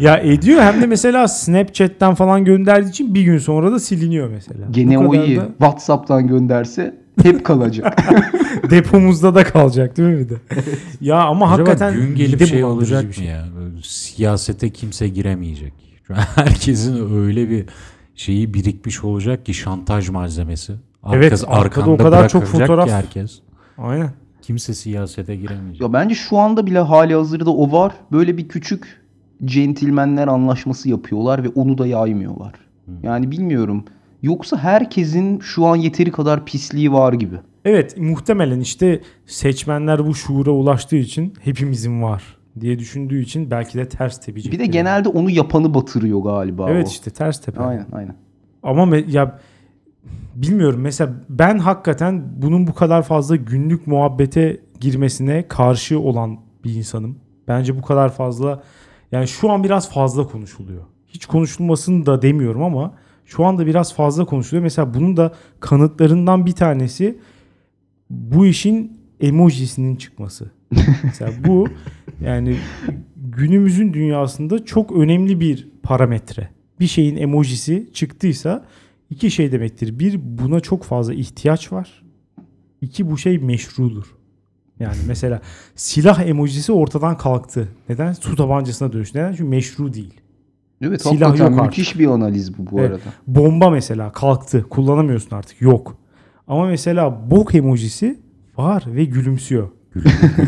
Ya 0.00 0.16
ediyor 0.16 0.62
hem 0.62 0.82
de 0.82 0.86
mesela 0.86 1.28
Snapchat'ten 1.28 2.14
falan 2.14 2.44
gönderdiği 2.44 2.90
için 2.90 3.14
bir 3.14 3.22
gün 3.22 3.38
sonra 3.38 3.72
da 3.72 3.78
siliniyor 3.78 4.30
mesela. 4.30 4.66
Gene 4.70 4.98
o 4.98 5.14
iyi. 5.14 5.36
da 5.36 5.46
WhatsApp'tan 5.46 6.26
gönderse 6.26 6.94
hep 7.22 7.44
kalacak. 7.44 7.98
depomuzda 8.70 9.34
da 9.34 9.44
kalacak 9.44 9.96
değil 9.96 10.08
mi 10.08 10.18
bir 10.18 10.28
de? 10.28 10.34
ya 11.00 11.16
ama 11.16 11.46
Acaba 11.46 11.70
hakikaten 11.70 11.94
gün 11.94 12.14
gelip 12.14 12.46
şey 12.46 12.64
olacak 12.64 13.14
şey. 13.14 13.24
mı 13.24 13.30
ya? 13.30 13.44
Siyasete 13.82 14.70
kimse 14.70 15.08
giremeyecek. 15.08 15.72
Herkesin 16.34 17.16
öyle 17.16 17.50
bir 17.50 17.64
şeyi 18.18 18.54
birikmiş 18.54 19.04
olacak 19.04 19.46
ki 19.46 19.54
şantaj 19.54 20.08
malzemesi. 20.08 20.72
Evet, 21.12 21.32
Arkası- 21.32 21.46
arkada 21.48 21.90
o 21.90 21.96
kadar 21.96 22.28
çok 22.28 22.42
fotoğraf- 22.44 22.84
ki 22.86 22.92
herkes. 22.92 23.38
Aynen. 23.78 24.10
Kimse 24.42 24.74
siyasete 24.74 25.36
giremeyecek. 25.36 25.80
ya 25.80 25.92
bence 25.92 26.14
şu 26.14 26.36
anda 26.38 26.66
bile 26.66 26.78
hali 26.78 27.14
hazırda 27.14 27.50
o 27.50 27.72
var. 27.72 27.92
Böyle 28.12 28.36
bir 28.36 28.48
küçük 28.48 29.02
centilmenler 29.44 30.28
anlaşması 30.28 30.88
yapıyorlar 30.88 31.44
ve 31.44 31.48
onu 31.48 31.78
da 31.78 31.86
yaymıyorlar. 31.86 32.52
Yani 33.02 33.30
bilmiyorum. 33.30 33.84
Yoksa 34.22 34.56
herkesin 34.56 35.40
şu 35.40 35.66
an 35.66 35.76
yeteri 35.76 36.10
kadar 36.12 36.44
pisliği 36.44 36.92
var 36.92 37.12
gibi. 37.12 37.36
Evet 37.64 37.98
muhtemelen 37.98 38.60
işte 38.60 39.00
seçmenler 39.26 40.06
bu 40.06 40.14
şuura 40.14 40.50
ulaştığı 40.50 40.96
için 40.96 41.32
hepimizin 41.40 42.02
var 42.02 42.37
diye 42.60 42.78
düşündüğü 42.78 43.20
için 43.22 43.50
belki 43.50 43.78
de 43.78 43.88
ters 43.88 44.20
tepecek. 44.20 44.52
Bir 44.52 44.58
de 44.58 44.66
genelde 44.66 45.08
onu 45.08 45.30
yapanı 45.30 45.74
batırıyor 45.74 46.20
galiba 46.20 46.70
Evet 46.70 46.86
o. 46.86 46.90
işte 46.90 47.10
ters 47.10 47.40
tepe. 47.40 47.62
Aynen 47.62 47.86
aynen. 47.92 48.16
Ama 48.62 48.96
ya 48.96 49.38
bilmiyorum 50.34 50.80
mesela 50.80 51.12
ben 51.28 51.58
hakikaten 51.58 52.24
bunun 52.42 52.66
bu 52.66 52.74
kadar 52.74 53.02
fazla 53.02 53.36
günlük 53.36 53.86
muhabbete 53.86 54.60
girmesine 54.80 55.48
karşı 55.48 56.00
olan 56.00 56.38
bir 56.64 56.74
insanım. 56.74 57.18
Bence 57.48 57.78
bu 57.78 57.82
kadar 57.82 58.12
fazla 58.12 58.62
yani 59.12 59.28
şu 59.28 59.50
an 59.50 59.64
biraz 59.64 59.90
fazla 59.92 60.26
konuşuluyor. 60.26 60.82
Hiç 61.06 61.26
konuşulmasını 61.26 62.06
da 62.06 62.22
demiyorum 62.22 62.62
ama 62.62 62.94
şu 63.24 63.44
anda 63.44 63.66
biraz 63.66 63.94
fazla 63.94 64.24
konuşuluyor. 64.24 64.62
Mesela 64.62 64.94
bunun 64.94 65.16
da 65.16 65.32
kanıtlarından 65.60 66.46
bir 66.46 66.52
tanesi 66.52 67.18
bu 68.10 68.46
işin 68.46 69.00
emojisinin 69.20 69.96
çıkması. 69.96 70.50
Mesela 71.04 71.32
bu 71.46 71.68
yani 72.20 72.56
günümüzün 73.16 73.92
dünyasında 73.94 74.64
çok 74.64 74.92
önemli 74.92 75.40
bir 75.40 75.68
parametre. 75.82 76.48
Bir 76.80 76.86
şeyin 76.86 77.16
emojisi 77.16 77.90
çıktıysa 77.92 78.64
iki 79.10 79.30
şey 79.30 79.52
demektir. 79.52 79.98
Bir 79.98 80.20
buna 80.22 80.60
çok 80.60 80.84
fazla 80.84 81.14
ihtiyaç 81.14 81.72
var. 81.72 82.02
İki 82.80 83.10
bu 83.10 83.18
şey 83.18 83.38
meşrudur. 83.38 84.14
Yani 84.80 84.96
mesela 85.06 85.40
silah 85.74 86.26
emojisi 86.26 86.72
ortadan 86.72 87.16
kalktı. 87.18 87.68
Neden? 87.88 88.12
Su 88.12 88.36
tabancasına 88.36 88.92
dönüştü. 88.92 89.18
Neden? 89.18 89.30
Çünkü 89.32 89.44
meşru 89.44 89.94
değil. 89.94 90.20
Evet 90.80 91.02
Silah 91.02 91.38
yok 91.38 91.62
müthiş 91.62 91.98
bir 91.98 92.06
analiz 92.06 92.58
bu 92.58 92.70
bu 92.70 92.80
Evet. 92.80 92.90
arada. 92.90 93.02
Bomba 93.26 93.70
mesela 93.70 94.12
kalktı. 94.12 94.66
Kullanamıyorsun 94.70 95.36
artık. 95.36 95.62
Yok. 95.62 95.96
Ama 96.48 96.66
mesela 96.66 97.30
bok 97.30 97.54
emojisi 97.54 98.18
var 98.56 98.84
ve 98.86 99.04
gülümsüyor. 99.04 99.68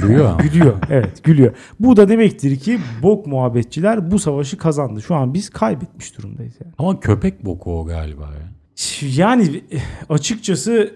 Gülüyor, 0.02 0.38
gülüyor. 0.42 0.74
Evet 0.90 1.24
gülüyor. 1.24 1.54
Bu 1.80 1.96
da 1.96 2.08
demektir 2.08 2.56
ki 2.56 2.78
bok 3.02 3.26
muhabbetçiler 3.26 4.10
bu 4.10 4.18
savaşı 4.18 4.56
kazandı. 4.58 5.02
Şu 5.02 5.14
an 5.14 5.34
biz 5.34 5.50
kaybetmiş 5.50 6.18
durumdayız 6.18 6.54
yani. 6.64 6.72
Ama 6.78 7.00
köpek 7.00 7.44
boku 7.44 7.80
o 7.80 7.86
galiba 7.86 8.22
ya. 8.22 8.50
Yani 9.16 9.62
eh, 9.70 9.80
açıkçası 10.08 10.94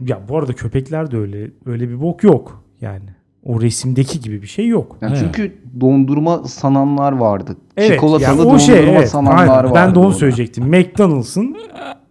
ya 0.00 0.20
bu 0.28 0.38
arada 0.38 0.52
köpekler 0.52 1.10
de 1.10 1.16
öyle 1.16 1.50
öyle 1.66 1.88
bir 1.88 2.00
bok 2.00 2.24
yok 2.24 2.64
yani. 2.80 3.04
O 3.44 3.60
resimdeki 3.60 4.20
gibi 4.20 4.42
bir 4.42 4.46
şey 4.46 4.68
yok. 4.68 4.96
Yani. 5.00 5.18
Çünkü 5.18 5.52
dondurma 5.80 6.44
sananlar 6.44 7.12
vardı. 7.12 7.56
Evet, 7.76 7.92
Çikolatalı 7.92 8.22
yani 8.22 8.38
dondurma 8.38 8.58
şey 8.58 8.90
evet. 8.90 9.08
sananlar 9.08 9.38
aynen. 9.38 9.48
vardı. 9.48 9.72
Ben 9.74 9.94
de 9.94 9.98
onu 9.98 10.06
ona. 10.06 10.14
söyleyecektim. 10.14 10.64
McDonald's'ın 10.64 11.56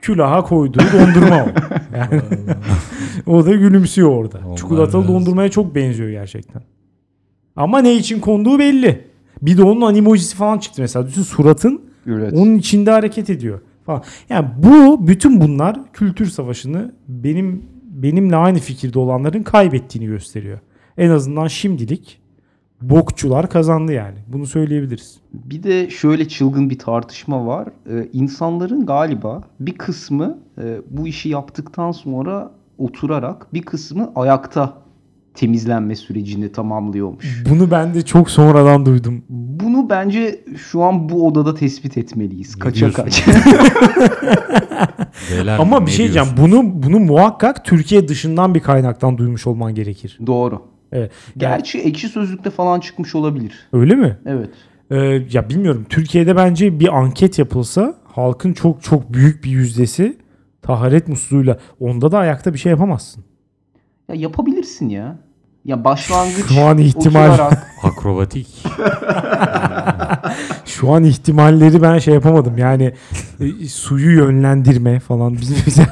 külaha 0.01 0.43
koyduğu 0.43 0.79
dondurma 0.79 1.43
o. 1.43 1.47
Yani 1.97 2.21
o 3.27 3.45
da 3.45 3.51
gülümsüyor 3.55 4.09
orada. 4.09 4.39
Onlar 4.47 4.57
Çikolatalı 4.57 5.03
biraz- 5.03 5.15
dondurmaya 5.15 5.49
çok 5.49 5.75
benziyor 5.75 6.09
gerçekten. 6.09 6.61
Ama 7.55 7.79
ne 7.79 7.95
için 7.95 8.19
konduğu 8.19 8.59
belli. 8.59 9.07
Bir 9.41 9.57
de 9.57 9.63
onun 9.63 9.81
animojisi 9.81 10.35
falan 10.35 10.57
çıktı 10.57 10.81
mesela. 10.81 11.07
Bütün 11.07 11.21
suratın 11.21 11.81
Evet. 12.07 12.33
onun 12.33 12.55
içinde 12.55 12.91
hareket 12.91 13.29
ediyor 13.29 13.59
falan. 13.85 14.03
Yani 14.29 14.47
bu 14.57 15.07
bütün 15.07 15.41
bunlar 15.41 15.79
kültür 15.93 16.25
savaşını 16.25 16.91
benim 17.07 17.61
benimle 17.91 18.35
aynı 18.35 18.59
fikirde 18.59 18.99
olanların 18.99 19.43
kaybettiğini 19.43 20.07
gösteriyor. 20.07 20.59
En 20.97 21.09
azından 21.09 21.47
şimdilik 21.47 22.19
bokçular 22.81 23.49
kazandı 23.49 23.91
yani. 23.93 24.17
Bunu 24.27 24.45
söyleyebiliriz. 24.45 25.17
Bir 25.33 25.63
de 25.63 25.89
şöyle 25.89 26.27
çılgın 26.27 26.69
bir 26.69 26.79
tartışma 26.79 27.47
var. 27.47 27.67
Ee, 27.89 28.07
insanların 28.13 28.85
galiba 28.85 29.43
bir 29.59 29.73
kısmı 29.73 30.37
e, 30.61 30.77
bu 30.89 31.07
işi 31.07 31.29
yaptıktan 31.29 31.91
sonra 31.91 32.51
oturarak 32.77 33.53
bir 33.53 33.61
kısmı 33.61 34.11
ayakta 34.15 34.83
temizlenme 35.33 35.95
sürecini 35.95 36.51
tamamlıyormuş. 36.51 37.43
Bunu 37.49 37.71
ben 37.71 37.93
de 37.93 38.01
çok 38.01 38.29
sonradan 38.29 38.85
duydum. 38.85 39.23
Bunu 39.29 39.89
bence 39.89 40.45
şu 40.57 40.83
an 40.83 41.09
bu 41.09 41.27
odada 41.27 41.55
tespit 41.55 41.97
etmeliyiz. 41.97 42.55
Ne 42.55 42.59
Kaça 42.59 42.79
diyorsun? 42.79 43.03
kaç. 43.03 43.23
Beyler, 45.31 45.59
Ama 45.59 45.85
bir 45.85 45.91
şey 45.91 46.05
diyeceğim. 46.05 46.27
Bunu 46.37 46.83
bunu 46.83 46.99
muhakkak 46.99 47.65
Türkiye 47.65 48.07
dışından 48.07 48.55
bir 48.55 48.59
kaynaktan 48.59 49.17
duymuş 49.17 49.47
olman 49.47 49.75
gerekir. 49.75 50.19
Doğru. 50.27 50.61
Evet. 50.91 51.11
Gerçi 51.37 51.79
ekşi 51.79 52.09
sözlükte 52.09 52.49
falan 52.49 52.79
çıkmış 52.79 53.15
olabilir. 53.15 53.53
Öyle 53.73 53.95
mi? 53.95 54.17
Evet. 54.25 54.49
Ee, 54.91 54.97
ya 55.31 55.49
bilmiyorum. 55.49 55.85
Türkiye'de 55.89 56.35
bence 56.35 56.79
bir 56.79 56.97
anket 56.97 57.39
yapılsa 57.39 57.95
halkın 58.05 58.53
çok 58.53 58.83
çok 58.83 59.13
büyük 59.13 59.43
bir 59.43 59.49
yüzdesi 59.49 60.17
taharet 60.63 61.07
musluğuyla 61.07 61.57
onda 61.79 62.11
da 62.11 62.17
ayakta 62.19 62.53
bir 62.53 62.59
şey 62.59 62.69
yapamazsın. 62.69 63.23
Ya 64.09 64.15
yapabilirsin 64.15 64.89
ya. 64.89 65.17
Ya 65.65 65.83
başlangıç 65.83 66.45
Şu 66.53 66.61
an 66.61 66.77
ihtimal- 66.77 67.29
oturarak 67.29 67.67
Akrobatik. 67.83 68.47
Şu 70.65 70.91
an 70.91 71.03
ihtimalleri 71.03 71.81
ben 71.81 71.97
şey 71.97 72.13
yapamadım. 72.13 72.57
Yani 72.57 72.93
e, 73.39 73.67
suyu 73.67 74.17
yönlendirme 74.17 74.99
falan 74.99 75.33
bizim 75.33 75.57
bize 75.65 75.85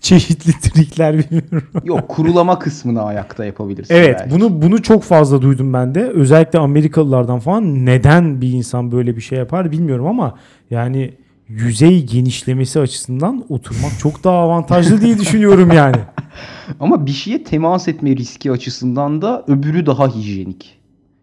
Çeşitli 0.00 0.52
trikler 0.52 1.18
bilmiyorum. 1.18 1.68
Yok 1.84 2.08
kurulama 2.08 2.58
kısmını 2.58 3.02
ayakta 3.02 3.44
yapabilirsin. 3.44 3.94
Evet 3.94 4.16
belki. 4.20 4.34
bunu 4.34 4.62
bunu 4.62 4.82
çok 4.82 5.02
fazla 5.02 5.42
duydum 5.42 5.72
ben 5.72 5.94
de. 5.94 6.02
Özellikle 6.08 6.58
Amerikalılardan 6.58 7.38
falan 7.38 7.86
neden 7.86 8.40
bir 8.40 8.52
insan 8.52 8.92
böyle 8.92 9.16
bir 9.16 9.20
şey 9.20 9.38
yapar 9.38 9.72
bilmiyorum 9.72 10.06
ama 10.06 10.34
yani 10.70 11.14
yüzey 11.48 12.06
genişlemesi 12.06 12.80
açısından 12.80 13.44
oturmak 13.48 13.98
çok 13.98 14.24
daha 14.24 14.36
avantajlı 14.36 15.00
diye 15.00 15.18
düşünüyorum 15.18 15.72
yani. 15.72 15.96
Ama 16.80 17.06
bir 17.06 17.10
şeye 17.12 17.44
temas 17.44 17.88
etme 17.88 18.16
riski 18.16 18.52
açısından 18.52 19.22
da 19.22 19.44
öbürü 19.48 19.86
daha 19.86 20.08
hijyenik. 20.08 20.78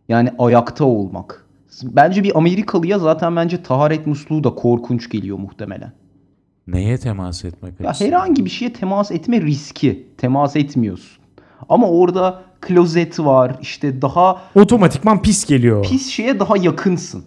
Yani 0.09 0.29
ayakta 0.39 0.85
olmak. 0.85 1.45
Bence 1.83 2.23
bir 2.23 2.37
Amerikalıya 2.37 2.99
zaten 2.99 3.35
bence 3.35 3.63
taharet 3.63 4.07
musluğu 4.07 4.43
da 4.43 4.55
korkunç 4.55 5.09
geliyor 5.09 5.37
muhtemelen. 5.37 5.93
Neye 6.67 6.97
temas 6.97 7.45
etmek 7.45 7.79
Ya 7.79 7.89
açısından? 7.89 8.09
herhangi 8.11 8.45
bir 8.45 8.49
şeye 8.49 8.73
temas 8.73 9.11
etme 9.11 9.41
riski. 9.41 10.07
Temas 10.17 10.55
etmiyorsun. 10.55 11.17
Ama 11.69 11.89
orada 11.89 12.41
klozet 12.61 13.19
var. 13.19 13.55
işte 13.61 14.01
daha 14.01 14.41
Otomatikman 14.55 15.21
pis 15.21 15.45
geliyor. 15.45 15.83
pis 15.83 16.09
şeye 16.09 16.39
daha 16.39 16.57
yakınsın. 16.57 17.23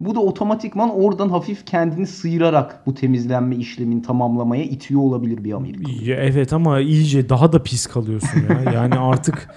Bu 0.00 0.14
da 0.14 0.20
otomatikman 0.20 0.90
oradan 0.90 1.28
hafif 1.28 1.66
kendini 1.66 2.06
sıyırarak 2.06 2.86
bu 2.86 2.94
temizlenme 2.94 3.56
işlemini 3.56 4.02
tamamlamaya 4.02 4.64
itiyor 4.64 5.00
olabilir 5.00 5.44
bir 5.44 5.52
Amerikalı. 5.52 5.92
Ya 6.04 6.16
evet 6.16 6.52
ama 6.52 6.80
iyice 6.80 7.28
daha 7.28 7.52
da 7.52 7.62
pis 7.62 7.86
kalıyorsun 7.86 8.40
ya. 8.50 8.72
Yani 8.74 8.94
artık 8.94 9.48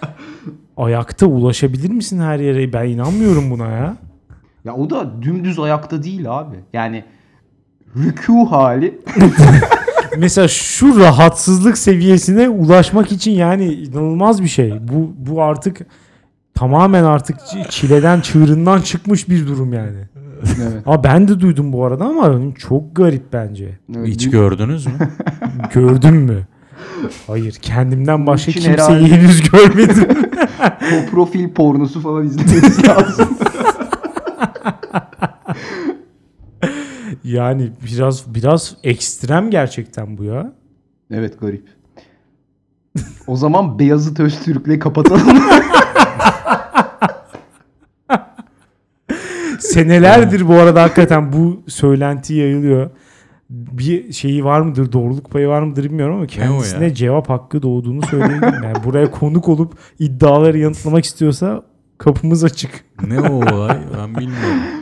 ayakta 0.78 1.26
ulaşabilir 1.26 1.90
misin 1.90 2.20
her 2.20 2.40
yere? 2.40 2.74
Ben 2.74 2.88
inanmıyorum 2.88 3.52
buna 3.52 3.68
ya. 3.68 3.98
Ya 4.66 4.76
o 4.76 4.90
da 4.90 5.22
dümdüz 5.22 5.60
ayakta 5.60 6.04
değil 6.04 6.40
abi. 6.40 6.56
Yani 6.74 7.04
rükû 7.96 8.48
hali 8.48 9.00
Mesela 10.18 10.48
şu 10.48 11.00
rahatsızlık 11.00 11.78
seviyesine 11.78 12.50
ulaşmak 12.50 13.12
için 13.12 13.32
yani 13.32 13.74
inanılmaz 13.74 14.44
bir 14.44 14.48
şey. 14.48 14.74
Bu 14.82 15.14
bu 15.18 15.42
artık 15.44 15.80
tamamen 16.54 17.04
artık 17.04 17.38
çi- 17.38 17.70
çileden 17.70 18.22
çığırından 18.22 18.82
çıkmış 18.82 19.30
bir 19.30 19.48
durum 19.48 19.74
yani. 19.74 19.98
Evet. 20.62 20.84
Ama 20.86 21.04
ben 21.04 21.28
de 21.28 21.40
duydum 21.40 21.74
bu 21.74 21.86
arada 21.86 22.06
ama 22.06 22.40
çok 22.56 22.96
garip 22.96 23.34
bence. 23.34 23.80
Hiç 24.06 24.30
gördünüz 24.30 24.86
mü? 24.86 24.94
Gördün 25.74 26.14
mü? 26.16 26.48
Hayır, 27.28 27.52
kendimden 27.62 28.28
başka 28.28 28.52
kimseyi 28.52 28.74
herhalde- 28.74 29.08
henüz 29.08 29.50
görmedim. 29.52 30.08
o 30.70 31.10
profil 31.12 31.50
pornosu 31.54 32.02
falan 32.02 32.26
izlememiz 32.26 32.88
lazım. 32.88 33.28
yani 37.24 37.72
biraz 37.86 38.36
biraz 38.36 38.76
ekstrem 38.84 39.50
gerçekten 39.50 40.18
bu 40.18 40.24
ya. 40.24 40.54
evet 41.12 41.40
garip. 41.40 41.68
O 43.28 43.36
zaman 43.36 43.80
Beyazıt 43.80 44.20
Öztürk'le 44.20 44.80
kapatalım. 44.80 45.38
Senelerdir 49.64 50.48
bu 50.48 50.54
arada 50.54 50.84
hakikaten 50.84 51.34
bu 51.34 51.64
söylenti 51.68 52.34
yayılıyor. 52.34 52.90
Bir 53.50 54.14
şeyi 54.14 54.46
var 54.46 54.62
mıdır, 54.62 54.92
doğruluk 54.92 55.32
payı 55.32 55.48
var 55.48 55.62
mıdır 55.62 55.84
bilmiyorum 55.84 56.16
ama 56.16 56.28
kendisine 56.28 56.94
cevap 56.94 57.30
hakkı 57.30 57.62
doğduğunu 57.62 58.02
söyleyebilirim. 58.02 58.64
Yani 58.64 58.84
buraya 58.84 59.12
konuk 59.12 59.50
olup 59.50 59.74
iddiaları 60.00 60.58
yanıtlamak 60.58 61.06
istiyorsa 61.06 61.64
kapımız 61.98 62.44
açık. 62.44 62.86
ne 63.08 63.20
o 63.20 63.34
olay? 63.34 63.78
Ben 63.98 64.16
bilmiyorum. 64.16 64.60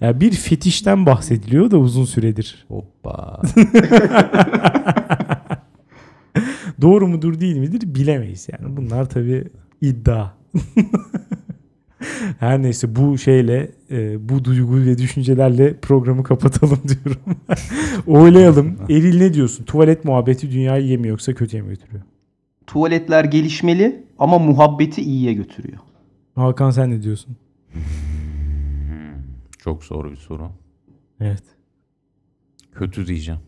Ya 0.00 0.20
bir 0.20 0.32
fetişten 0.32 1.06
bahsediliyor 1.06 1.70
da 1.70 1.78
uzun 1.78 2.04
süredir. 2.04 2.64
Hoppa. 2.68 3.40
Doğru 6.80 7.08
mudur 7.08 7.40
değil 7.40 7.56
midir 7.56 7.94
bilemeyiz 7.94 8.48
yani. 8.52 8.76
Bunlar 8.76 9.08
tabii 9.08 9.44
iddia. 9.80 10.26
Her 12.40 12.62
neyse 12.62 12.96
bu 12.96 13.18
şeyle 13.18 13.70
e, 13.90 14.28
bu 14.28 14.44
duygu 14.44 14.76
ve 14.76 14.98
düşüncelerle 14.98 15.76
programı 15.80 16.22
kapatalım 16.22 16.78
diyorum. 16.88 17.22
Oylayalım. 18.06 18.76
Eril 18.88 19.18
ne 19.18 19.34
diyorsun? 19.34 19.64
Tuvalet 19.64 20.04
muhabbeti 20.04 20.50
dünyayı 20.50 20.84
iyi 20.84 20.98
mi 20.98 21.08
yoksa 21.08 21.34
kötüye 21.34 21.62
mi 21.62 21.68
götürüyor? 21.68 22.02
Tuvaletler 22.66 23.24
gelişmeli 23.24 24.04
ama 24.18 24.38
muhabbeti 24.38 25.02
iyiye 25.02 25.32
götürüyor. 25.32 25.78
Hakan 26.34 26.70
sen 26.70 26.90
ne 26.90 27.02
diyorsun? 27.02 27.36
Çok 29.58 29.84
zor 29.84 30.10
bir 30.10 30.16
soru. 30.16 30.48
Evet. 31.20 31.42
Kötü 32.74 33.06
diyeceğim. 33.06 33.40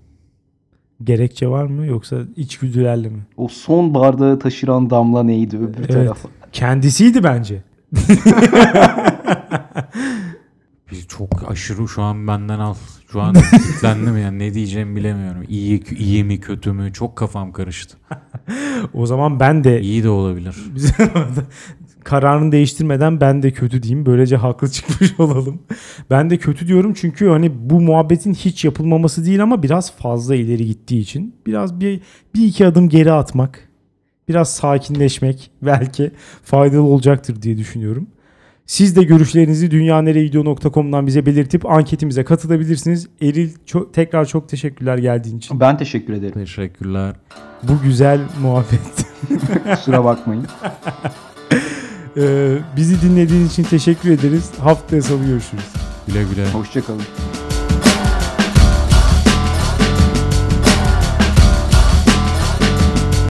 Gerekçe 1.05 1.49
var 1.49 1.65
mı 1.65 1.87
yoksa 1.87 2.17
içgüdülerle 2.37 3.09
mi? 3.09 3.27
O 3.37 3.49
son 3.49 3.95
bardağı 3.95 4.39
taşıran 4.39 4.91
damla 4.91 5.23
neydi 5.23 5.57
öbür 5.57 5.79
Evet. 5.79 5.89
tarafa? 5.89 6.29
Kendisiydi 6.53 7.25
bence. 7.25 7.63
Bir 10.91 11.03
çok 11.09 11.51
aşırı 11.51 11.89
şu 11.89 12.03
an 12.03 12.27
benden 12.27 12.59
al. 12.59 12.75
Şu 13.13 13.21
an 13.21 13.35
kilitlendim 13.35 14.19
yani 14.19 14.39
ne 14.39 14.55
diyeceğimi 14.55 14.97
bilemiyorum. 14.97 15.45
İyi, 15.49 15.85
iyi 15.99 16.25
mi 16.25 16.41
kötü 16.41 16.73
mü 16.73 16.93
çok 16.93 17.17
kafam 17.17 17.53
karıştı. 17.53 17.97
O 18.95 19.07
zaman 19.07 19.41
ben 19.41 19.65
de 19.65 19.81
İyi 19.81 20.03
de 20.03 20.09
olabilir. 20.09 20.57
kararını 22.05 22.53
değiştirmeden 22.53 23.21
ben 23.21 23.43
de 23.43 23.51
kötü 23.51 23.83
diyeyim. 23.83 24.07
Böylece 24.07 24.37
haklı 24.37 24.71
çıkmış 24.71 25.15
olalım. 25.21 25.63
Ben 26.11 26.31
de 26.31 26.39
kötü 26.39 26.67
diyorum 26.67 26.95
çünkü 26.95 27.29
hani 27.29 27.71
bu 27.71 27.81
muhabbetin 27.81 28.35
hiç 28.35 28.65
yapılmaması 28.65 29.25
değil 29.25 29.43
ama 29.43 29.63
biraz 29.63 29.93
fazla 29.93 30.35
ileri 30.35 30.67
gittiği 30.67 31.01
için 31.01 31.35
biraz 31.47 31.81
bir, 31.81 32.01
bir 32.35 32.47
iki 32.47 32.67
adım 32.67 32.89
geri 32.89 33.13
atmak, 33.13 33.68
biraz 34.29 34.55
sakinleşmek 34.55 35.51
belki 35.63 36.11
faydalı 36.43 36.83
olacaktır 36.83 37.43
diye 37.43 37.59
düşünüyorum. 37.59 38.07
Siz 38.67 38.97
de 38.97 39.03
görüşlerinizi 39.03 39.71
dünyanerevideo.com'dan 39.71 41.07
bize 41.07 41.27
belirtip 41.27 41.67
anketimize 41.67 42.25
katılabilirsiniz. 42.25 43.09
Eril 43.23 43.51
çok, 43.67 43.95
tekrar 43.95 44.25
çok 44.25 44.49
teşekkürler 44.49 44.99
geldiğin 44.99 45.39
için. 45.39 45.61
Ben 45.61 45.79
teşekkür 45.79 46.13
ederim. 46.13 46.35
Teşekkürler. 46.35 47.15
Bu 47.63 47.73
güzel 47.85 48.21
muhabbet. 48.43 48.81
Kusura 49.75 50.05
bakmayın. 50.05 50.47
Ee, 52.17 52.59
bizi 52.77 53.03
dinlediğiniz 53.03 53.53
için 53.53 53.63
teşekkür 53.63 54.11
ederiz. 54.11 54.51
Haftaya 54.61 55.03
salı 55.03 55.25
görüşürüz. 55.27 55.65
Güle 56.07 56.23
güle. 56.23 56.51
Hoşçakalın. 56.51 57.03